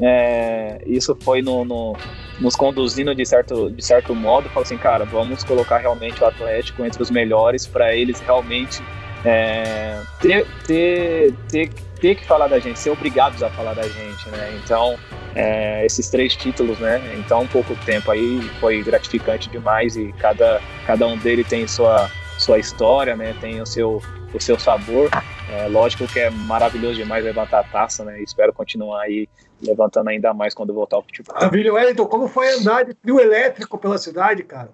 é, 0.00 0.80
isso 0.86 1.16
foi 1.22 1.40
no, 1.40 1.64
no, 1.64 1.96
nos 2.40 2.54
conduzindo 2.54 3.14
de 3.14 3.24
certo, 3.24 3.70
de 3.70 3.82
certo 3.82 4.14
modo. 4.14 4.48
Falou 4.48 4.62
assim, 4.62 4.78
cara, 4.78 5.04
vamos 5.04 5.42
colocar 5.42 5.78
realmente 5.78 6.22
o 6.22 6.26
Atlético 6.26 6.84
entre 6.84 7.02
os 7.02 7.10
melhores 7.10 7.66
para 7.66 7.94
eles 7.94 8.20
realmente 8.20 8.82
é, 9.24 10.00
ter, 10.20 10.46
ter, 10.66 11.34
ter, 11.48 11.70
ter 12.00 12.14
que 12.14 12.24
falar 12.24 12.48
da 12.48 12.58
gente, 12.58 12.78
ser 12.78 12.90
obrigados 12.90 13.42
a 13.42 13.50
falar 13.50 13.74
da 13.74 13.82
gente, 13.82 14.28
né? 14.30 14.60
Então, 14.62 14.96
é, 15.34 15.84
esses 15.84 16.08
três 16.08 16.36
títulos, 16.36 16.78
né? 16.78 17.00
Então, 17.18 17.42
um 17.42 17.46
pouco 17.46 17.74
tempo 17.84 18.10
aí 18.10 18.40
foi 18.60 18.82
gratificante 18.82 19.48
demais 19.50 19.96
e 19.96 20.12
cada, 20.14 20.60
cada 20.86 21.06
um 21.06 21.16
deles 21.18 21.46
tem 21.48 21.66
sua, 21.66 22.10
sua 22.38 22.58
história, 22.58 23.16
né? 23.16 23.34
Tem 23.40 23.60
o 23.60 23.66
seu, 23.66 24.02
o 24.32 24.40
seu 24.40 24.58
sabor. 24.58 25.10
É, 25.50 25.68
lógico 25.68 26.06
que 26.08 26.18
é 26.18 26.30
maravilhoso 26.30 26.96
demais 26.96 27.24
levantar 27.24 27.60
a 27.60 27.64
taça, 27.64 28.04
né? 28.04 28.20
Espero 28.20 28.52
continuar 28.52 29.02
aí 29.02 29.28
levantando 29.62 30.08
ainda 30.08 30.34
mais 30.34 30.54
quando 30.54 30.74
voltar 30.74 30.96
ao 30.96 31.02
futebol. 31.02 31.34
Maravilha, 31.34 31.72
Wellington, 31.72 32.06
como 32.06 32.28
foi 32.28 32.52
andar 32.52 32.84
de 32.84 32.94
trio 32.94 33.20
elétrico 33.20 33.78
pela 33.78 33.96
cidade, 33.96 34.42
cara? 34.42 34.70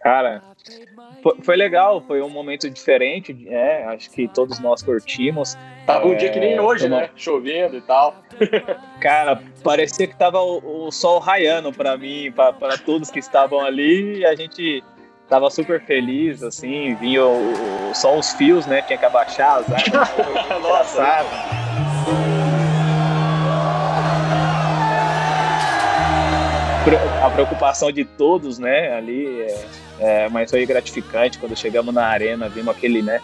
Cara, 0.00 0.42
foi, 1.22 1.34
foi, 1.42 1.56
legal, 1.56 2.00
foi 2.00 2.22
um 2.22 2.28
momento 2.28 2.68
diferente, 2.70 3.36
é, 3.48 3.84
acho 3.84 4.10
que 4.10 4.28
todos 4.28 4.58
nós 4.60 4.82
curtimos. 4.82 5.56
Tava 5.86 6.06
um 6.06 6.16
dia 6.16 6.30
que 6.30 6.38
nem 6.38 6.58
hoje, 6.60 6.88
né? 6.88 7.10
Chovendo 7.16 7.76
e 7.76 7.80
tal. 7.80 8.14
Cara, 9.00 9.42
parecia 9.62 10.06
que 10.06 10.16
tava 10.16 10.40
o, 10.40 10.86
o 10.86 10.92
sol 10.92 11.18
raiando 11.18 11.72
para 11.72 11.96
mim, 11.96 12.32
para 12.32 12.78
todos 12.78 13.10
que 13.10 13.18
estavam 13.18 13.60
ali, 13.60 14.18
e 14.18 14.26
a 14.26 14.34
gente 14.34 14.82
tava 15.28 15.50
super 15.50 15.80
feliz, 15.84 16.42
assim, 16.42 16.94
vinha 16.94 17.24
o, 17.24 17.90
o, 17.90 17.94
só 17.94 18.16
os 18.16 18.32
fios, 18.32 18.66
né? 18.66 18.82
Tinha 18.82 18.98
que 18.98 19.04
abaixar 19.04 19.58
as 19.58 19.70
árvores. 19.70 20.48
Nossa. 20.62 21.02
A 27.22 27.30
preocupação 27.30 27.92
de 27.92 28.04
todos, 28.04 28.58
né, 28.58 28.94
ali, 28.94 29.42
é, 29.42 29.64
é, 29.98 30.28
mas 30.28 30.50
foi 30.50 30.64
gratificante 30.64 31.38
quando 31.38 31.56
chegamos 31.56 31.94
na 31.94 32.06
arena, 32.06 32.48
vimos 32.48 32.74
aquele, 32.74 33.02
né, 33.02 33.20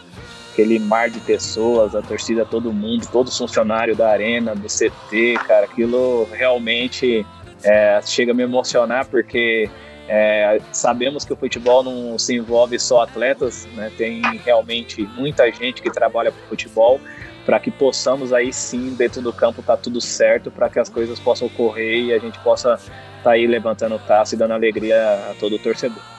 aquele 0.53 0.79
mar 0.79 1.11
de 1.11 1.21
pessoas, 1.21 1.95
a 1.95 2.03
torcida, 2.03 2.45
todo 2.45 2.73
mundo, 2.73 3.07
todos 3.11 3.33
os 3.33 3.39
funcionários 3.39 3.97
da 3.97 4.11
arena, 4.11 4.55
do 4.55 4.69
CT, 4.69 5.35
cara, 5.47 5.67
aquilo 5.67 6.29
realmente 6.33 7.25
é, 7.63 8.01
chega 8.05 8.33
a 8.33 8.35
me 8.35 8.43
emocionar 8.43 9.07
porque 9.07 9.69
é, 10.09 10.61
sabemos 10.73 11.25
que 11.25 11.33
o 11.33 11.37
futebol 11.37 11.83
não 11.83 12.19
se 12.19 12.37
envolve 12.37 12.79
só 12.79 13.03
atletas, 13.03 13.67
né? 13.75 13.91
tem 13.97 14.21
realmente 14.45 15.03
muita 15.17 15.51
gente 15.51 15.81
que 15.81 15.91
trabalha 15.91 16.31
para 16.31 16.45
o 16.45 16.49
futebol 16.49 17.01
para 17.45 17.61
que 17.61 17.71
possamos 17.71 18.33
aí 18.33 18.53
sim, 18.53 18.95
dentro 18.95 19.21
do 19.21 19.33
campo, 19.33 19.63
tá 19.63 19.77
tudo 19.77 20.01
certo, 20.01 20.51
para 20.51 20.69
que 20.69 20.79
as 20.79 20.89
coisas 20.89 21.21
possam 21.21 21.47
ocorrer 21.47 22.05
e 22.05 22.13
a 22.13 22.19
gente 22.19 22.39
possa 22.39 22.75
estar 22.75 22.91
tá 23.23 23.31
aí 23.33 23.47
levantando 23.47 23.97
o 23.97 23.99
taça 23.99 24.35
e 24.35 24.39
dando 24.39 24.53
alegria 24.53 24.97
a 25.31 25.35
todo 25.39 25.57
o 25.57 25.59
torcedor. 25.59 26.14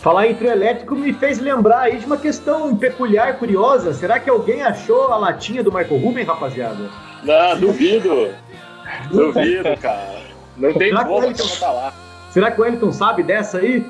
Falar 0.00 0.28
em 0.28 0.34
trio 0.34 0.52
elétrico 0.52 0.94
me 0.94 1.12
fez 1.12 1.40
lembrar 1.40 1.80
aí 1.80 1.98
de 1.98 2.06
uma 2.06 2.16
questão 2.16 2.76
peculiar, 2.76 3.36
curiosa. 3.36 3.92
Será 3.92 4.20
que 4.20 4.30
alguém 4.30 4.62
achou 4.62 5.12
a 5.12 5.16
latinha 5.16 5.62
do 5.62 5.72
Michael 5.72 6.00
Rubin, 6.00 6.22
rapaziada? 6.22 6.88
Não, 7.24 7.58
duvido. 7.58 8.32
duvido, 9.10 9.76
cara. 9.80 10.22
Não 10.56 10.72
tem 10.72 10.90
Será 10.90 11.04
como 11.04 11.34
que 11.34 11.60
tá 11.60 11.72
lá. 11.72 11.92
Será 12.30 12.50
que 12.50 12.60
o 12.60 12.64
Wellington 12.64 12.92
sabe 12.92 13.24
dessa 13.24 13.58
aí? 13.58 13.84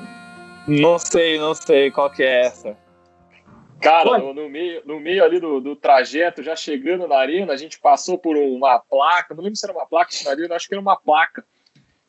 Não 0.67 0.97
sei, 0.97 1.37
não 1.37 1.53
sei 1.53 1.91
qual 1.91 2.09
que 2.09 2.23
é 2.23 2.47
essa. 2.47 2.75
Cara, 3.79 4.17
no, 4.17 4.33
no, 4.33 4.49
meio, 4.49 4.81
no 4.85 4.99
meio 4.99 5.23
ali 5.23 5.39
do, 5.39 5.61
do 5.61 5.75
trajeto, 5.75 6.41
já 6.41 6.55
chegando 6.55 7.07
na 7.07 7.17
arena, 7.17 7.53
a 7.53 7.57
gente 7.57 7.79
passou 7.79 8.17
por 8.17 8.35
uma 8.35 8.79
placa, 8.79 9.35
não 9.35 9.43
lembro 9.43 9.57
se 9.57 9.65
era 9.65 9.77
uma 9.77 9.85
placa 9.85 10.11
na 10.25 10.31
arena, 10.31 10.55
acho 10.55 10.67
que 10.67 10.73
era 10.73 10.81
uma 10.81 10.97
placa 10.97 11.45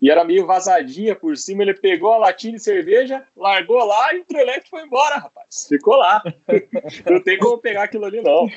e 0.01 0.11
era 0.11 0.25
meio 0.25 0.47
vazadinha 0.47 1.15
por 1.15 1.37
cima. 1.37 1.63
Ele 1.63 1.75
pegou 1.75 2.13
a 2.13 2.19
latinha 2.19 2.55
de 2.55 2.63
cerveja, 2.63 3.25
largou 3.37 3.85
lá 3.85 4.15
e 4.15 4.21
o 4.21 4.25
Trelec 4.25 4.69
foi 4.69 4.83
embora, 4.83 5.17
rapaz. 5.17 5.67
Ficou 5.69 5.97
lá. 5.97 6.23
não 7.11 7.21
tem 7.21 7.39
como 7.39 7.59
pegar 7.59 7.85
aquilo 7.85 8.07
ali, 8.07 8.23
não. 8.23 8.49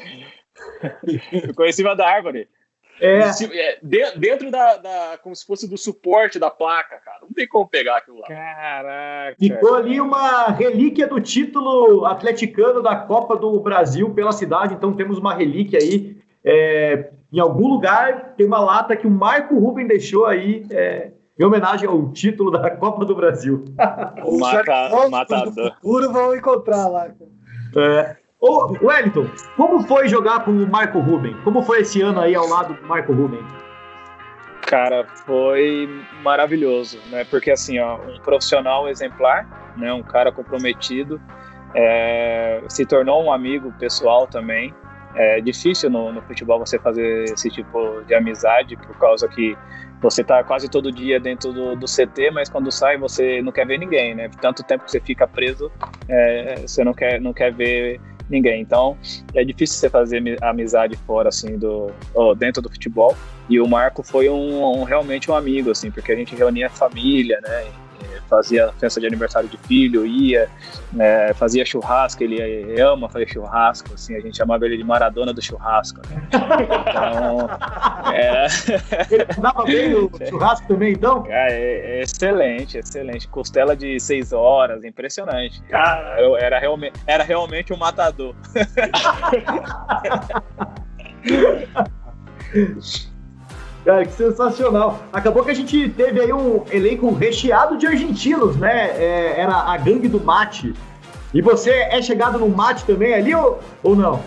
Ficou 1.29 1.65
em 1.65 1.71
cima 1.71 1.95
da 1.95 2.07
árvore. 2.07 2.47
É. 3.01 3.19
é 3.19 3.79
dentro 4.15 4.51
da, 4.51 4.77
da, 4.77 5.19
Como 5.21 5.35
se 5.35 5.45
fosse 5.45 5.67
do 5.67 5.77
suporte 5.77 6.37
da 6.37 6.49
placa, 6.49 6.97
cara. 7.03 7.19
Não 7.21 7.33
tem 7.33 7.47
como 7.47 7.67
pegar 7.67 7.97
aquilo 7.97 8.19
lá. 8.19 8.27
Caraca. 8.27 9.35
Ficou 9.39 9.75
ali 9.75 9.99
uma 9.99 10.47
relíquia 10.47 11.07
do 11.07 11.19
título 11.19 12.05
atleticano 12.05 12.81
da 12.81 12.95
Copa 12.95 13.35
do 13.35 13.59
Brasil 13.59 14.13
pela 14.13 14.31
cidade. 14.31 14.75
Então 14.75 14.93
temos 14.93 15.17
uma 15.17 15.33
relíquia 15.33 15.79
aí. 15.79 16.15
É, 16.45 17.09
em 17.31 17.39
algum 17.39 17.67
lugar 17.67 18.35
tem 18.35 18.45
uma 18.45 18.59
lata 18.59 18.95
que 18.95 19.07
o 19.07 19.11
Marco 19.11 19.57
Ruben 19.57 19.87
deixou 19.87 20.25
aí. 20.25 20.65
É, 20.69 21.11
em 21.39 21.43
homenagem 21.43 21.87
ao 21.87 22.11
título 22.11 22.51
da 22.51 22.69
Copa 22.71 23.05
do 23.05 23.15
Brasil. 23.15 23.65
o 24.23 24.39
mata, 24.39 25.09
matador. 25.09 25.73
Futuro 25.81 26.11
vão 26.11 26.35
encontrar 26.35 26.87
lá. 26.87 27.07
É. 27.75 28.15
Ô, 28.39 28.75
Wellington, 28.81 29.27
como 29.55 29.87
foi 29.87 30.07
jogar 30.07 30.43
com 30.43 30.51
o 30.51 30.67
Marco 30.69 30.99
Ruben? 30.99 31.35
Como 31.43 31.63
foi 31.63 31.81
esse 31.81 32.01
ano 32.01 32.19
aí 32.19 32.35
ao 32.35 32.45
lado 32.47 32.73
do 32.73 32.85
Marco 32.85 33.13
Ruben? 33.13 33.39
Cara, 34.67 35.05
foi 35.25 35.87
maravilhoso, 36.21 36.99
né? 37.09 37.23
Porque 37.25 37.51
assim, 37.51 37.79
ó, 37.79 37.97
um 37.97 38.19
profissional 38.19 38.87
exemplar, 38.89 39.73
né? 39.77 39.93
Um 39.93 40.03
cara 40.03 40.31
comprometido, 40.31 41.21
é, 41.73 42.61
se 42.67 42.85
tornou 42.85 43.23
um 43.23 43.31
amigo 43.31 43.71
pessoal 43.79 44.27
também. 44.27 44.73
É 45.15 45.39
difícil 45.41 45.89
no, 45.89 46.11
no 46.11 46.21
futebol 46.23 46.59
você 46.59 46.79
fazer 46.79 47.25
esse 47.25 47.49
tipo 47.49 48.01
de 48.07 48.15
amizade 48.15 48.75
por 48.75 48.97
causa 48.97 49.27
que 49.27 49.55
você 50.03 50.23
tá 50.23 50.43
quase 50.43 50.69
todo 50.69 50.91
dia 50.91 51.17
dentro 51.19 51.53
do, 51.53 51.75
do, 51.77 51.85
CT, 51.85 52.29
mas 52.31 52.49
quando 52.49 52.69
sai 52.69 52.97
você 52.97 53.41
não 53.41 53.53
quer 53.53 53.65
ver 53.65 53.79
ninguém, 53.79 54.13
né? 54.13 54.29
Tanto 54.41 54.61
tempo 54.61 54.83
que 54.83 54.91
você 54.91 54.99
fica 54.99 55.25
preso, 55.25 55.71
é, 56.09 56.57
você 56.57 56.83
não 56.83 56.93
quer, 56.93 57.21
não 57.21 57.33
quer 57.33 57.53
ver 57.53 58.01
ninguém. 58.29 58.61
Então 58.61 58.97
é 59.33 59.43
difícil 59.45 59.77
você 59.77 59.89
fazer 59.89 60.37
amizade 60.43 60.97
fora 61.07 61.29
assim 61.29 61.57
do 61.57 61.89
oh, 62.13 62.35
dentro 62.35 62.61
do 62.61 62.69
futebol. 62.69 63.15
E 63.49 63.59
o 63.59 63.67
Marco 63.67 64.03
foi 64.03 64.29
um, 64.29 64.81
um, 64.81 64.83
realmente 64.83 65.31
um 65.31 65.35
amigo 65.35 65.71
assim, 65.71 65.89
porque 65.89 66.11
a 66.11 66.15
gente 66.15 66.35
reunia 66.35 66.69
família, 66.69 67.39
né? 67.41 67.65
Fazia 68.29 68.71
festa 68.79 68.99
de 68.99 69.07
aniversário 69.07 69.47
de 69.49 69.57
filho, 69.57 70.05
ia, 70.05 70.49
né, 70.91 71.33
fazia 71.33 71.65
churrasco, 71.65 72.23
ele 72.23 72.81
ama 72.81 73.09
fazer 73.09 73.27
churrasco, 73.29 73.93
assim, 73.93 74.15
a 74.15 74.19
gente 74.19 74.37
chamava 74.37 74.65
ele 74.65 74.77
de 74.77 74.83
Maradona 74.83 75.33
do 75.33 75.41
churrasco. 75.41 76.01
Né? 76.09 76.27
Então, 76.31 77.49
é... 78.13 78.47
Ele 79.11 79.25
dava 79.25 79.63
bem 79.63 79.93
o 79.93 80.09
churrasco 80.29 80.67
também, 80.67 80.93
então? 80.93 81.25
É, 81.27 81.99
é, 81.99 82.01
excelente, 82.01 82.77
excelente. 82.77 83.27
Costela 83.27 83.75
de 83.75 83.99
seis 83.99 84.31
horas, 84.33 84.83
impressionante. 84.83 85.61
Cara, 85.63 86.15
era, 86.39 86.59
realmente, 86.59 86.99
era 87.07 87.23
realmente 87.23 87.73
um 87.73 87.77
matador. 87.77 88.35
Cara, 93.83 94.05
que 94.05 94.13
sensacional. 94.13 95.03
Acabou 95.11 95.43
que 95.43 95.51
a 95.51 95.55
gente 95.55 95.89
teve 95.89 96.21
aí 96.21 96.31
um 96.31 96.63
elenco 96.71 97.11
recheado 97.13 97.77
de 97.77 97.85
argentinos, 97.85 98.55
né? 98.55 98.91
É, 98.91 99.39
era 99.39 99.55
a 99.55 99.77
gangue 99.77 100.07
do 100.07 100.21
mate. 100.21 100.73
E 101.33 101.41
você 101.41 101.71
é 101.71 102.01
chegado 102.01 102.39
no 102.39 102.47
mate 102.47 102.85
também 102.85 103.13
ali 103.13 103.35
ou, 103.35 103.59
ou 103.81 103.95
não? 103.95 104.21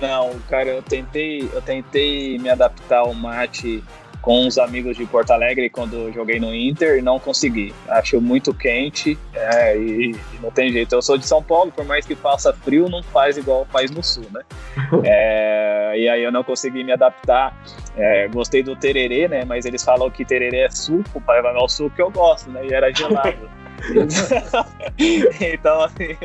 Não, 0.00 0.30
cara, 0.48 0.68
eu 0.68 0.82
tentei, 0.82 1.48
eu 1.52 1.62
tentei 1.62 2.38
me 2.38 2.48
adaptar 2.48 3.00
ao 3.00 3.14
mate 3.14 3.84
com 4.26 4.44
uns 4.44 4.58
amigos 4.58 4.96
de 4.96 5.06
Porto 5.06 5.30
Alegre 5.30 5.70
quando 5.70 6.12
joguei 6.12 6.40
no 6.40 6.52
Inter 6.52 6.98
e 6.98 7.00
não 7.00 7.16
consegui. 7.16 7.72
Acho 7.88 8.20
muito 8.20 8.52
quente 8.52 9.16
é, 9.32 9.78
e, 9.78 10.10
e, 10.10 10.18
não 10.42 10.50
tem 10.50 10.72
jeito. 10.72 10.92
Eu 10.92 11.00
sou 11.00 11.16
de 11.16 11.24
São 11.24 11.40
Paulo, 11.40 11.70
por 11.70 11.84
mais 11.84 12.04
que 12.04 12.16
faça 12.16 12.52
frio, 12.52 12.88
não 12.88 13.04
faz 13.04 13.36
igual 13.36 13.64
faz 13.66 13.88
no 13.88 14.02
sul, 14.02 14.26
né? 14.34 14.42
É, 15.06 15.92
e 15.96 16.08
aí 16.08 16.24
eu 16.24 16.32
não 16.32 16.42
consegui 16.42 16.82
me 16.82 16.90
adaptar. 16.90 17.56
É, 17.96 18.26
gostei 18.26 18.64
do 18.64 18.74
tererê, 18.74 19.28
né? 19.28 19.44
Mas 19.44 19.64
eles 19.64 19.84
falam 19.84 20.10
que 20.10 20.24
tererê 20.24 20.62
é 20.62 20.70
suco, 20.70 21.20
pai 21.20 21.40
vai 21.40 21.54
o 21.54 21.68
suco 21.68 21.94
que 21.94 22.02
eu 22.02 22.10
gosto, 22.10 22.50
né? 22.50 22.66
E 22.66 22.74
era 22.74 22.92
gelado. 22.92 23.48
então, 25.40 25.82
assim, 25.82 26.16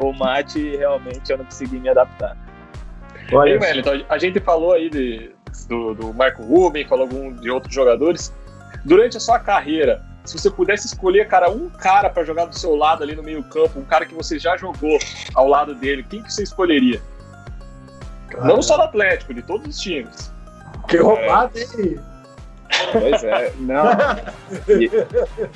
o, 0.00 0.08
o 0.08 0.12
mate 0.12 0.76
realmente 0.76 1.30
eu 1.30 1.38
não 1.38 1.44
consegui 1.44 1.78
me 1.78 1.88
adaptar. 1.88 2.36
Olha, 3.32 3.64
aí, 3.64 3.78
então, 3.78 3.92
a 4.08 4.18
gente 4.18 4.40
falou 4.40 4.72
aí 4.72 4.90
de, 4.90 5.30
do, 5.68 5.94
do 5.94 6.14
Marco 6.14 6.42
Ruben, 6.42 6.86
falou 6.86 7.04
algum 7.04 7.32
de 7.32 7.50
outros 7.50 7.74
jogadores. 7.74 8.32
Durante 8.84 9.16
a 9.16 9.20
sua 9.20 9.38
carreira, 9.38 10.02
se 10.24 10.38
você 10.38 10.50
pudesse 10.50 10.86
escolher, 10.86 11.26
cara, 11.28 11.50
um 11.50 11.68
cara 11.68 12.08
para 12.08 12.24
jogar 12.24 12.46
do 12.46 12.58
seu 12.58 12.74
lado 12.76 13.02
ali 13.02 13.14
no 13.14 13.22
meio-campo, 13.22 13.78
um 13.78 13.84
cara 13.84 14.06
que 14.06 14.14
você 14.14 14.38
já 14.38 14.56
jogou 14.56 14.98
ao 15.34 15.48
lado 15.48 15.74
dele, 15.74 16.04
quem 16.08 16.22
que 16.22 16.32
você 16.32 16.42
escolheria? 16.42 17.00
Cara. 18.28 18.44
Não 18.44 18.62
só 18.62 18.76
do 18.76 18.82
Atlético, 18.82 19.34
de 19.34 19.42
todos 19.42 19.66
os 19.66 19.80
times. 19.80 20.32
Que 20.88 20.96
roubado, 20.96 21.58
hein? 21.58 22.00
Pois 22.92 23.22
é, 23.22 23.52
não. 23.58 23.84
E, 24.68 24.90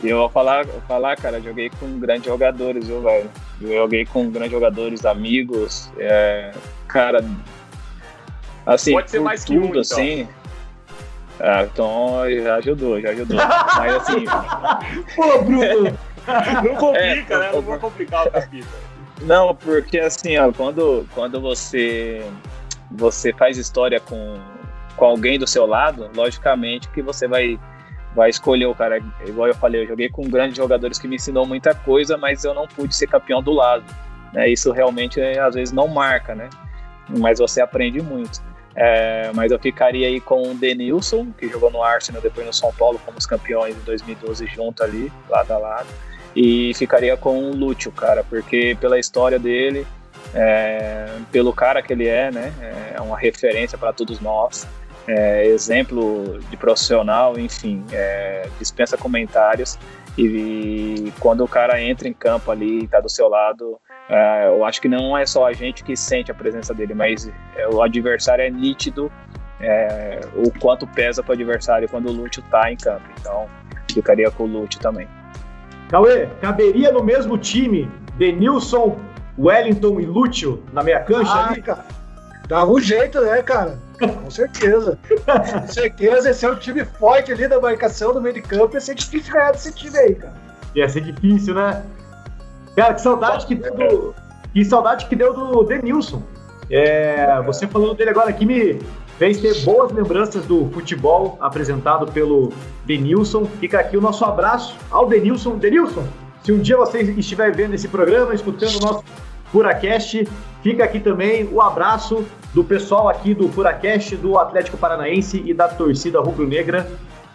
e, 0.05 0.11
eu 0.11 0.18
vou 0.18 0.28
falar, 0.28 0.66
vou 0.66 0.80
falar, 0.82 1.16
cara, 1.16 1.40
joguei 1.40 1.70
com 1.70 1.99
grandes 1.99 2.26
jogadores, 2.26 2.86
viu, 2.86 3.01
velho? 3.01 3.30
Eu 3.61 3.72
joguei 3.72 4.05
com 4.05 4.30
grandes 4.30 4.53
jogadores, 4.53 5.05
amigos. 5.07 5.90
É, 5.99 6.53
cara, 6.86 7.24
Assim, 8.66 8.92
Pode 8.92 9.10
ser 9.10 9.20
mais 9.20 9.44
tudo, 9.44 9.60
que 9.60 9.64
um, 9.64 9.68
então. 9.68 9.80
assim. 9.80 10.28
Ah, 11.38 11.62
então 11.62 12.24
já 12.30 12.56
ajudou, 12.56 13.00
já 13.00 13.10
ajudou. 13.10 13.36
Mas 13.76 13.94
assim. 13.94 14.24
Pô, 15.14 15.42
Bruno! 15.42 15.98
não 16.64 16.74
complica, 16.76 17.34
é, 17.34 17.38
né? 17.38 17.50
Não 17.52 17.62
vou 17.62 17.78
complicar 17.78 18.26
o 18.26 18.30
capítulo. 18.30 18.72
Não, 19.22 19.54
porque 19.54 19.98
assim, 19.98 20.36
ó, 20.36 20.52
quando, 20.52 21.06
quando 21.14 21.40
você, 21.40 22.24
você 22.90 23.32
faz 23.32 23.56
história 23.56 24.00
com, 24.00 24.38
com 24.96 25.04
alguém 25.04 25.38
do 25.38 25.46
seu 25.46 25.66
lado, 25.66 26.10
logicamente 26.14 26.88
que 26.88 27.00
você 27.00 27.26
vai, 27.26 27.58
vai 28.14 28.30
escolher 28.30 28.66
o 28.66 28.74
cara. 28.74 29.02
Igual 29.26 29.48
eu 29.48 29.54
falei, 29.54 29.82
eu 29.82 29.86
joguei 29.86 30.08
com 30.08 30.22
grandes 30.28 30.56
jogadores 30.56 30.98
que 30.98 31.08
me 31.08 31.16
ensinou 31.16 31.46
muita 31.46 31.74
coisa, 31.74 32.16
mas 32.16 32.44
eu 32.44 32.52
não 32.52 32.66
pude 32.66 32.94
ser 32.94 33.06
campeão 33.06 33.42
do 33.42 33.52
lado. 33.52 33.84
Né? 34.32 34.48
Isso 34.48 34.72
realmente 34.72 35.20
às 35.20 35.54
vezes 35.54 35.72
não 35.72 35.88
marca, 35.88 36.34
né? 36.34 36.50
Mas 37.08 37.38
você 37.38 37.60
aprende 37.60 38.02
muito. 38.02 38.42
É, 38.76 39.30
mas 39.34 39.50
eu 39.50 39.58
ficaria 39.58 40.06
aí 40.06 40.20
com 40.20 40.50
o 40.50 40.54
Denilson, 40.54 41.32
que 41.38 41.48
jogou 41.48 41.70
no 41.70 41.82
Arsenal, 41.82 42.20
depois 42.20 42.46
no 42.46 42.52
São 42.52 42.70
Paulo, 42.74 43.00
como 43.04 43.16
os 43.16 43.24
campeões 43.24 43.74
em 43.74 43.80
2012 43.80 44.46
junto 44.48 44.82
ali, 44.84 45.10
lado 45.30 45.50
a 45.52 45.58
lado. 45.58 45.88
E 46.34 46.74
ficaria 46.74 47.16
com 47.16 47.38
o 47.38 47.56
Lúcio, 47.56 47.90
cara, 47.90 48.22
porque 48.22 48.76
pela 48.78 48.98
história 48.98 49.38
dele, 49.38 49.86
é, 50.34 51.06
pelo 51.32 51.54
cara 51.54 51.80
que 51.80 51.94
ele 51.94 52.06
é, 52.06 52.30
né, 52.30 52.52
é 52.94 53.00
uma 53.00 53.18
referência 53.18 53.78
para 53.78 53.94
todos 53.94 54.20
nós, 54.20 54.66
é, 55.08 55.46
exemplo 55.46 56.38
de 56.50 56.56
profissional, 56.58 57.38
enfim, 57.38 57.82
é, 57.90 58.46
dispensa 58.58 58.98
comentários. 58.98 59.78
E 60.18 61.12
quando 61.20 61.44
o 61.44 61.48
cara 61.48 61.80
entra 61.80 62.08
em 62.08 62.12
campo 62.12 62.50
ali, 62.50 62.84
está 62.84 63.00
do 63.00 63.08
seu 63.08 63.28
lado, 63.28 63.78
é, 64.09 64.46
eu 64.46 64.64
acho 64.64 64.80
que 64.80 64.88
não 64.88 65.16
é 65.16 65.26
só 65.26 65.46
a 65.46 65.52
gente 65.52 65.82
que 65.82 65.96
sente 65.96 66.30
a 66.30 66.34
presença 66.34 66.72
dele, 66.72 66.94
mas 66.94 67.30
é, 67.57 67.68
o 67.68 67.82
adversário 67.82 68.44
é 68.44 68.50
nítido 68.50 69.11
é, 69.61 70.20
o 70.34 70.50
quanto 70.59 70.86
pesa 70.86 71.22
para 71.22 71.30
o 71.30 71.34
adversário 71.34 71.88
quando 71.88 72.09
o 72.09 72.12
Lúcio 72.12 72.40
está 72.40 72.70
em 72.70 72.76
campo. 72.76 73.02
Então, 73.20 73.46
ficaria 73.92 74.30
com 74.30 74.44
o 74.44 74.46
Lúcio 74.46 74.80
também. 74.80 75.09
Cauê, 75.88 76.28
caberia 76.40 76.92
no 76.92 77.02
mesmo 77.02 77.38
time 77.38 77.90
Denilson, 78.16 78.98
Wellington 79.38 80.00
e 80.00 80.07
Lúcio 80.07 80.62
na 80.72 80.82
meia 80.82 81.00
cancha 81.00 81.32
ah, 81.32 81.50
ali? 81.50 81.62
Cara, 81.62 81.84
dava 82.48 82.70
um 82.70 82.80
jeito, 82.80 83.20
né, 83.20 83.42
cara? 83.42 83.78
Com 83.98 84.30
certeza. 84.30 84.98
Com 85.24 85.68
certeza, 85.68 86.30
esse 86.30 86.44
é 86.44 86.50
um 86.50 86.57
time 86.57 86.84
forte 86.84 87.32
ali 87.32 87.48
da 87.48 87.61
marcação 87.61 88.12
do 88.12 88.20
meio 88.20 88.34
de 88.34 88.42
campo. 88.42 88.74
Ia 88.74 88.80
ser 88.80 88.94
difícil 88.94 89.32
ganhar 89.32 89.52
desse 89.52 89.72
time 89.72 89.96
aí, 89.96 90.14
cara. 90.14 90.34
Ia 90.74 90.88
ser 90.88 91.00
difícil, 91.00 91.54
né? 91.54 91.82
Cara, 92.76 92.92
que 92.92 93.00
saudade 93.00 93.46
que 93.46 93.54
deu 93.54 93.74
do, 93.74 94.14
que 94.52 94.64
saudade 94.64 95.06
que 95.06 95.16
deu 95.16 95.32
do 95.32 95.64
Denilson. 95.64 96.22
É, 96.70 97.40
você 97.42 97.66
falando 97.66 97.94
dele 97.94 98.10
agora 98.10 98.28
aqui 98.28 98.44
me 98.44 98.78
fez 99.18 99.40
ter 99.40 99.64
boas 99.64 99.90
lembranças 99.92 100.44
do 100.44 100.68
futebol 100.70 101.38
apresentado 101.40 102.12
pelo 102.12 102.52
Denilson. 102.84 103.46
Fica 103.58 103.80
aqui 103.80 103.96
o 103.96 104.00
nosso 104.00 104.24
abraço 104.24 104.76
ao 104.90 105.08
Denilson. 105.08 105.56
Denilson, 105.56 106.06
se 106.42 106.52
um 106.52 106.58
dia 106.58 106.76
você 106.76 107.00
estiver 107.00 107.50
vendo 107.50 107.74
esse 107.74 107.88
programa, 107.88 108.34
escutando 108.34 108.76
o 108.76 108.80
nosso 108.80 109.04
Furacast, 109.50 110.28
fica 110.62 110.84
aqui 110.84 111.00
também 111.00 111.48
o 111.50 111.62
abraço 111.62 112.26
do 112.52 112.62
pessoal 112.62 113.08
aqui 113.08 113.32
do 113.32 113.48
Furacast, 113.48 114.16
do 114.16 114.38
Atlético 114.38 114.76
Paranaense 114.76 115.42
e 115.46 115.54
da 115.54 115.68
torcida 115.68 116.20
rubro-negra 116.20 116.86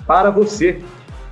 para 0.06 0.30
você. 0.30 0.82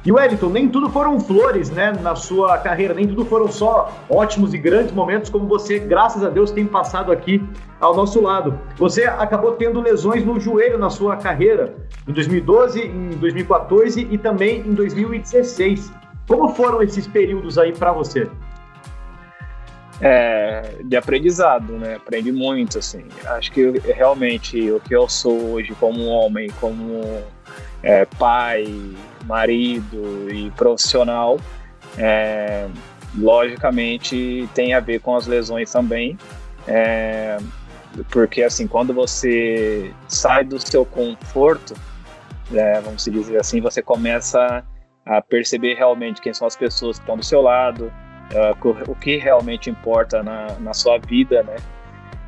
E 0.06 0.12
Wellington, 0.12 0.50
nem 0.50 0.70
tudo 0.70 0.90
foram 0.90 1.20
flores, 1.20 1.70
né, 1.70 1.92
na 2.02 2.16
sua 2.16 2.58
carreira, 2.58 2.94
nem 2.94 3.06
tudo 3.06 3.26
foram 3.26 3.50
só 3.50 3.92
ótimos 4.10 4.54
e 4.54 4.58
grandes 4.58 4.94
momentos 4.94 5.30
como 5.30 5.46
você, 5.46 5.78
graças 5.78 6.24
a 6.24 6.30
Deus, 6.30 6.52
tem 6.52 6.66
passado 6.66 7.12
aqui 7.12 7.44
ao 7.82 7.94
nosso 7.94 8.22
lado. 8.22 8.58
Você 8.78 9.04
acabou 9.04 9.54
tendo 9.54 9.82
lesões 9.82 10.24
no 10.24 10.40
joelho 10.40 10.78
na 10.78 10.90
sua 10.90 11.18
carreira, 11.18 11.76
em 12.08 12.14
2012, 12.14 12.82
em 12.82 13.10
2014 13.10 14.08
e 14.10 14.18
também 14.18 14.62
em 14.62 14.74
2016. 14.74 15.92
Como 16.28 16.50
foram 16.56 16.82
esses 16.82 17.06
períodos 17.06 17.58
aí 17.58 17.74
para 17.74 17.92
você? 17.92 18.30
É, 20.02 20.76
de 20.86 20.96
aprendizado, 20.96 21.74
né? 21.74 21.96
Aprendi 21.96 22.32
muito, 22.32 22.78
assim. 22.78 23.04
Acho 23.26 23.52
que 23.52 23.80
realmente 23.80 24.72
o 24.72 24.80
que 24.80 24.96
eu 24.96 25.10
sou 25.10 25.52
hoje 25.52 25.76
como 25.78 26.06
homem, 26.06 26.50
como 26.62 27.02
é, 27.84 28.06
pai, 28.06 28.66
marido 29.26 30.30
e 30.32 30.52
profissional, 30.52 31.40
é, 31.98 32.68
logicamente 33.18 34.48
tem 34.54 34.74
a 34.74 34.80
ver 34.80 35.00
com 35.00 35.16
as 35.16 35.28
lesões 35.28 35.72
também, 35.72 36.18
é, 36.68 37.38
porque 38.12 38.44
assim 38.44 38.68
quando 38.68 38.94
você 38.94 39.94
sai 40.08 40.44
do 40.44 40.60
seu 40.60 40.86
conforto, 40.86 41.74
é, 42.54 42.80
vamos 42.82 43.04
dizer 43.06 43.40
assim, 43.40 43.62
você 43.62 43.82
começa 43.82 44.64
a 45.06 45.22
perceber 45.22 45.76
realmente 45.76 46.22
quem 46.22 46.34
são 46.34 46.48
as 46.48 46.56
pessoas 46.56 46.98
que 46.98 47.04
estão 47.04 47.18
do 47.18 47.26
seu 47.26 47.42
lado, 47.42 47.92
uh, 48.34 48.92
o 48.92 48.96
que 48.96 49.18
realmente 49.18 49.70
importa 49.70 50.22
na, 50.22 50.48
na 50.60 50.74
sua 50.74 51.00
vida, 51.00 51.42
né? 51.44 51.56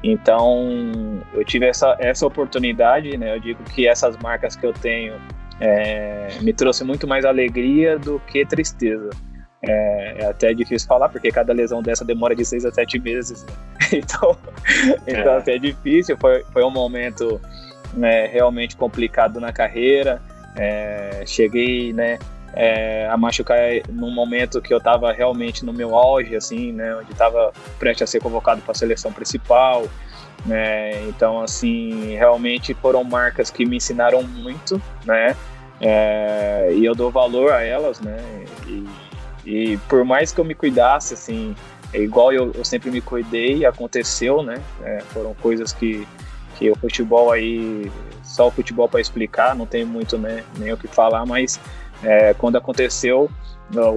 Então, 0.04 1.22
eu 1.34 1.46
tive 1.46 1.68
essa, 1.68 1.96
essa 2.00 2.26
oportunidade, 2.26 3.16
né? 3.18 3.36
Eu 3.36 3.40
digo 3.40 3.64
que 3.66 3.88
essas 3.88 4.18
marcas 4.18 4.56
que 4.56 4.66
eu 4.66 4.74
tenho 4.74 5.14
é, 5.62 6.28
me 6.42 6.52
trouxe 6.52 6.84
muito 6.84 7.08
mais 7.08 7.24
alegria 7.24 7.98
do 8.00 8.20
que 8.22 8.44
tristeza. 8.44 9.12
É, 9.64 10.24
é, 10.24 10.26
até 10.26 10.56
difícil 10.56 10.88
falar, 10.88 11.08
porque 11.08 11.32
cada 11.32 11.54
lesão 11.54 11.84
dessa 11.84 12.04
demora 12.04 12.36
de 12.36 12.44
seis 12.44 12.66
a 12.66 12.72
sete 12.72 13.00
meses. 13.00 13.46
Então, 13.94 14.38
então 15.06 15.34
é. 15.34 15.38
até 15.38 15.56
é 15.56 15.60
difícil. 15.60 16.18
Foi, 16.18 16.44
foi 16.52 16.64
um 16.64 16.72
momento 16.72 17.40
né, 17.94 18.26
realmente 18.28 18.76
complicado 18.76 19.40
na 19.40 19.52
carreira. 19.54 20.22
É, 20.58 21.24
cheguei 21.28 21.94
né, 21.94 22.18
é, 22.54 23.08
a 23.08 23.18
machucar 23.18 23.60
num 23.90 24.12
momento 24.12 24.62
que 24.62 24.74
eu 24.74 24.78
estava 24.78 25.12
realmente 25.12 25.64
no 25.64 25.74
meu 25.74 25.96
auge, 25.96 26.36
assim, 26.36 26.72
né, 26.72 26.96
onde 26.96 27.12
estava 27.12 27.52
prestes 27.78 28.04
a 28.04 28.08
ser 28.08 28.22
convocado 28.22 28.62
para 28.62 28.72
a 28.72 28.76
seleção 28.76 29.12
principal. 29.12 29.86
Né? 30.46 31.08
Então, 31.10 31.42
assim, 31.42 32.16
realmente 32.16 32.74
foram 32.74 33.04
marcas 33.04 33.52
que 33.52 33.64
me 33.66 33.78
ensinaram 33.78 34.24
muito, 34.24 34.82
né? 35.06 35.36
É, 35.82 36.72
e 36.76 36.86
eu 36.86 36.94
dou 36.94 37.10
valor 37.10 37.52
a 37.52 37.64
elas, 37.64 38.00
né? 38.00 38.18
E, 38.68 38.88
e, 39.46 39.78
por 39.90 40.06
mais 40.06 40.32
que 40.32 40.40
eu 40.40 40.46
me 40.46 40.54
cuidasse, 40.54 41.16
assim, 41.16 41.56
é 41.92 42.00
igual 42.00 42.32
eu, 42.32 42.52
eu 42.54 42.64
sempre 42.64 42.92
me 42.92 43.02
cuidei, 43.02 43.66
aconteceu, 43.66 44.44
né? 44.44 44.62
É, 44.84 45.02
foram 45.10 45.34
coisas 45.34 45.74
que, 45.74 46.08
que 46.58 46.70
o 46.70 46.76
futebol 46.76 47.32
aí, 47.32 47.92
só 48.24 48.48
o 48.48 48.52
futebol 48.52 48.88
para 48.88 49.02
explicar, 49.02 49.56
não 49.56 49.66
tem 49.66 49.84
muito 49.84 50.18
né, 50.18 50.44
nem 50.58 50.72
o 50.72 50.78
que 50.78 50.88
falar, 50.88 51.26
mas 51.26 51.60
é, 52.04 52.34
quando 52.36 52.58
aconteceu, 52.58 53.30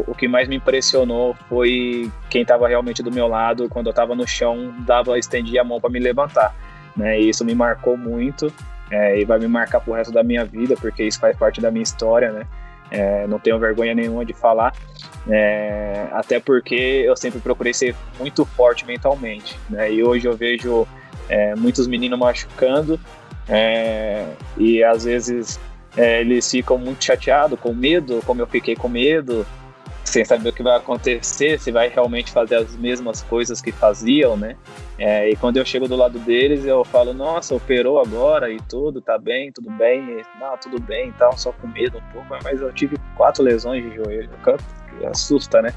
o 0.07 0.15
que 0.15 0.27
mais 0.27 0.49
me 0.49 0.57
impressionou 0.57 1.35
foi 1.49 2.11
quem 2.31 2.43
estava 2.43 2.67
realmente 2.69 3.03
do 3.03 3.11
meu 3.11 3.27
lado, 3.27 3.69
quando 3.69 3.87
eu 3.87 3.91
estava 3.91 4.15
no 4.15 4.27
chão, 4.27 4.73
dava, 4.81 5.19
estendia 5.19 5.61
a 5.61 5.65
mão 5.65 5.81
para 5.81 5.91
me 5.91 5.99
levantar. 5.99 6.55
Né? 6.97 7.21
E 7.21 7.29
isso 7.29 7.45
me 7.45 7.55
marcou 7.55 7.97
muito 7.97 8.53
é, 8.91 9.21
e 9.21 9.25
vai 9.25 9.39
me 9.39 9.49
marcar 9.49 9.81
pro 9.81 9.95
resto 9.95 10.13
da 10.13 10.23
minha 10.23 10.45
vida, 10.45 10.75
porque 10.81 11.05
isso 11.05 11.19
faz 11.19 11.37
parte 11.37 11.61
da 11.61 11.71
minha 11.71 11.83
história, 11.83 12.33
né? 12.33 12.47
É, 12.91 13.27
não 13.27 13.39
tenho 13.39 13.59
vergonha 13.59 13.95
nenhuma 13.95 14.25
de 14.25 14.35
falar, 14.35 14.73
é, 15.29 16.07
até 16.13 16.39
porque 16.39 16.75
eu 16.75 17.17
sempre 17.17 17.41
procurei 17.41 17.73
ser 17.73 17.97
muito 18.19 18.45
forte 18.45 18.87
mentalmente, 18.87 19.59
né? 19.71 19.91
E 19.91 20.05
hoje 20.05 20.27
eu 20.27 20.37
vejo 20.37 20.87
é, 21.29 21.55
muitos 21.55 21.87
meninos 21.87 22.19
machucando 22.19 23.01
é, 23.49 24.27
e 24.57 24.85
às 24.85 25.05
vezes 25.05 25.59
é, 25.97 26.21
eles 26.21 26.51
ficam 26.51 26.77
muito 26.77 27.05
chateados, 27.05 27.59
com 27.59 27.73
medo, 27.73 28.21
como 28.27 28.41
eu 28.41 28.47
fiquei 28.47 28.77
com 28.77 28.89
medo, 28.89 29.47
sem 30.05 30.25
saber 30.25 30.51
o 30.51 30.53
que 30.53 30.63
vai 30.63 30.77
acontecer, 30.77 31.59
se 31.59 31.73
vai 31.73 31.89
realmente 31.89 32.31
fazer 32.31 32.57
as 32.57 32.77
mesmas 32.77 33.23
coisas 33.23 33.61
que 33.61 33.73
faziam, 33.73 34.37
né? 34.37 34.57
É, 34.99 35.31
e 35.31 35.37
quando 35.37 35.57
eu 35.57 35.65
chego 35.65 35.89
do 35.89 35.97
lado 35.97 36.19
deles, 36.21 36.65
eu 36.65 36.85
falo, 36.85 37.13
nossa, 37.13 37.55
operou 37.55 37.99
agora 37.99 38.51
e 38.51 38.59
tudo, 38.69 39.01
tá 39.01 39.19
bem, 39.19 39.51
tudo 39.51 39.71
bem, 39.71 40.21
e, 40.21 40.23
não, 40.39 40.57
tudo 40.59 40.81
bem 40.81 41.09
e 41.09 41.13
tal, 41.13 41.37
só 41.37 41.53
com 41.53 41.67
medo 41.67 41.99
um 41.99 42.13
pouco, 42.13 42.29
mas 42.45 42.61
eu 42.61 42.73
tive 42.73 42.97
quatro 43.17 43.43
lesões 43.43 43.83
de 43.83 43.97
joelho, 43.97 44.31
assusta, 45.11 45.63
né? 45.63 45.73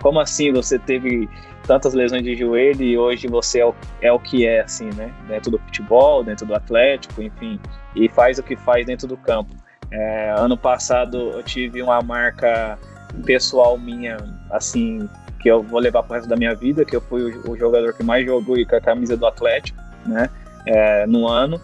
Como 0.00 0.18
assim 0.18 0.52
você 0.52 0.78
teve 0.78 1.28
tantas 1.66 1.94
lesões 1.94 2.22
de 2.22 2.34
joelho 2.34 2.82
e 2.82 2.98
hoje 2.98 3.28
você 3.28 3.60
é 3.60 3.66
o, 3.66 3.74
é 4.00 4.12
o 4.12 4.18
que 4.18 4.46
é, 4.46 4.60
assim, 4.60 4.90
né? 4.96 5.12
Dentro 5.28 5.50
do 5.50 5.58
futebol, 5.58 6.24
dentro 6.24 6.46
do 6.46 6.54
Atlético, 6.54 7.22
enfim, 7.22 7.60
e 7.94 8.08
faz 8.08 8.38
o 8.38 8.42
que 8.42 8.56
faz 8.56 8.86
dentro 8.86 9.06
do 9.06 9.16
campo. 9.16 9.54
É, 9.90 10.34
ano 10.36 10.56
passado 10.56 11.32
eu 11.32 11.42
tive 11.42 11.82
uma 11.82 12.00
marca 12.00 12.78
pessoal 13.24 13.78
minha, 13.78 14.16
assim, 14.50 15.08
que 15.40 15.48
eu 15.50 15.62
vou 15.62 15.80
levar 15.80 16.02
pro 16.02 16.14
resto 16.14 16.28
da 16.28 16.36
minha 16.36 16.54
vida, 16.54 16.84
que 16.84 16.94
eu 16.94 17.00
fui 17.00 17.36
o, 17.46 17.56
jogador 17.56 17.92
que 17.94 18.02
mais 18.02 18.24
jogou 18.24 18.56
com 18.66 18.76
a 18.76 18.80
camisa 18.80 19.16
do 19.16 19.26
Atlético, 19.26 19.78
né, 20.06 20.30
é, 20.66 21.06
no 21.06 21.26
ano. 21.26 21.60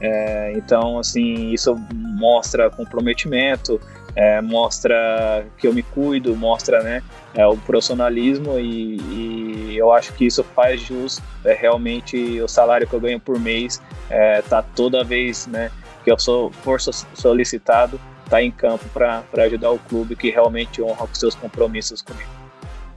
É, 0.00 0.52
então, 0.56 0.98
assim, 0.98 1.50
isso 1.52 1.80
mostra 1.94 2.68
comprometimento, 2.68 3.80
é, 4.14 4.40
mostra 4.40 5.46
que 5.56 5.66
eu 5.66 5.72
me 5.72 5.82
cuido, 5.82 6.36
mostra 6.36 6.82
né, 6.82 7.02
é, 7.34 7.46
o 7.46 7.56
profissionalismo 7.56 8.58
e, 8.58 8.96
e, 8.96 9.76
eu 9.76 9.92
acho 9.92 10.12
que 10.12 10.26
isso 10.26 10.44
faz 10.44 10.80
jus 10.80 11.20
é, 11.44 11.54
realmente 11.54 12.40
o 12.40 12.48
salário 12.48 12.86
que 12.86 12.92
eu 12.92 13.00
ganho 13.00 13.18
por 13.18 13.38
mês 13.38 13.80
é, 14.10 14.42
tá 14.42 14.62
toda 14.62 15.02
vez 15.02 15.46
né, 15.46 15.70
que 16.04 16.10
eu 16.10 16.18
sou 16.18 16.50
for 16.50 16.78
solicitado 16.80 17.98
tá 18.32 18.42
em 18.42 18.50
campo 18.50 18.86
para 18.94 19.22
ajudar 19.44 19.70
o 19.72 19.78
clube 19.78 20.16
que 20.16 20.30
realmente 20.30 20.80
honra 20.80 21.04
os 21.04 21.18
seus 21.18 21.34
compromissos 21.34 22.00
comigo. 22.00 22.30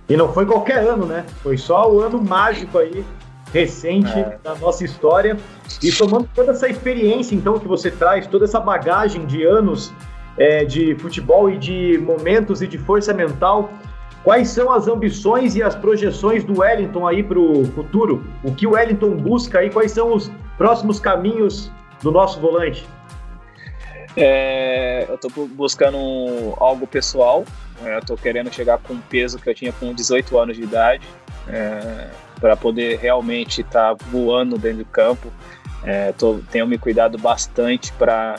E 0.07 0.15
não 0.15 0.31
foi 0.31 0.45
qualquer 0.45 0.77
ano, 0.77 1.05
né? 1.05 1.25
Foi 1.43 1.57
só 1.57 1.91
o 1.91 1.99
ano 1.99 2.23
mágico 2.23 2.77
aí, 2.77 3.03
recente 3.51 4.17
é. 4.17 4.39
da 4.41 4.55
nossa 4.55 4.86
história. 4.86 5.38
E 5.83 5.91
tomando 5.91 6.29
toda 6.33 6.53
essa 6.53 6.69
experiência, 6.69 7.36
então, 7.36 7.59
que 7.59 7.67
você 7.67 7.91
traz, 7.91 8.25
toda 8.27 8.45
essa 8.45 8.61
bagagem 8.61 9.25
de 9.25 9.43
anos 9.43 9.91
é, 10.38 10.63
de 10.63 10.95
futebol 10.95 11.49
e 11.49 11.57
de 11.57 11.97
momentos 11.97 12.61
e 12.61 12.67
de 12.67 12.77
força 12.77 13.13
mental, 13.13 13.69
quais 14.23 14.47
são 14.47 14.71
as 14.71 14.88
ambições 14.88 15.53
e 15.57 15.61
as 15.61 15.75
projeções 15.75 16.45
do 16.45 16.61
Wellington 16.61 17.05
aí 17.05 17.21
para 17.21 17.39
o 17.39 17.65
futuro? 17.71 18.23
O 18.41 18.55
que 18.55 18.65
o 18.65 18.71
Wellington 18.71 19.17
busca 19.17 19.59
aí? 19.59 19.69
Quais 19.69 19.91
são 19.91 20.13
os 20.13 20.31
próximos 20.57 20.97
caminhos 20.97 21.69
do 22.01 22.09
nosso 22.09 22.39
volante? 22.39 22.88
É, 24.18 25.05
eu 25.09 25.16
estou 25.16 25.47
buscando 25.47 25.97
algo 26.57 26.88
pessoal. 26.88 27.43
É, 27.84 27.95
eu 27.95 27.99
estou 27.99 28.18
querendo 28.18 28.53
chegar 28.53 28.78
com 28.78 28.93
o 28.93 29.01
peso 29.01 29.38
que 29.38 29.49
eu 29.49 29.53
tinha 29.53 29.74
com 29.74 29.93
18 29.93 30.38
anos 30.38 30.55
de 30.55 30.63
idade, 30.63 31.05
é, 31.47 32.07
para 32.39 32.55
poder 32.55 32.97
realmente 32.99 33.61
estar 33.61 33.95
tá 33.95 34.05
voando 34.09 34.57
dentro 34.57 34.80
do 34.80 34.86
campo. 34.86 35.32
É, 35.84 36.11
tô, 36.13 36.39
tenho 36.49 36.66
me 36.66 36.78
cuidado 36.78 37.18
bastante 37.18 37.91
para 37.93 38.38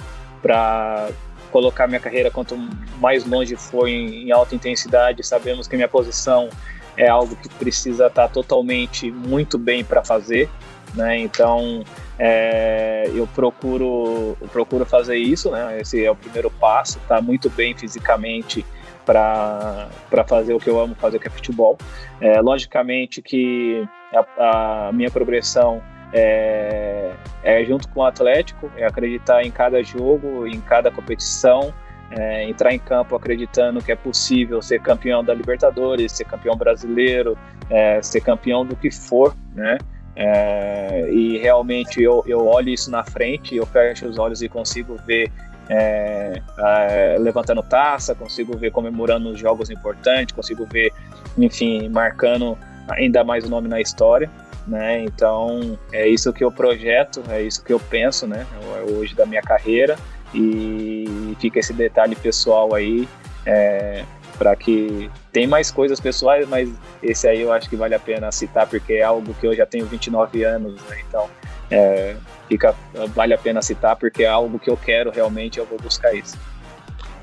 colocar 1.53 1.87
minha 1.87 2.01
carreira 2.01 2.31
quanto 2.31 2.57
mais 2.99 3.25
longe 3.25 3.55
for 3.57 3.89
em, 3.89 4.27
em 4.27 4.33
alta 4.33 4.55
intensidade. 4.55 5.23
Sabemos 5.25 5.69
que 5.69 5.77
minha 5.77 5.89
posição 5.89 6.49
é 6.97 7.09
algo 7.09 7.37
que 7.37 7.49
precisa 7.51 8.07
estar 8.07 8.29
totalmente 8.29 9.11
muito 9.11 9.59
bem 9.59 9.85
para 9.85 10.03
fazer, 10.03 10.49
né? 10.97 11.19
Então 11.19 11.85
é, 12.19 13.11
eu 13.15 13.27
procuro 13.29 14.37
eu 14.41 14.49
procuro 14.49 14.85
fazer 14.85 15.17
isso, 15.17 15.51
né? 15.51 15.81
Esse 15.81 16.05
é 16.05 16.11
o 16.11 16.17
primeiro 16.17 16.51
passo, 16.51 16.99
tá 17.07 17.21
muito 17.21 17.51
bem 17.51 17.77
fisicamente 17.77 18.65
para 19.05 19.89
fazer 20.27 20.53
o 20.55 20.59
que 20.59 20.69
eu 20.69 20.81
amo 20.81 20.97
fazer, 20.97 21.21
que 21.21 21.29
é 21.29 21.31
futebol. 21.31 21.79
É, 22.21 22.41
logicamente 22.41 23.23
que 23.23 23.87
a, 24.13 24.89
a 24.89 24.93
minha 24.93 25.11
progressão 25.11 25.81
é, 26.13 27.13
é, 27.43 27.65
junto 27.65 27.89
com 27.89 28.01
o 28.01 28.05
Atlético, 28.05 28.71
é 28.77 28.87
acreditar 28.87 29.43
em 29.43 29.51
cada 29.51 29.83
jogo, 29.83 30.47
em 30.47 30.61
cada 30.61 30.91
competição, 30.91 31.73
é, 32.11 32.49
entrar 32.49 32.73
em 32.73 32.79
campo 32.79 33.17
acreditando 33.17 33.83
que 33.83 33.91
é 33.91 33.97
possível 33.97 34.63
ser 34.63 34.81
campeão 34.81 35.25
da 35.25 35.35
Libertadores, 35.35 36.13
ser 36.13 36.25
campeão 36.25 36.57
brasileiro, 36.57 37.37
é, 37.69 38.01
ser 38.01 38.21
campeão 38.21 38.65
do 38.65 38.77
que 38.77 38.91
for, 38.91 39.35
né? 39.55 39.79
É, 40.17 41.11
e 41.11 41.37
realmente 41.37 42.03
eu, 42.03 42.25
eu 42.27 42.47
olho 42.47 42.71
isso 42.71 42.91
na 42.91 43.05
frente, 43.05 43.55
eu 43.55 43.67
fecho 43.67 44.07
os 44.07 44.19
olhos 44.19 44.41
e 44.41 44.49
consigo 44.49 44.97
ver 45.07 45.31
é, 45.69 46.41
é, 46.59 47.17
levantando 47.19 47.63
taça, 47.63 48.15
consigo 48.15 48.57
ver 48.57 48.71
comemorando 48.71 49.29
os 49.29 49.39
jogos 49.39 49.69
importantes, 49.69 50.35
consigo 50.35 50.65
ver, 50.65 50.93
enfim, 51.37 51.89
marcando 51.91 52.57
ainda 52.89 53.23
mais 53.23 53.45
o 53.45 53.51
nome 53.51 53.69
na 53.69 53.81
história. 53.81 54.31
Né? 54.67 55.05
Então 55.05 55.79
é 55.93 56.09
isso 56.09 56.33
que 56.33 56.43
eu 56.43 56.51
projeto, 56.51 57.23
é 57.29 57.41
isso 57.43 57.63
que 57.63 57.73
eu 57.73 57.79
penso, 57.79 58.27
né? 58.27 58.45
Hoje 58.91 59.15
da 59.15 59.25
minha 59.25 59.43
carreira 59.43 59.97
e 60.35 61.37
fica 61.39 61.61
esse 61.61 61.73
detalhe 61.73 62.17
pessoal 62.17 62.75
aí 62.75 63.09
é, 63.45 64.05
para 64.37 64.55
que 64.55 65.11
tem 65.33 65.47
mais 65.47 65.71
coisas 65.71 66.01
pessoais, 66.01 66.49
mas 66.49 66.71
esse 67.03 67.29
aí 67.29 67.43
eu 67.43 67.53
acho 67.53 67.69
que 67.69 67.77
vale 67.77 67.95
a 67.95 67.99
pena 67.99 68.31
citar 68.31 68.67
porque 68.67 68.95
é 68.95 69.03
algo 69.03 69.35
que 69.35 69.47
eu 69.47 69.55
já 69.55 69.67
tenho 69.67 69.87
29 69.87 70.45
anos, 70.45 70.81
né? 70.83 71.03
então 71.09 71.29
é, 71.71 72.17
fica 72.49 72.75
vale 73.09 73.35
a 73.35 73.39
pena 73.39 73.61
citar 73.63 73.97
porque 73.97 74.25
é 74.25 74.29
algo 74.29 74.59
que 74.59 74.71
eu 74.71 74.77
quero 74.77 75.11
realmente, 75.11 75.59
eu 75.59 75.67
vou 75.67 75.79
buscar 75.79 76.15
isso. 76.15 76.37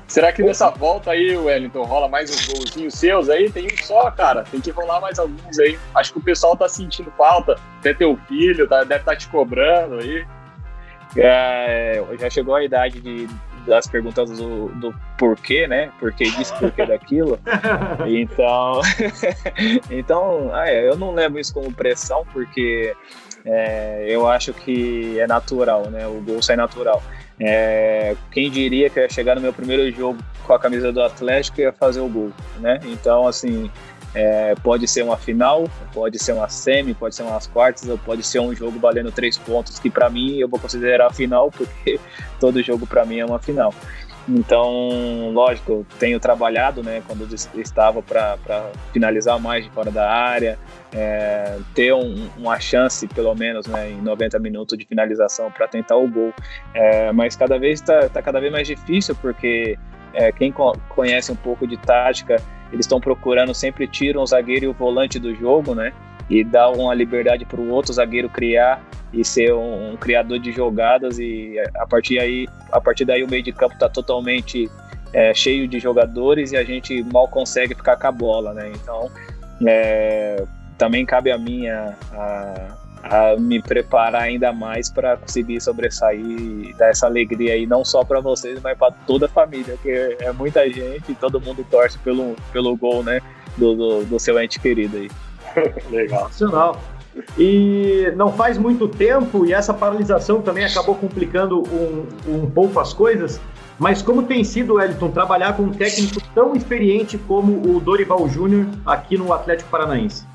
Será 0.06 0.32
que 0.32 0.42
nessa 0.42 0.70
volta 0.70 1.12
aí, 1.12 1.36
Wellington, 1.36 1.82
rola 1.82 2.08
mais 2.08 2.30
uns 2.30 2.46
golzinhos 2.46 2.94
seus 2.94 3.28
aí? 3.28 3.50
Tem 3.50 3.66
um 3.66 3.84
só, 3.84 4.10
cara. 4.10 4.44
Tem 4.44 4.60
que 4.60 4.70
rolar 4.70 5.00
mais 5.00 5.18
alguns 5.18 5.58
aí. 5.58 5.78
Acho 5.94 6.12
que 6.12 6.18
o 6.18 6.22
pessoal 6.22 6.56
tá 6.56 6.68
sentindo 6.68 7.10
falta. 7.16 7.56
Até 7.80 7.94
teu 7.94 8.16
filho 8.28 8.68
tá, 8.68 8.84
deve 8.84 9.00
estar 9.00 9.12
tá 9.12 9.16
te 9.16 9.26
cobrando 9.28 9.98
aí. 9.98 10.26
É, 11.16 12.02
já 12.20 12.28
chegou 12.28 12.54
a 12.54 12.62
idade 12.62 13.00
de, 13.00 13.26
das 13.66 13.86
perguntas 13.86 14.30
do, 14.30 14.68
do 14.68 14.94
porquê, 15.18 15.66
né? 15.66 15.90
Porquê 15.98 16.24
disso, 16.24 16.54
porquê 16.58 16.84
daquilo. 16.86 17.38
Então, 18.06 18.80
então 19.90 20.56
é, 20.56 20.88
eu 20.88 20.96
não 20.96 21.14
levo 21.14 21.38
isso 21.38 21.52
como 21.52 21.72
pressão, 21.72 22.24
porque 22.32 22.94
é, 23.44 24.06
eu 24.08 24.26
acho 24.28 24.52
que 24.52 25.18
é 25.18 25.26
natural, 25.26 25.90
né? 25.90 26.06
O 26.06 26.20
gol 26.20 26.42
sai 26.42 26.56
natural. 26.56 27.02
É, 27.38 28.14
quem 28.30 28.50
diria 28.50 28.88
que 28.88 28.98
eu 28.98 29.02
ia 29.02 29.08
chegar 29.08 29.34
no 29.34 29.40
meu 29.40 29.52
primeiro 29.52 29.90
jogo 29.90 30.18
com 30.46 30.52
a 30.52 30.58
camisa 30.58 30.92
do 30.92 31.02
Atlético 31.02 31.60
e 31.60 31.64
ia 31.64 31.72
fazer 31.72 32.00
o 32.00 32.08
gol, 32.08 32.32
né? 32.60 32.78
Então, 32.84 33.26
assim, 33.26 33.70
é, 34.14 34.54
pode 34.62 34.86
ser 34.86 35.02
uma 35.02 35.16
final, 35.16 35.68
pode 35.92 36.18
ser 36.18 36.32
uma 36.32 36.48
semi, 36.48 36.94
pode 36.94 37.14
ser 37.14 37.22
umas 37.22 37.46
quartas, 37.46 37.88
ou 37.88 37.98
pode 37.98 38.22
ser 38.22 38.38
um 38.38 38.54
jogo 38.54 38.78
valendo 38.78 39.10
três 39.10 39.36
pontos, 39.36 39.78
que 39.78 39.90
para 39.90 40.08
mim 40.08 40.36
eu 40.38 40.48
vou 40.48 40.60
considerar 40.60 41.12
final, 41.12 41.50
porque 41.50 41.98
todo 42.38 42.62
jogo 42.62 42.86
para 42.86 43.04
mim 43.04 43.18
é 43.18 43.24
uma 43.24 43.38
final. 43.38 43.74
Então, 44.26 45.30
lógico, 45.32 45.84
tenho 45.98 46.18
trabalhado, 46.18 46.82
né, 46.82 47.02
quando 47.06 47.28
estava 47.60 48.02
para 48.02 48.38
finalizar 48.92 49.38
mais 49.38 49.64
de 49.64 49.70
fora 49.70 49.90
da 49.90 50.10
área, 50.10 50.58
é, 50.94 51.58
ter 51.74 51.92
um, 51.92 52.30
uma 52.38 52.58
chance, 52.58 53.06
pelo 53.08 53.34
menos, 53.34 53.66
né, 53.66 53.90
em 53.90 54.00
90 54.00 54.38
minutos 54.38 54.78
de 54.78 54.86
finalização 54.86 55.50
para 55.50 55.68
tentar 55.68 55.96
o 55.96 56.08
gol. 56.08 56.32
É, 56.72 57.12
mas 57.12 57.36
cada 57.36 57.58
vez 57.58 57.80
está 57.80 58.08
tá 58.08 58.22
cada 58.22 58.40
vez 58.40 58.50
mais 58.50 58.66
difícil, 58.66 59.14
porque 59.16 59.78
é, 60.14 60.32
quem 60.32 60.50
co 60.50 60.72
conhece 60.88 61.30
um 61.30 61.36
pouco 61.36 61.66
de 61.66 61.76
tática, 61.76 62.36
eles 62.72 62.86
estão 62.86 63.00
procurando 63.00 63.54
sempre 63.54 63.86
tirar 63.86 64.20
o 64.20 64.26
zagueiro 64.26 64.64
e 64.64 64.68
o 64.68 64.72
volante 64.72 65.18
do 65.18 65.34
jogo, 65.34 65.74
né? 65.74 65.92
E 66.28 66.42
dar 66.42 66.70
uma 66.70 66.94
liberdade 66.94 67.44
para 67.44 67.60
o 67.60 67.68
outro 67.70 67.92
zagueiro 67.92 68.28
criar 68.28 68.82
e 69.12 69.24
ser 69.24 69.52
um, 69.54 69.92
um, 69.92 69.96
criador 69.96 70.38
de 70.38 70.50
jogadas 70.50 71.18
e 71.18 71.56
a 71.76 71.86
partir 71.86 72.18
aí, 72.18 72.48
a 72.72 72.80
partir 72.80 73.04
daí 73.04 73.22
o 73.22 73.28
meio 73.28 73.42
de 73.42 73.52
campo 73.52 73.74
está 73.74 73.88
totalmente 73.88 74.68
é, 75.12 75.32
cheio 75.32 75.68
de 75.68 75.78
jogadores 75.78 76.52
e 76.52 76.56
a 76.56 76.64
gente 76.64 77.02
mal 77.04 77.28
consegue 77.28 77.74
ficar 77.74 77.96
com 77.96 78.06
a 78.06 78.12
bola, 78.12 78.52
né? 78.52 78.72
Então 78.74 79.10
é, 79.66 80.44
também 80.76 81.06
cabe 81.06 81.30
a 81.30 81.38
mim 81.38 81.68
a, 81.68 81.94
a, 83.04 83.36
me 83.38 83.60
preparar 83.62 84.22
ainda 84.22 84.52
mais 84.52 84.90
para 84.90 85.16
conseguir 85.16 85.60
sobressair 85.60 86.20
e 86.20 86.74
dar 86.78 86.88
essa 86.88 87.06
alegria 87.06 87.54
aí 87.54 87.66
não 87.66 87.84
só 87.84 88.04
para 88.04 88.20
vocês, 88.20 88.60
mas 88.62 88.76
para 88.76 88.92
toda 89.06 89.26
a 89.26 89.28
família, 89.28 89.74
porque 89.74 90.16
é 90.20 90.32
muita 90.32 90.68
gente 90.70 91.12
e 91.12 91.14
todo 91.14 91.40
mundo 91.40 91.64
torce 91.70 91.98
pelo, 91.98 92.34
pelo 92.52 92.76
gol, 92.76 93.02
né? 93.02 93.20
Do, 93.56 93.74
do, 93.74 94.04
do 94.04 94.18
seu 94.18 94.40
ente 94.40 94.58
querido 94.58 94.96
aí. 94.96 95.10
Legal. 95.90 96.24
Nacional. 96.24 96.80
E 97.38 98.12
não 98.16 98.32
faz 98.32 98.58
muito 98.58 98.88
tempo, 98.88 99.46
e 99.46 99.52
essa 99.52 99.72
paralisação 99.72 100.42
também 100.42 100.64
acabou 100.64 100.96
complicando 100.96 101.62
um, 101.62 102.08
um 102.26 102.50
pouco 102.50 102.80
as 102.80 102.92
coisas, 102.92 103.40
mas 103.78 104.02
como 104.02 104.24
tem 104.24 104.42
sido, 104.42 104.74
Wellington, 104.74 105.10
trabalhar 105.10 105.56
com 105.56 105.64
um 105.64 105.70
técnico 105.70 106.20
tão 106.34 106.56
experiente 106.56 107.16
como 107.16 107.76
o 107.76 107.78
Dorival 107.78 108.28
Júnior 108.28 108.66
aqui 108.84 109.16
no 109.16 109.32
Atlético 109.32 109.70
Paranaense? 109.70 110.26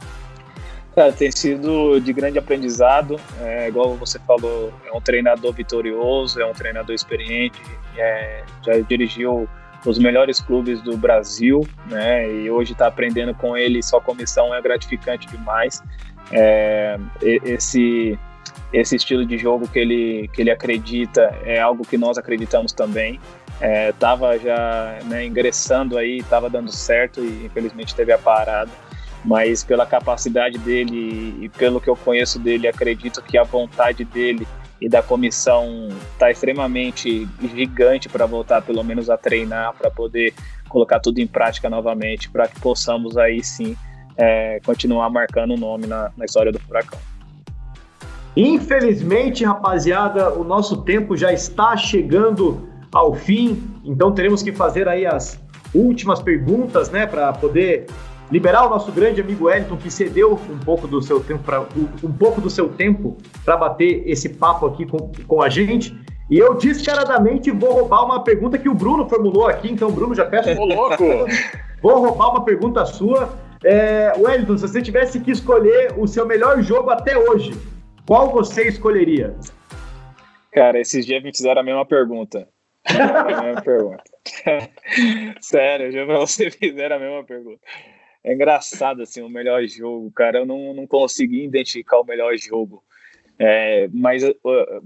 Cara, 0.99 1.13
tem 1.13 1.31
sido 1.31 1.97
de 2.01 2.11
grande 2.11 2.37
aprendizado, 2.37 3.15
é, 3.39 3.69
igual 3.69 3.95
você 3.95 4.19
falou, 4.19 4.73
é 4.85 4.91
um 4.91 4.99
treinador 4.99 5.53
vitorioso, 5.53 6.41
é 6.41 6.45
um 6.45 6.51
treinador 6.51 6.93
experiente, 6.93 7.57
é, 7.97 8.43
já 8.65 8.77
dirigiu 8.81 9.47
os 9.85 9.97
melhores 9.97 10.41
clubes 10.41 10.81
do 10.81 10.97
Brasil, 10.97 11.65
né? 11.89 12.29
E 12.29 12.51
hoje 12.51 12.73
está 12.73 12.87
aprendendo 12.87 13.33
com 13.33 13.55
ele 13.55 13.81
só 13.81 14.01
comissão 14.01 14.53
é 14.53 14.61
gratificante 14.61 15.25
demais 15.29 15.81
é, 16.33 16.99
esse 17.21 18.19
esse 18.73 18.97
estilo 18.97 19.25
de 19.25 19.37
jogo 19.37 19.69
que 19.69 19.79
ele 19.79 20.29
que 20.33 20.41
ele 20.41 20.51
acredita 20.51 21.33
é 21.45 21.61
algo 21.61 21.87
que 21.87 21.97
nós 21.97 22.17
acreditamos 22.17 22.73
também 22.73 23.21
estava 23.87 24.35
é, 24.35 24.39
já 24.39 24.99
né, 25.05 25.25
ingressando 25.25 25.97
aí 25.97 26.17
estava 26.17 26.49
dando 26.49 26.73
certo 26.73 27.21
e 27.21 27.45
infelizmente 27.45 27.95
teve 27.95 28.11
a 28.11 28.17
parada 28.17 28.69
mas 29.23 29.63
pela 29.63 29.85
capacidade 29.85 30.57
dele 30.57 31.37
e 31.41 31.49
pelo 31.49 31.81
que 31.81 31.89
eu 31.89 31.95
conheço 31.95 32.39
dele 32.39 32.67
acredito 32.67 33.21
que 33.21 33.37
a 33.37 33.43
vontade 33.43 34.03
dele 34.05 34.47
e 34.79 34.87
da 34.87 35.03
comissão 35.03 35.89
está 36.13 36.31
extremamente 36.31 37.27
gigante 37.53 38.07
para 38.07 38.25
voltar 38.25 38.61
pelo 38.61 38.83
menos 38.83 39.09
a 39.09 39.17
treinar 39.17 39.73
para 39.73 39.91
poder 39.91 40.33
colocar 40.69 40.99
tudo 40.99 41.19
em 41.19 41.27
prática 41.27 41.69
novamente 41.69 42.29
para 42.29 42.47
que 42.47 42.59
possamos 42.61 43.17
aí 43.17 43.43
sim 43.43 43.75
é, 44.15 44.59
continuar 44.65 45.09
marcando 45.09 45.53
o 45.53 45.57
nome 45.57 45.87
na, 45.87 46.11
na 46.17 46.25
história 46.25 46.51
do 46.51 46.59
Furacão. 46.59 46.99
Infelizmente, 48.35 49.43
rapaziada, 49.43 50.33
o 50.33 50.43
nosso 50.43 50.83
tempo 50.83 51.17
já 51.17 51.33
está 51.33 51.75
chegando 51.75 52.69
ao 52.91 53.13
fim, 53.13 53.63
então 53.83 54.11
teremos 54.11 54.43
que 54.43 54.51
fazer 54.51 54.87
aí 54.87 55.05
as 55.05 55.39
últimas 55.73 56.21
perguntas, 56.21 56.89
né, 56.89 57.05
para 57.05 57.31
poder 57.33 57.87
liberar 58.31 58.65
o 58.65 58.69
nosso 58.69 58.91
grande 58.91 59.21
amigo 59.21 59.45
Wellington 59.45 59.77
que 59.77 59.89
cedeu 59.89 60.33
um 60.49 60.59
pouco 60.59 60.87
do 60.87 61.01
seu 61.01 61.19
tempo 61.19 61.43
para 61.43 61.61
um 62.03 62.11
pouco 62.11 62.39
do 62.39 62.49
seu 62.49 62.69
tempo 62.69 63.17
para 63.43 63.57
bater 63.57 64.03
esse 64.05 64.29
papo 64.29 64.65
aqui 64.67 64.85
com, 64.85 65.11
com 65.27 65.41
a 65.41 65.49
gente. 65.49 65.97
E 66.29 66.37
eu 66.37 66.53
descaradamente 66.53 67.49
vou 67.49 67.73
roubar 67.73 68.05
uma 68.05 68.23
pergunta 68.23 68.57
que 68.57 68.69
o 68.69 68.73
Bruno 68.73 69.09
formulou 69.09 69.47
aqui, 69.47 69.71
então 69.71 69.91
Bruno 69.91 70.13
já 70.13 70.25
peço. 70.25 70.49
Ô, 70.59 70.65
louco! 70.65 71.03
Vou 71.81 71.97
roubar 71.97 72.31
uma 72.31 72.43
pergunta 72.43 72.85
sua. 72.85 73.29
É, 73.63 74.11
Wellington, 74.17 74.57
se 74.57 74.67
você 74.67 74.81
tivesse 74.81 75.19
que 75.21 75.31
escolher 75.31 75.93
o 75.97 76.05
seu 76.05 76.25
melhor 76.25 76.61
jogo 76.61 76.89
até 76.89 77.17
hoje, 77.17 77.53
qual 78.05 78.31
você 78.31 78.67
escolheria? 78.67 79.33
Cara, 80.51 80.79
esses 80.79 81.05
dias 81.05 81.23
me 81.23 81.31
fizeram 81.31 81.61
a 81.61 81.63
mesma 81.63 81.85
pergunta. 81.85 82.47
a 82.85 83.23
mesma 83.23 83.61
pergunta. 83.61 84.03
Sério, 85.41 85.91
já 85.91 86.05
você 86.05 86.51
fizeram 86.51 86.97
a 86.97 86.99
mesma 86.99 87.23
pergunta. 87.23 87.61
É 88.23 88.33
engraçado, 88.33 89.01
assim, 89.01 89.21
o 89.21 89.29
melhor 89.29 89.65
jogo, 89.67 90.11
cara. 90.11 90.39
Eu 90.39 90.45
não, 90.45 90.73
não 90.73 90.87
consegui 90.87 91.43
identificar 91.43 91.99
o 91.99 92.05
melhor 92.05 92.35
jogo. 92.37 92.83
É, 93.41 93.87
mas 93.93 94.21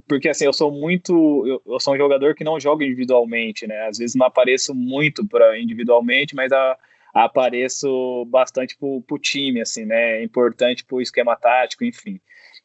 porque 0.07 0.29
assim 0.29 0.45
eu 0.45 0.53
sou 0.53 0.71
muito 0.71 1.11
eu, 1.47 1.73
eu, 1.73 1.79
sou 1.79 1.95
um 1.95 1.97
jogador 1.97 2.35
que 2.35 2.43
não 2.43 2.59
joga 2.59 2.85
individualmente 2.85 3.65
né 3.65 3.87
às 3.87 3.97
vezes 3.97 4.15
não 4.15 4.27
apareço 4.27 4.75
muito 4.75 5.27
para 5.27 5.57
individualmente 5.57 6.35
mas 6.35 6.51
a, 6.51 6.77
apareço 7.13 8.25
bastante 8.25 8.75
pro, 8.77 9.01
pro 9.03 9.19
time, 9.19 9.61
assim, 9.61 9.85
né? 9.85 10.19
É 10.19 10.23
importante 10.23 10.83
pro 10.83 11.01
esquema 11.01 11.35
tático, 11.35 11.83
enfim. 11.85 12.19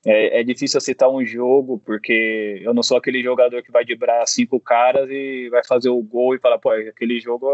é, 0.06 0.40
é, 0.40 0.44
difícil 0.44 0.80
citar 0.80 1.10
um 1.10 1.24
jogo, 1.24 1.78
porque 1.84 2.60
eu 2.62 2.72
não 2.72 2.82
sou 2.82 2.96
aquele 2.96 3.22
jogador 3.22 3.62
que 3.62 3.70
vai 3.70 3.84
dibrar 3.84 4.26
cinco 4.26 4.58
caras 4.60 5.08
e 5.10 5.48
vai 5.50 5.62
fazer 5.64 5.90
o 5.90 6.02
gol 6.02 6.34
e 6.34 6.38
falar, 6.38 6.58
pô, 6.58 6.70
aquele 6.70 7.20
jogo 7.20 7.46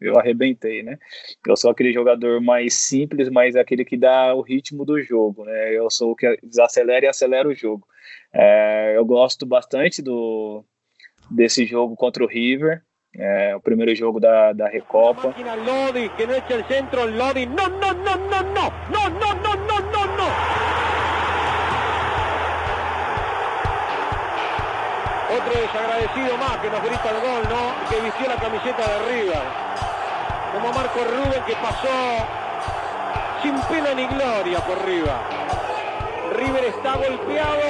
eu, 0.00 0.18
arrebentei, 0.18 0.82
né? 0.82 0.98
Eu 1.46 1.56
sou 1.56 1.70
aquele 1.70 1.92
jogador 1.92 2.40
mais 2.40 2.74
simples, 2.74 3.28
mas 3.28 3.56
aquele 3.56 3.84
que 3.84 3.96
dá 3.96 4.34
o 4.34 4.40
ritmo 4.40 4.84
do 4.84 5.00
jogo, 5.02 5.44
né? 5.44 5.72
Eu 5.76 5.90
sou 5.90 6.12
o 6.12 6.16
que 6.16 6.38
desacelera 6.42 7.06
e 7.06 7.08
acelera 7.08 7.48
o 7.48 7.54
jogo. 7.54 7.86
É, 8.32 8.94
eu 8.96 9.04
gosto 9.04 9.46
bastante 9.46 10.02
do, 10.02 10.64
desse 11.30 11.64
jogo 11.64 11.96
contra 11.96 12.22
o 12.22 12.26
River, 12.26 12.82
é, 13.16 13.56
o 13.56 13.60
primeiro 13.60 13.94
jogo 13.94 14.20
da, 14.20 14.52
da 14.52 14.68
Recopa. 14.68 15.34
Lodi, 17.16 17.46
não 17.46 17.68
no, 17.68 17.78
no, 17.78 17.94
no, 17.94 18.16
no, 18.16 18.42
no, 18.42 19.10
no, 19.10 19.34
no, 19.34 19.80
no, 19.80 20.16
no. 20.16 20.58
Otro 25.30 25.60
desagradecido 25.60 26.38
más 26.38 26.56
que 26.58 26.70
nos 26.70 26.82
grita 26.82 27.10
el 27.10 27.20
gol, 27.20 27.42
¿no? 27.50 27.90
Que 27.90 28.00
vistió 28.00 28.28
la 28.28 28.36
camiseta 28.36 28.82
de 28.82 28.98
River. 29.10 29.87
Como 30.60 30.72
Marco 30.72 30.98
Rubén 31.04 31.44
que 31.46 31.52
pasó 31.54 32.26
sin 33.40 33.54
pena 33.70 33.94
ni 33.94 34.06
gloria 34.08 34.58
por 34.58 34.84
River. 34.84 35.14
River 36.36 36.64
está 36.64 36.96
golpeado, 36.96 37.62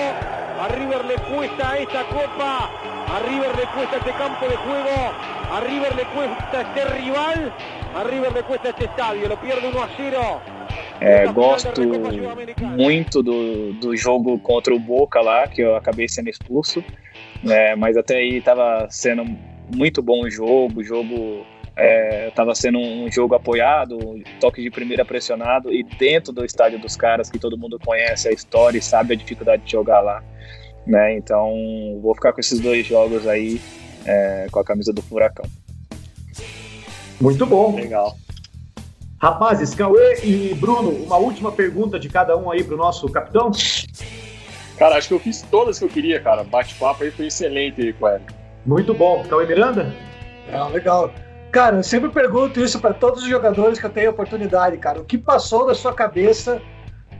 a 0.59 0.68
River 0.68 1.05
le 1.05 1.16
cuesta 1.16 1.76
esta 1.76 2.05
copa, 2.05 2.70
a 3.14 3.18
River 3.28 3.55
le 3.57 3.66
cuesta 3.74 3.97
este 3.99 4.12
campo 4.12 4.49
de 4.49 4.57
juego, 4.57 5.12
a 5.53 5.61
River 5.61 5.97
le 5.97 6.05
cuesta 6.05 6.62
este 6.62 6.84
rival, 6.86 7.53
a 7.95 8.05
River 8.05 8.32
le 8.32 8.43
cuesta 8.45 8.70
este 8.70 8.86
estadio, 8.86 9.28
lo 9.28 9.39
pierde 9.39 9.68
1 9.68 9.82
a 9.82 9.89
0. 9.95 10.41
É, 11.01 11.26
gosto 11.26 11.82
muito 12.74 13.22
do, 13.22 13.74
do 13.74 13.95
jogo 13.99 14.39
contra 14.39 14.74
o 14.74 14.78
Boca 14.78 15.20
lá, 15.20 15.47
que 15.47 15.61
eu 15.61 15.76
acabei 15.76 16.09
sendo 16.09 16.30
expulso, 16.30 16.82
é, 17.47 17.76
mas 17.76 17.99
até 17.99 18.16
aí 18.16 18.39
estava 18.39 18.86
sendo 18.89 19.26
muito 19.76 20.03
bom 20.03 20.22
o 20.22 20.30
jogo, 20.30 20.82
jogo 20.82 21.45
estava 22.29 22.53
é, 22.53 22.55
sendo 22.55 22.79
um 22.79 23.11
jogo 23.11 23.35
apoiado, 23.35 23.99
toque 24.41 24.62
de 24.62 24.70
primeira 24.70 25.05
pressionado 25.05 25.72
e 25.72 25.83
dentro 25.83 26.33
do 26.33 26.45
estádio 26.45 26.79
dos 26.79 26.97
caras 26.97 27.31
que 27.31 27.39
todo 27.39 27.57
mundo 27.57 27.79
conhece 27.85 28.29
a 28.29 28.33
história 28.33 28.79
e 28.79 28.83
sabe 28.83 29.14
a 29.14 29.16
dificuldade 29.16 29.62
de 29.64 29.72
jogar 29.72 30.01
lá 30.01 30.22
né? 30.89 31.16
Então 31.16 32.01
vou 32.01 32.14
ficar 32.14 32.33
com 32.33 32.41
esses 32.41 32.59
dois 32.59 32.87
jogos 32.87 33.26
aí 33.29 33.61
é, 34.05 34.47
com 34.51 34.59
a 34.59 34.64
camisa 34.64 34.93
do 34.93 35.03
Furacão. 35.03 35.45
Muito 37.20 37.45
bom. 37.45 37.76
Legal. 37.76 38.16
Rapazes, 39.20 39.74
Cauê 39.74 40.20
e 40.22 40.55
Bruno, 40.55 40.91
uma 40.91 41.16
última 41.16 41.53
pergunta 41.53 41.99
de 41.99 42.09
cada 42.09 42.37
um 42.37 42.51
aí 42.51 42.64
para 42.64 42.74
o 42.74 42.79
nosso 42.79 43.09
capitão. 43.09 43.51
Cara, 44.79 44.97
acho 44.97 45.09
que 45.09 45.14
eu 45.14 45.18
fiz 45.18 45.43
todas 45.43 45.79
que 45.79 45.85
eu 45.85 45.89
queria, 45.89 46.20
cara. 46.20 46.45
Bate-papo 46.45 47.03
aí 47.03 47.11
foi 47.11 47.26
excelente 47.26 47.81
aí 47.81 47.93
com 47.93 48.09
ele. 48.09 48.24
Muito 48.64 48.95
bom. 48.95 49.24
Cauê 49.29 49.45
Miranda? 49.45 49.93
É, 50.51 50.62
legal. 50.72 51.12
Cara, 51.59 51.74
eu 51.74 51.82
sempre 51.82 52.09
pergunto 52.09 52.61
isso 52.61 52.78
para 52.78 52.94
todos 52.94 53.24
os 53.24 53.28
jogadores 53.28 53.80
que 53.80 53.84
eu 53.84 53.90
tenho 53.90 54.11
oportunidade, 54.12 54.78
cara. 54.78 55.00
O 55.00 55.04
que 55.04 55.18
passou 55.18 55.66
na 55.66 55.74
sua 55.74 55.92
cabeça 55.92 56.62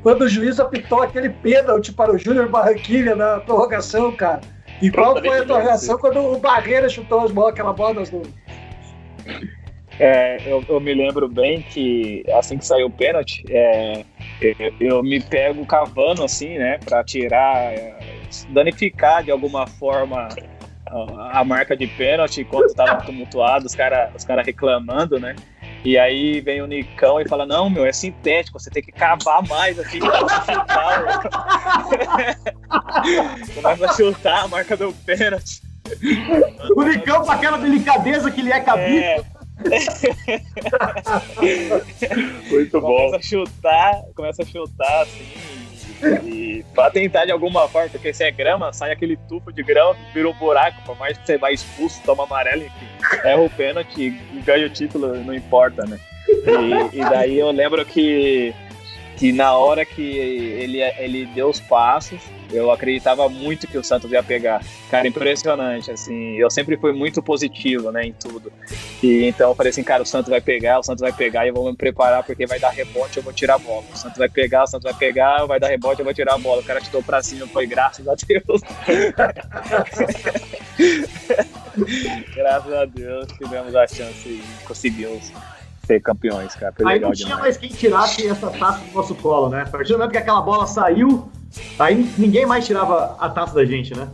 quando 0.01 0.23
o 0.23 0.29
juiz 0.29 0.61
apitou 0.61 1.03
aquele 1.03 1.29
pênalti 1.29 1.93
para 1.93 2.13
o 2.13 2.17
Júnior 2.17 2.49
Barranquilha 2.49 3.17
na 3.17 3.41
prorrogação, 3.41 4.13
cara. 4.13 4.41
E 4.81 4.93
qual 4.93 5.21
foi 5.21 5.41
a 5.41 5.45
tua 5.45 5.59
reação 5.61 5.99
quando 5.99 6.21
o 6.21 6.39
Barreira 6.39 6.89
chutou 6.89 7.25
as 7.25 7.33
bolas, 7.33 7.53
aquela 7.53 7.73
bola 7.73 7.95
nas 7.95 8.13
nuvens? 8.13 8.33
É, 9.99 10.37
eu, 10.47 10.65
eu, 10.69 10.79
me 10.79 10.95
lembro 10.95 11.29
bem 11.29 11.61
que 11.63 12.23
assim 12.33 12.59
que 12.59 12.65
saiu 12.65 12.87
o 12.87 12.91
pênalti, 12.93 13.45
é, 13.51 14.05
eu, 14.41 14.73
eu, 14.79 15.03
me 15.03 15.21
pego 15.21 15.67
cavando 15.67 16.23
assim, 16.23 16.57
né, 16.59 16.79
para 16.85 17.03
tirar, 17.03 17.73
é, 17.73 17.99
danificar 18.51 19.25
de 19.25 19.33
alguma 19.33 19.67
forma 19.67 20.29
a, 21.33 21.45
marca 21.45 21.77
de 21.77 21.87
pênalti 21.87 22.41
enquanto 22.41 22.67
estava 22.67 23.03
tumultuado, 23.03 23.67
os 23.67 23.75
caras 23.75 24.11
os 24.15 24.25
cara 24.25 24.43
reclamando, 24.43 25.19
né? 25.19 25.35
E 25.85 25.97
aí 25.97 26.41
vem 26.41 26.61
o 26.61 26.67
Nicão 26.67 27.21
e 27.21 27.29
fala: 27.29 27.47
Não, 27.47 27.71
meu, 27.71 27.85
é 27.85 27.93
sintético, 27.93 28.59
você 28.59 28.71
tem 28.71 28.83
que 28.83 28.93
cavar 28.93 29.47
mais 29.47 29.79
assim 29.79 30.01
pra 30.01 30.19
chutar. 30.41 31.21
Começa 33.55 33.87
a 33.87 33.93
chutar 33.93 34.45
a 34.45 34.49
marca 34.49 34.77
do 34.77 34.93
pênalti. 34.93 35.63
O 36.77 36.83
Nicão 36.83 37.23
com 37.25 37.31
aquela 37.31 37.57
delicadeza 37.57 38.31
que 38.31 38.41
ele 38.41 38.53
é 38.53 38.61
cabido. 38.61 38.99
É. 38.99 39.39
Muito 42.51 42.81
bom. 42.81 42.97
Começa 42.97 43.17
a 43.17 43.23
chutar, 43.23 44.03
começa 44.15 44.43
a 44.43 44.47
chutar 44.47 45.03
assim 45.03 45.48
e 46.25 46.65
pra 46.75 46.91
tentar 46.91 47.25
de 47.25 47.33
alguma 47.33 47.69
forma, 47.69 47.89
porque 47.91 48.13
se 48.13 48.25
é 48.25 48.31
grama, 48.31 48.73
sai 48.73 48.93
aquele 48.93 49.17
tufo 49.29 49.53
de 49.53 49.63
grama, 49.63 49.97
vira 50.15 50.29
um 50.29 50.35
buraco, 50.35 50.81
por 50.85 50.97
mais 50.99 51.17
que 51.19 51.27
você 51.27 51.37
vá 51.37 51.51
expulso, 51.51 52.01
toma 52.05 52.25
amarelo, 52.25 52.65
enfim, 52.65 52.87
erra 53.25 53.41
o 53.41 53.51
pênalti 53.51 54.11
ganha 54.45 54.67
o 54.67 54.71
título, 54.71 55.15
não 55.25 55.35
importa, 55.35 55.85
né? 55.87 55.99
E, 56.29 56.99
e 56.99 57.01
daí 57.01 57.39
eu 57.39 57.51
lembro 57.51 57.85
que 57.85 58.55
que 59.19 59.33
na 59.33 59.53
hora 59.53 59.85
que 59.85 60.03
ele, 60.03 60.81
ele 60.81 61.27
deu 61.27 61.49
os 61.49 61.59
passos, 61.59 62.21
eu 62.53 62.71
acreditava 62.71 63.29
muito 63.29 63.67
que 63.67 63.77
o 63.77 63.83
Santos 63.83 64.13
ia 64.13 64.23
pegar. 64.23 64.63
Cara, 64.89 65.09
impressionante, 65.09 65.91
assim, 65.91 66.37
eu 66.37 66.49
sempre 66.51 66.77
fui 66.77 66.93
muito 66.93 67.21
positivo, 67.21 67.91
né, 67.91 68.05
em 68.05 68.13
tudo. 68.13 68.53
E 69.03 69.25
então 69.25 69.51
eu 69.51 69.57
falei 69.57 69.71
assim, 69.71 69.83
cara, 69.83 70.05
o 70.05 70.07
Santos 70.07 70.31
vai 70.31 70.41
pegar, 70.41 70.79
o 70.79 70.85
Santos 70.85 71.01
vai 71.01 71.13
pegar 71.13 71.45
e 71.45 71.49
eu 71.49 71.55
vou 71.55 71.69
me 71.69 71.77
preparar 71.77 72.23
porque 72.23 72.47
vai 72.47 72.61
dar 72.61 72.71
rebote, 72.71 73.17
eu 73.17 73.23
vou 73.23 73.33
tirar 73.33 73.57
a 73.57 73.59
bola. 73.59 73.85
O 73.93 73.97
Santos 73.97 74.19
vai 74.19 74.29
pegar, 74.29 74.65
o 74.65 74.67
Santos 74.69 74.85
vai 74.85 74.95
pegar, 74.95 75.45
vai 75.47 75.59
dar 75.59 75.69
rebote, 75.69 76.01
eu 76.01 76.05
vou 76.05 76.15
tirar 76.15 76.35
a 76.35 76.39
bola. 76.39 76.63
O 76.63 76.65
cara 76.65 76.81
tirou 76.81 77.03
pra 77.03 77.21
cima, 77.21 77.47
foi 77.49 77.67
graças 77.67 78.07
a 78.07 78.15
Deus. 78.15 78.61
graças 82.35 82.73
a 82.73 82.85
Deus 82.85 83.27
tivemos 83.37 83.75
a 83.75 83.87
chance 83.87 84.29
e 84.29 84.43
conseguimos 84.65 85.33
ser 85.89 86.01
campeões, 86.03 86.55
cara. 86.55 86.73
Foi 86.77 86.93
aí 86.93 87.01
não 87.01 87.13
tinha 87.13 87.29
demais. 87.29 87.43
mais 87.43 87.57
quem 87.57 87.71
tirasse 87.71 88.29
essa 88.29 88.51
taça 88.51 88.85
do 88.85 88.93
nosso 88.93 89.15
colo, 89.15 89.49
né? 89.49 89.63
A 89.63 89.67
partir 89.67 89.93
do 89.93 89.99
momento 89.99 90.13
que 90.13 90.19
aquela 90.19 90.43
bola 90.43 90.67
saiu, 90.67 91.31
aí 91.79 92.07
ninguém 92.19 92.45
mais 92.45 92.67
tirava 92.67 93.17
a 93.19 93.31
taça 93.31 93.55
da 93.55 93.65
gente, 93.65 93.97
né? 93.97 94.07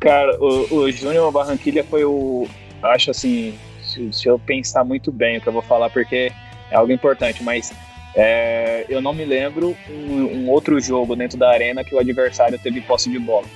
Cara, 0.00 0.36
o, 0.40 0.74
o 0.74 0.90
Júnior 0.90 1.30
Barranquilha 1.30 1.84
foi 1.84 2.04
o. 2.04 2.46
Acho 2.82 3.12
assim, 3.12 3.56
se, 3.82 4.12
se, 4.12 4.28
eu 4.28 4.38
pensar 4.38 4.84
muito 4.84 5.10
bem 5.12 5.38
o 5.38 5.40
que 5.40 5.46
eu 5.46 5.52
vou 5.52 5.62
falar, 5.62 5.88
porque 5.90 6.32
é 6.70 6.76
algo 6.76 6.92
importante, 6.92 7.42
mas 7.42 7.72
é, 8.14 8.84
eu 8.88 9.00
não 9.00 9.14
me 9.14 9.24
lembro 9.24 9.76
um, 9.88 10.22
um, 10.22 10.50
outro 10.50 10.78
jogo 10.80 11.16
dentro 11.16 11.38
da 11.38 11.48
arena 11.48 11.84
que 11.84 11.94
o 11.94 11.98
adversário 11.98 12.58
teve 12.58 12.80
posse 12.80 13.08
de 13.08 13.18
bola. 13.18 13.46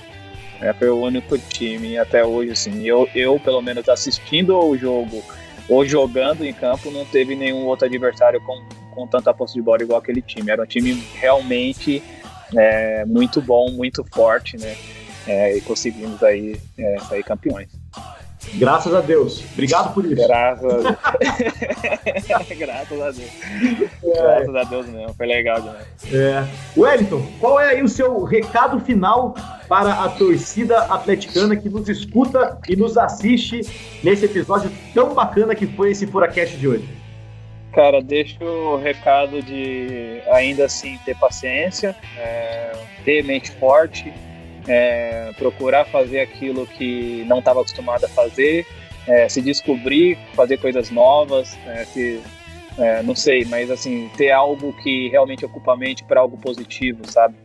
É, 0.61 0.73
foi 0.73 0.89
o 0.89 1.01
único 1.01 1.37
time 1.37 1.97
até 1.97 2.23
hoje, 2.23 2.51
assim. 2.51 2.83
Eu, 2.85 3.09
eu, 3.13 3.39
pelo 3.39 3.61
menos, 3.61 3.89
assistindo 3.89 4.57
o 4.57 4.77
jogo 4.77 5.23
ou 5.71 5.85
jogando 5.85 6.43
em 6.43 6.51
campo, 6.51 6.91
não 6.91 7.05
teve 7.05 7.33
nenhum 7.33 7.65
outro 7.65 7.85
adversário 7.85 8.41
com, 8.41 8.61
com 8.93 9.07
tanta 9.07 9.33
posse 9.33 9.53
de 9.53 9.61
bola 9.61 9.81
igual 9.81 9.99
aquele 9.99 10.21
time. 10.21 10.51
Era 10.51 10.63
um 10.63 10.65
time 10.65 11.01
realmente 11.15 12.03
é, 12.53 13.05
muito 13.05 13.41
bom, 13.41 13.71
muito 13.71 14.03
forte, 14.03 14.57
né? 14.57 14.75
É, 15.25 15.55
e 15.55 15.61
conseguimos 15.61 16.21
aí 16.21 16.59
é, 16.77 16.99
sair 16.99 17.23
campeões. 17.23 17.69
Graças 18.55 18.93
a 18.93 19.01
Deus. 19.01 19.43
Obrigado 19.53 19.93
por 19.93 20.05
isso. 20.05 20.15
Graças 20.15 20.65
a 20.65 20.77
Deus. 20.77 22.47
Graças 22.57 23.01
a 23.01 23.11
Deus. 23.11 23.31
É. 24.03 24.21
Graças 24.21 24.55
a 24.55 24.63
Deus 24.63 24.87
mesmo. 24.87 25.13
Foi 25.13 25.25
legal 25.25 25.61
demais. 25.61 25.85
É. 26.11 26.45
Wellington, 26.75 27.25
qual 27.39 27.59
é 27.59 27.69
aí 27.69 27.83
o 27.83 27.87
seu 27.87 28.23
recado 28.23 28.79
final 28.79 29.35
para 29.67 29.93
a 29.93 30.09
torcida 30.09 30.79
atleticana 30.83 31.55
que 31.55 31.69
nos 31.69 31.87
escuta 31.87 32.57
e 32.67 32.75
nos 32.75 32.97
assiste 32.97 33.61
nesse 34.03 34.25
episódio 34.25 34.71
tão 34.93 35.13
bacana 35.13 35.55
que 35.55 35.67
foi 35.67 35.91
esse 35.91 36.07
Furacast 36.07 36.57
de 36.57 36.67
hoje? 36.67 37.01
Cara, 37.73 38.01
deixo 38.01 38.43
o 38.43 38.75
recado 38.75 39.41
de 39.41 40.21
ainda 40.29 40.65
assim 40.65 40.99
ter 41.05 41.15
paciência, 41.17 41.95
é, 42.17 42.73
ter 43.05 43.23
mente 43.23 43.49
forte, 43.51 44.11
é, 44.67 45.31
procurar 45.37 45.85
fazer 45.85 46.19
aquilo 46.19 46.65
que 46.65 47.23
não 47.27 47.39
estava 47.39 47.61
acostumado 47.61 48.05
a 48.05 48.09
fazer, 48.09 48.65
é, 49.07 49.27
se 49.27 49.41
descobrir, 49.41 50.17
fazer 50.33 50.57
coisas 50.57 50.89
novas, 50.91 51.57
é, 51.65 51.85
se, 51.85 52.21
é, 52.77 53.03
não 53.03 53.15
sei, 53.15 53.45
mas 53.45 53.69
assim, 53.69 54.09
ter 54.15 54.31
algo 54.31 54.73
que 54.81 55.09
realmente 55.09 55.45
ocupa 55.45 55.73
a 55.73 55.77
mente 55.77 56.03
para 56.03 56.21
algo 56.21 56.37
positivo, 56.37 56.99
sabe? 57.09 57.35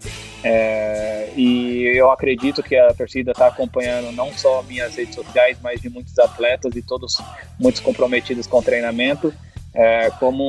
É, 0.44 1.30
e 1.36 1.82
eu 1.94 2.10
acredito 2.10 2.62
que 2.62 2.76
a 2.76 2.92
torcida 2.94 3.32
está 3.32 3.48
acompanhando 3.48 4.12
não 4.12 4.32
só 4.32 4.62
minhas 4.62 4.94
redes 4.94 5.14
sociais, 5.14 5.58
mas 5.62 5.80
de 5.80 5.88
muitos 5.88 6.16
atletas 6.18 6.76
e 6.76 6.82
todos 6.82 7.16
muitos 7.58 7.80
comprometidos 7.80 8.46
com 8.46 8.58
o 8.58 8.62
treinamento. 8.62 9.32
É, 9.74 10.10
como 10.12 10.42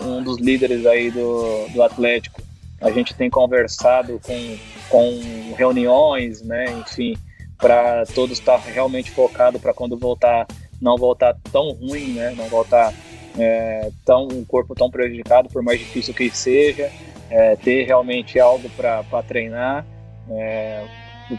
um, 0.00 0.18
um, 0.18 0.22
dos 0.22 0.38
líderes 0.38 0.86
aí 0.86 1.10
do, 1.10 1.66
do 1.70 1.82
Atlético, 1.82 2.40
a 2.80 2.90
gente 2.90 3.14
tem 3.14 3.28
conversado 3.28 4.20
com, 4.24 4.58
com 4.88 5.54
reuniões, 5.56 6.42
né, 6.42 6.66
enfim, 6.80 7.16
para 7.56 8.04
todos 8.14 8.38
estar 8.38 8.58
realmente 8.58 9.10
focado 9.10 9.58
para 9.58 9.74
quando 9.74 9.96
voltar 9.96 10.46
não 10.80 10.96
voltar 10.96 11.36
tão 11.50 11.72
ruim, 11.72 12.12
né, 12.12 12.32
não 12.36 12.46
voltar 12.46 12.94
é, 13.36 13.90
tão 14.04 14.28
um 14.28 14.44
corpo 14.44 14.74
tão 14.74 14.88
prejudicado, 14.90 15.48
por 15.48 15.62
mais 15.62 15.78
difícil 15.78 16.14
que 16.14 16.30
seja, 16.30 16.90
é, 17.28 17.56
ter 17.56 17.84
realmente 17.84 18.38
algo 18.38 18.68
para 18.70 19.22
treinar 19.26 19.84
É, 20.30 20.84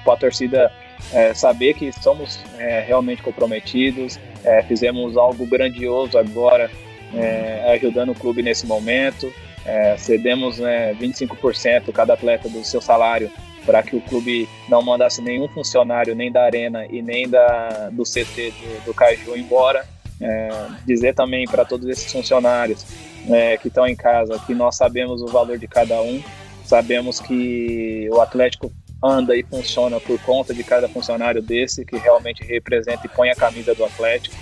para 0.03 0.13
a 0.13 0.17
torcida 0.17 0.71
é, 1.13 1.33
saber 1.33 1.73
que 1.73 1.91
somos 1.91 2.39
é, 2.57 2.81
realmente 2.81 3.21
comprometidos, 3.21 4.19
é, 4.43 4.61
fizemos 4.63 5.17
algo 5.17 5.45
grandioso 5.45 6.17
agora, 6.17 6.69
é, 7.13 7.71
ajudando 7.73 8.11
o 8.11 8.15
clube 8.15 8.43
nesse 8.43 8.67
momento, 8.67 9.31
é, 9.69 9.95
cedemos 9.97 10.57
né, 10.57 10.95
25% 10.95 11.91
cada 11.91 12.15
atleta 12.15 12.49
do 12.49 12.63
seu 12.63 12.81
salário 12.81 13.31
para 13.65 13.83
que 13.83 13.95
o 13.95 14.01
clube 14.01 14.49
não 14.67 14.81
mandasse 14.81 15.21
nenhum 15.21 15.47
funcionário 15.47 16.15
nem 16.15 16.31
da 16.31 16.43
Arena 16.43 16.87
e 16.87 17.03
nem 17.03 17.29
da, 17.29 17.89
do 17.91 18.03
CT 18.03 18.51
do, 18.51 18.85
do 18.85 18.93
Caju 18.95 19.37
embora. 19.37 19.85
É, 20.21 20.49
dizer 20.85 21.13
também 21.13 21.45
para 21.45 21.63
todos 21.63 21.87
esses 21.87 22.11
funcionários 22.11 22.85
é, 23.29 23.55
que 23.55 23.69
estão 23.69 23.87
em 23.87 23.95
casa 23.95 24.37
que 24.45 24.53
nós 24.53 24.75
sabemos 24.75 25.21
o 25.21 25.27
valor 25.27 25.57
de 25.57 25.65
cada 25.65 26.01
um, 26.01 26.21
sabemos 26.65 27.21
que 27.21 28.09
o 28.11 28.19
Atlético 28.19 28.69
anda 29.01 29.33
e 29.37 29.43
funciona 29.43 29.97
por 29.97 30.19
conta 30.23 30.53
de 30.53 30.61
cada 30.61 30.89
funcionário 30.89 31.41
desse 31.41 31.85
que 31.85 31.95
realmente 31.97 32.43
representa 32.43 33.05
e 33.05 33.09
põe 33.09 33.29
a 33.29 33.35
camisa 33.35 33.73
do 33.73 33.85
Atlético. 33.85 34.35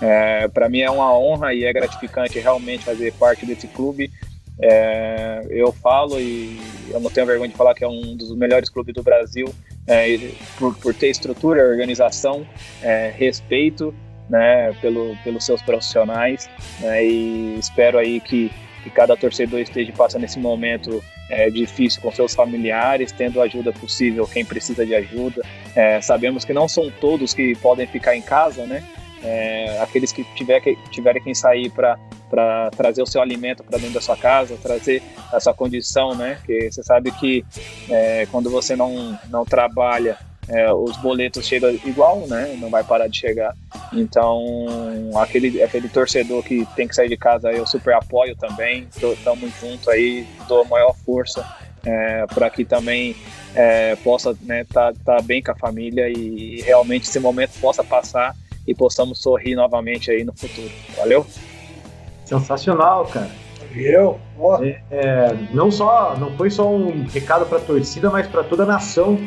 É, 0.00 0.48
para 0.48 0.68
mim 0.68 0.80
é 0.80 0.90
uma 0.90 1.16
honra 1.16 1.52
e 1.54 1.64
é 1.64 1.72
gratificante 1.72 2.40
realmente 2.40 2.84
fazer 2.84 3.12
parte 3.12 3.44
desse 3.46 3.68
clube. 3.68 4.10
É, 4.62 5.46
eu 5.48 5.72
falo 5.72 6.20
e 6.20 6.60
eu 6.90 7.00
não 7.00 7.10
tenho 7.10 7.26
vergonha 7.26 7.48
de 7.48 7.56
falar 7.56 7.74
que 7.74 7.84
é 7.84 7.88
um 7.88 8.16
dos 8.16 8.34
melhores 8.36 8.68
clubes 8.68 8.94
do 8.94 9.02
Brasil 9.02 9.46
é, 9.86 10.18
por, 10.58 10.76
por, 10.76 10.94
ter 10.94 11.08
estrutura, 11.08 11.66
organização, 11.66 12.46
é, 12.82 13.12
respeito 13.16 13.94
né, 14.28 14.72
pelo, 14.80 15.16
pelos 15.24 15.44
seus 15.44 15.62
profissionais 15.62 16.48
né, 16.80 17.04
e 17.04 17.56
espero 17.58 17.98
aí 17.98 18.20
que, 18.20 18.50
que 18.82 18.90
cada 18.90 19.16
torcedor 19.16 19.60
esteja 19.60 19.92
passando 19.92 20.24
esse 20.24 20.38
momento 20.38 21.02
é, 21.30 21.48
difícil 21.48 22.02
com 22.02 22.10
seus 22.10 22.34
familiares, 22.34 23.12
tendo 23.12 23.40
ajuda 23.40 23.72
possível 23.72 24.26
quem 24.26 24.44
precisa 24.44 24.84
de 24.84 24.94
ajuda. 24.94 25.42
É, 25.74 26.00
sabemos 26.00 26.44
que 26.44 26.52
não 26.52 26.68
são 26.68 26.90
todos 27.00 27.32
que 27.32 27.54
podem 27.56 27.86
ficar 27.86 28.16
em 28.16 28.22
casa, 28.22 28.66
né? 28.66 28.82
É, 29.22 29.78
aqueles 29.80 30.10
que, 30.12 30.24
tiver 30.34 30.60
que 30.60 30.76
tiverem 30.90 31.22
que 31.22 31.34
sair 31.34 31.70
para 31.70 31.98
para 32.30 32.70
trazer 32.70 33.02
o 33.02 33.06
seu 33.06 33.20
alimento 33.20 33.64
para 33.64 33.78
dentro 33.78 33.94
da 33.94 34.00
sua 34.00 34.16
casa, 34.16 34.56
trazer 34.62 35.02
a 35.32 35.40
sua 35.40 35.52
condição, 35.52 36.14
né? 36.14 36.38
Que 36.46 36.70
você 36.70 36.82
sabe 36.82 37.10
que 37.10 37.44
é, 37.90 38.26
quando 38.30 38.48
você 38.48 38.76
não, 38.76 39.18
não 39.28 39.44
trabalha 39.44 40.16
é, 40.48 40.72
os 40.72 40.96
boletos 40.96 41.46
chegam 41.46 41.70
igual, 41.84 42.26
né? 42.26 42.56
Não 42.60 42.70
vai 42.70 42.82
parar 42.82 43.08
de 43.08 43.16
chegar. 43.16 43.54
Então, 43.92 44.44
aquele, 45.16 45.62
aquele 45.62 45.88
torcedor 45.88 46.42
que 46.42 46.66
tem 46.74 46.88
que 46.88 46.94
sair 46.94 47.08
de 47.08 47.16
casa, 47.16 47.52
eu 47.52 47.66
super 47.66 47.94
apoio 47.94 48.34
também. 48.36 48.88
Estamos 48.90 49.50
juntos 49.60 49.86
aí, 49.88 50.26
dou 50.48 50.62
a 50.62 50.64
maior 50.64 50.94
força 51.04 51.46
é, 51.84 52.26
para 52.26 52.50
que 52.50 52.64
também 52.64 53.16
é, 53.54 53.96
possa 53.96 54.30
estar 54.30 54.44
né, 54.44 54.64
tá, 54.64 54.92
tá 55.04 55.22
bem 55.22 55.42
com 55.42 55.52
a 55.52 55.56
família 55.56 56.08
e 56.08 56.60
realmente 56.62 57.08
esse 57.08 57.20
momento 57.20 57.52
possa 57.60 57.82
passar 57.84 58.34
e 58.66 58.74
possamos 58.74 59.20
sorrir 59.20 59.54
novamente 59.54 60.10
aí 60.10 60.24
no 60.24 60.36
futuro. 60.36 60.70
Valeu? 60.96 61.26
Sensacional, 62.30 63.06
cara. 63.06 63.28
Eu? 63.74 64.20
Oh. 64.38 64.62
É, 64.62 64.80
é, 64.92 65.36
não 65.52 65.68
só 65.68 66.16
não 66.16 66.30
foi 66.36 66.48
só 66.48 66.68
um 66.68 67.04
recado 67.06 67.44
para 67.46 67.58
a 67.58 67.60
torcida, 67.60 68.08
mas 68.08 68.28
para 68.28 68.44
toda 68.44 68.62
a 68.62 68.66
nação 68.66 69.18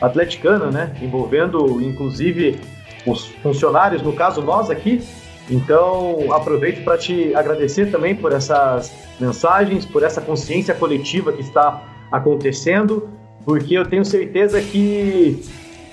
atleticana, 0.00 0.68
né? 0.68 0.96
Envolvendo 1.00 1.80
inclusive 1.80 2.60
os 3.06 3.26
funcionários, 3.26 4.02
no 4.02 4.12
caso 4.12 4.42
nós 4.42 4.70
aqui. 4.70 5.06
Então, 5.48 6.32
aproveito 6.32 6.84
para 6.84 6.98
te 6.98 7.34
agradecer 7.34 7.90
também 7.92 8.14
por 8.14 8.32
essas 8.32 8.92
mensagens, 9.20 9.86
por 9.86 10.02
essa 10.02 10.20
consciência 10.20 10.74
coletiva 10.74 11.32
que 11.32 11.40
está 11.40 11.82
acontecendo, 12.10 13.08
porque 13.44 13.74
eu 13.74 13.86
tenho 13.86 14.04
certeza 14.04 14.60
que 14.60 15.42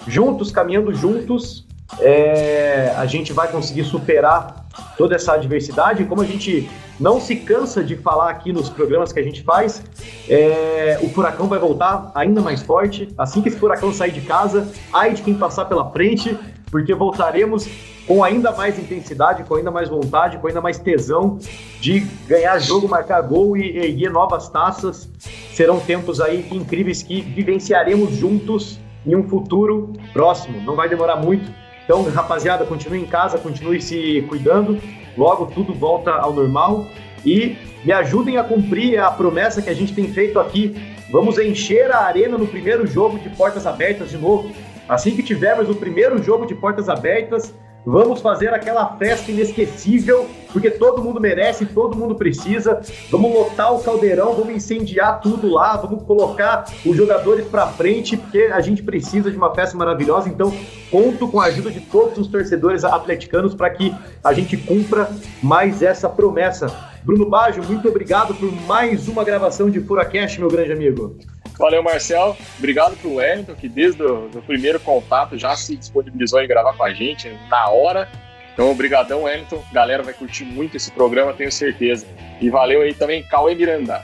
juntos, 0.07 0.51
caminhando 0.51 0.93
juntos, 0.93 1.65
é, 2.01 2.93
a 2.97 3.05
gente 3.05 3.31
vai 3.31 3.49
conseguir 3.49 3.83
superar 3.85 4.64
toda 4.97 5.15
essa 5.15 5.33
adversidade. 5.33 6.05
Como 6.05 6.21
a 6.21 6.25
gente 6.25 6.69
não 6.99 7.19
se 7.19 7.35
cansa 7.35 7.83
de 7.83 7.95
falar 7.95 8.29
aqui 8.29 8.53
nos 8.53 8.69
programas 8.69 9.11
que 9.11 9.19
a 9.19 9.23
gente 9.23 9.43
faz, 9.43 9.83
é, 10.29 10.99
o 11.01 11.09
furacão 11.09 11.47
vai 11.47 11.59
voltar 11.59 12.11
ainda 12.15 12.41
mais 12.41 12.61
forte. 12.61 13.07
Assim 13.17 13.41
que 13.41 13.49
esse 13.49 13.57
furacão 13.57 13.93
sair 13.93 14.11
de 14.11 14.21
casa, 14.21 14.67
ai 14.93 15.13
de 15.13 15.21
quem 15.21 15.33
passar 15.33 15.65
pela 15.65 15.89
frente, 15.91 16.37
porque 16.71 16.93
voltaremos 16.93 17.67
com 18.07 18.23
ainda 18.23 18.51
mais 18.51 18.77
intensidade, 18.77 19.43
com 19.43 19.55
ainda 19.55 19.71
mais 19.71 19.89
vontade, 19.89 20.37
com 20.37 20.47
ainda 20.47 20.61
mais 20.61 20.77
tesão 20.77 21.39
de 21.81 22.01
ganhar 22.27 22.57
jogo, 22.59 22.87
marcar 22.87 23.21
gol 23.21 23.57
e 23.57 23.77
erguer 23.77 24.11
novas 24.11 24.47
taças. 24.49 25.09
Serão 25.53 25.79
tempos 25.79 26.21
aí 26.21 26.47
incríveis 26.51 27.01
que 27.01 27.21
vivenciaremos 27.21 28.11
juntos 28.11 28.79
em 29.05 29.15
um 29.15 29.27
futuro 29.27 29.93
próximo. 30.13 30.61
Não 30.61 30.75
vai 30.75 30.89
demorar 30.89 31.15
muito 31.15 31.51
então, 31.85 32.03
rapaziada, 32.09 32.65
continue 32.65 32.99
em 32.99 33.05
casa, 33.05 33.37
continue 33.37 33.79
se 33.79 34.23
cuidando. 34.27 34.81
Logo 35.15 35.45
tudo 35.45 35.73
volta 35.73 36.11
ao 36.11 36.33
normal 36.33 36.87
e 37.23 37.55
me 37.85 37.91
ajudem 37.91 38.37
a 38.37 38.43
cumprir 38.43 38.99
a 38.99 39.11
promessa 39.11 39.61
que 39.61 39.69
a 39.69 39.73
gente 39.73 39.93
tem 39.93 40.11
feito 40.11 40.39
aqui. 40.39 40.75
Vamos 41.11 41.37
encher 41.37 41.91
a 41.91 41.99
arena 41.99 42.37
no 42.37 42.47
primeiro 42.47 42.87
jogo 42.87 43.19
de 43.19 43.29
portas 43.29 43.67
abertas 43.67 44.09
de 44.09 44.17
novo. 44.17 44.51
Assim 44.89 45.15
que 45.15 45.21
tivermos 45.21 45.69
o 45.69 45.75
primeiro 45.75 46.21
jogo 46.21 46.47
de 46.47 46.55
portas 46.55 46.89
abertas, 46.89 47.53
Vamos 47.85 48.19
fazer 48.19 48.51
aquela 48.51 48.97
festa 48.97 49.29
inesquecível, 49.31 50.27
porque 50.51 50.71
todo 50.71 51.03
mundo 51.03 51.21
merece, 51.21 51.67
todo 51.67 51.95
mundo 51.95 52.15
precisa. 52.15 52.81
Vamos 53.11 53.31
lotar 53.31 53.75
o 53.75 53.83
caldeirão, 53.83 54.33
vamos 54.33 54.55
incendiar 54.55 55.21
tudo 55.21 55.47
lá, 55.47 55.77
vamos 55.77 56.01
colocar 56.03 56.65
os 56.83 56.97
jogadores 56.97 57.45
para 57.45 57.67
frente, 57.67 58.17
porque 58.17 58.49
a 58.51 58.59
gente 58.59 58.81
precisa 58.81 59.29
de 59.29 59.37
uma 59.37 59.53
festa 59.53 59.77
maravilhosa. 59.77 60.27
Então, 60.27 60.51
conto 60.89 61.27
com 61.27 61.39
a 61.39 61.45
ajuda 61.45 61.69
de 61.69 61.79
todos 61.79 62.17
os 62.17 62.27
torcedores 62.27 62.83
atleticanos 62.83 63.53
para 63.53 63.69
que 63.69 63.93
a 64.23 64.33
gente 64.33 64.57
cumpra 64.57 65.07
mais 65.43 65.83
essa 65.83 66.09
promessa. 66.09 66.94
Bruno 67.05 67.29
Baggio, 67.29 67.63
muito 67.63 67.87
obrigado 67.87 68.33
por 68.33 68.51
mais 68.63 69.07
uma 69.07 69.23
gravação 69.23 69.69
de 69.69 69.79
Furacast, 69.79 70.39
meu 70.39 70.49
grande 70.49 70.71
amigo. 70.71 71.15
Valeu, 71.55 71.83
Marcel. 71.83 72.35
Obrigado 72.57 72.97
pro 72.97 73.15
Wellington, 73.15 73.53
que 73.53 73.69
desde 73.69 74.01
o 74.01 74.27
do 74.27 74.41
primeiro 74.41 74.79
contato 74.79 75.37
já 75.37 75.55
se 75.55 75.75
disponibilizou 75.75 76.41
em 76.41 76.47
gravar 76.47 76.73
com 76.73 76.83
a 76.83 76.91
gente 76.91 77.31
na 77.47 77.69
hora. 77.69 78.09
Então, 78.51 78.71
obrigadão, 78.71 79.23
Wellington. 79.23 79.63
Galera 79.71 80.01
vai 80.01 80.15
curtir 80.15 80.45
muito 80.45 80.77
esse 80.77 80.91
programa, 80.91 81.31
tenho 81.31 81.51
certeza. 81.51 82.07
E 82.41 82.49
valeu 82.49 82.81
aí 82.81 82.95
também, 82.95 83.21
Cauê 83.21 83.53
Miranda. 83.53 84.01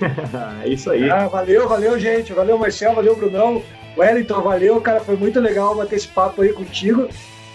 é 0.64 0.68
isso 0.68 0.90
aí. 0.90 1.08
Ah, 1.08 1.28
valeu, 1.28 1.68
valeu, 1.68 2.00
gente. 2.00 2.32
Valeu, 2.32 2.58
Marcel. 2.58 2.96
Valeu, 2.96 3.14
Brunão. 3.14 3.62
Wellington, 3.96 4.40
valeu, 4.40 4.80
cara. 4.80 4.98
Foi 4.98 5.14
muito 5.14 5.38
legal 5.38 5.76
bater 5.76 5.94
esse 5.94 6.08
papo 6.08 6.42
aí 6.42 6.52
contigo. 6.52 7.08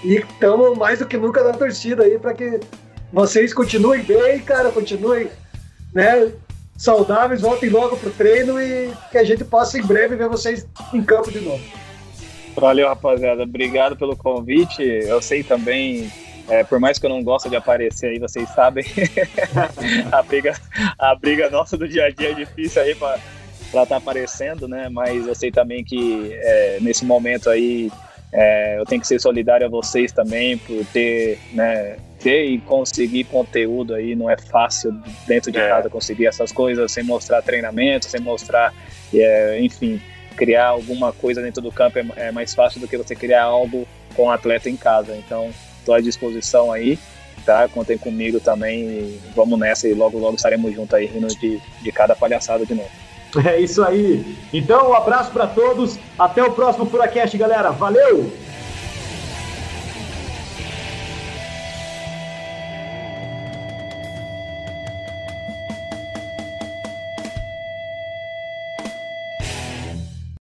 E 0.06 0.16
estamos 0.16 0.78
mais 0.78 1.00
do 1.00 1.06
que 1.06 1.18
nunca 1.18 1.44
na 1.44 1.52
torcida 1.52 2.04
aí 2.04 2.18
para 2.18 2.34
que 2.34 2.62
vocês 3.16 3.54
continuem 3.54 4.04
bem, 4.04 4.40
cara. 4.42 4.70
Continuem 4.72 5.30
né, 5.94 6.34
saudáveis, 6.78 7.40
voltem 7.40 7.70
logo 7.70 7.96
pro 7.96 8.12
treino 8.12 8.62
e 8.62 8.92
que 9.10 9.18
a 9.18 9.24
gente 9.24 9.46
possa 9.46 9.80
em 9.80 9.84
breve 9.84 10.18
ver 10.18 10.28
vocês 10.28 10.68
em 10.94 11.02
campo 11.02 11.32
de 11.32 11.40
novo. 11.40 11.64
Valeu, 12.58 12.90
rapaziada. 12.90 13.44
Obrigado 13.44 13.96
pelo 13.96 14.18
convite. 14.18 14.84
Eu 14.84 15.22
sei 15.22 15.44
também, 15.44 16.12
é, 16.50 16.66
por 16.66 16.78
mais 16.78 17.00
que 17.00 17.06
eu 17.06 17.10
não 17.10 17.24
goste 17.24 17.50
de 17.50 17.56
aparecer 17.56 18.08
aí, 18.08 18.20
vocês 18.20 18.50
sabem, 18.50 18.84
a, 20.12 20.22
briga, 20.22 20.54
a 21.00 21.16
briga 21.16 21.50
nossa 21.50 21.78
do 21.78 21.88
dia 21.88 22.08
a 22.08 22.10
dia 22.10 22.32
é 22.32 22.34
difícil 22.34 22.82
aí 22.82 22.96
para 22.96 23.18
estar 23.68 23.86
tá 23.86 23.96
aparecendo, 23.96 24.68
né? 24.68 24.90
Mas 24.90 25.26
eu 25.26 25.36
sei 25.36 25.52
também 25.52 25.86
que 25.86 26.34
é, 26.34 26.80
nesse 26.82 27.06
momento 27.06 27.50
aí 27.50 27.90
é, 28.34 28.78
eu 28.78 28.86
tenho 28.86 29.00
que 29.00 29.08
ser 29.08 29.22
solidário 29.22 29.66
a 29.66 29.70
vocês 29.70 30.12
também 30.12 30.58
por 30.58 30.86
ter, 30.88 31.40
né, 31.54 31.96
ter 32.26 32.46
e 32.46 32.58
conseguir 32.58 33.26
conteúdo 33.26 33.94
aí. 33.94 34.16
Não 34.16 34.28
é 34.28 34.36
fácil 34.36 34.92
dentro 35.28 35.52
de 35.52 35.60
é. 35.60 35.70
casa 35.70 35.92
conseguir 35.92 36.26
essas 36.26 36.52
coisas 36.52 36.92
sem 36.92 37.04
mostrar 37.04 37.44
treinamento, 37.44 38.10
sem 38.10 38.20
mostrar, 38.20 38.74
é, 39.14 39.60
enfim, 39.62 40.02
criar 40.36 40.70
alguma 40.70 41.14
coisa 41.14 41.40
dentro 41.40 41.62
do 41.62 41.72
campo 41.72 42.00
é, 42.00 42.06
é, 42.16 42.32
mais 42.32 42.56
fácil 42.56 42.82
do 42.82 42.88
que 42.88 42.98
você 42.98 43.16
criar 43.16 43.44
algo 43.44 43.88
com 44.16 44.24
o 44.24 44.26
um 44.26 44.32
atleta 44.32 44.68
em 44.68 44.76
casa. 44.76 45.16
Então, 45.16 45.52
estou 45.78 45.94
à 45.94 46.02
disposição 46.02 46.72
aí, 46.72 46.98
tá? 47.46 47.68
Contem 47.68 47.96
comigo 47.96 48.40
também. 48.40 49.20
vamos 49.36 49.60
nessa 49.60 49.88
e 49.88 49.94
logo, 49.94 50.18
logo 50.18 50.36
estaremos 50.36 50.74
juntos 50.74 50.96
aí 50.96 51.06
rindo 51.06 51.28
de, 51.28 51.62
de 51.84 51.92
cada 51.92 52.16
palhaçada 52.16 52.66
de 52.66 52.74
novo. 52.74 52.90
É 53.46 53.60
isso 53.60 53.84
aí. 53.84 54.26
Então, 54.52 54.92
um 54.92 54.94
abraço 54.94 55.30
para 55.30 55.46
todos. 55.46 56.00
Até 56.18 56.42
o 56.42 56.54
próximo 56.54 56.86
Furacast, 56.86 57.38
galera. 57.38 57.70
Valeu! 57.70 58.32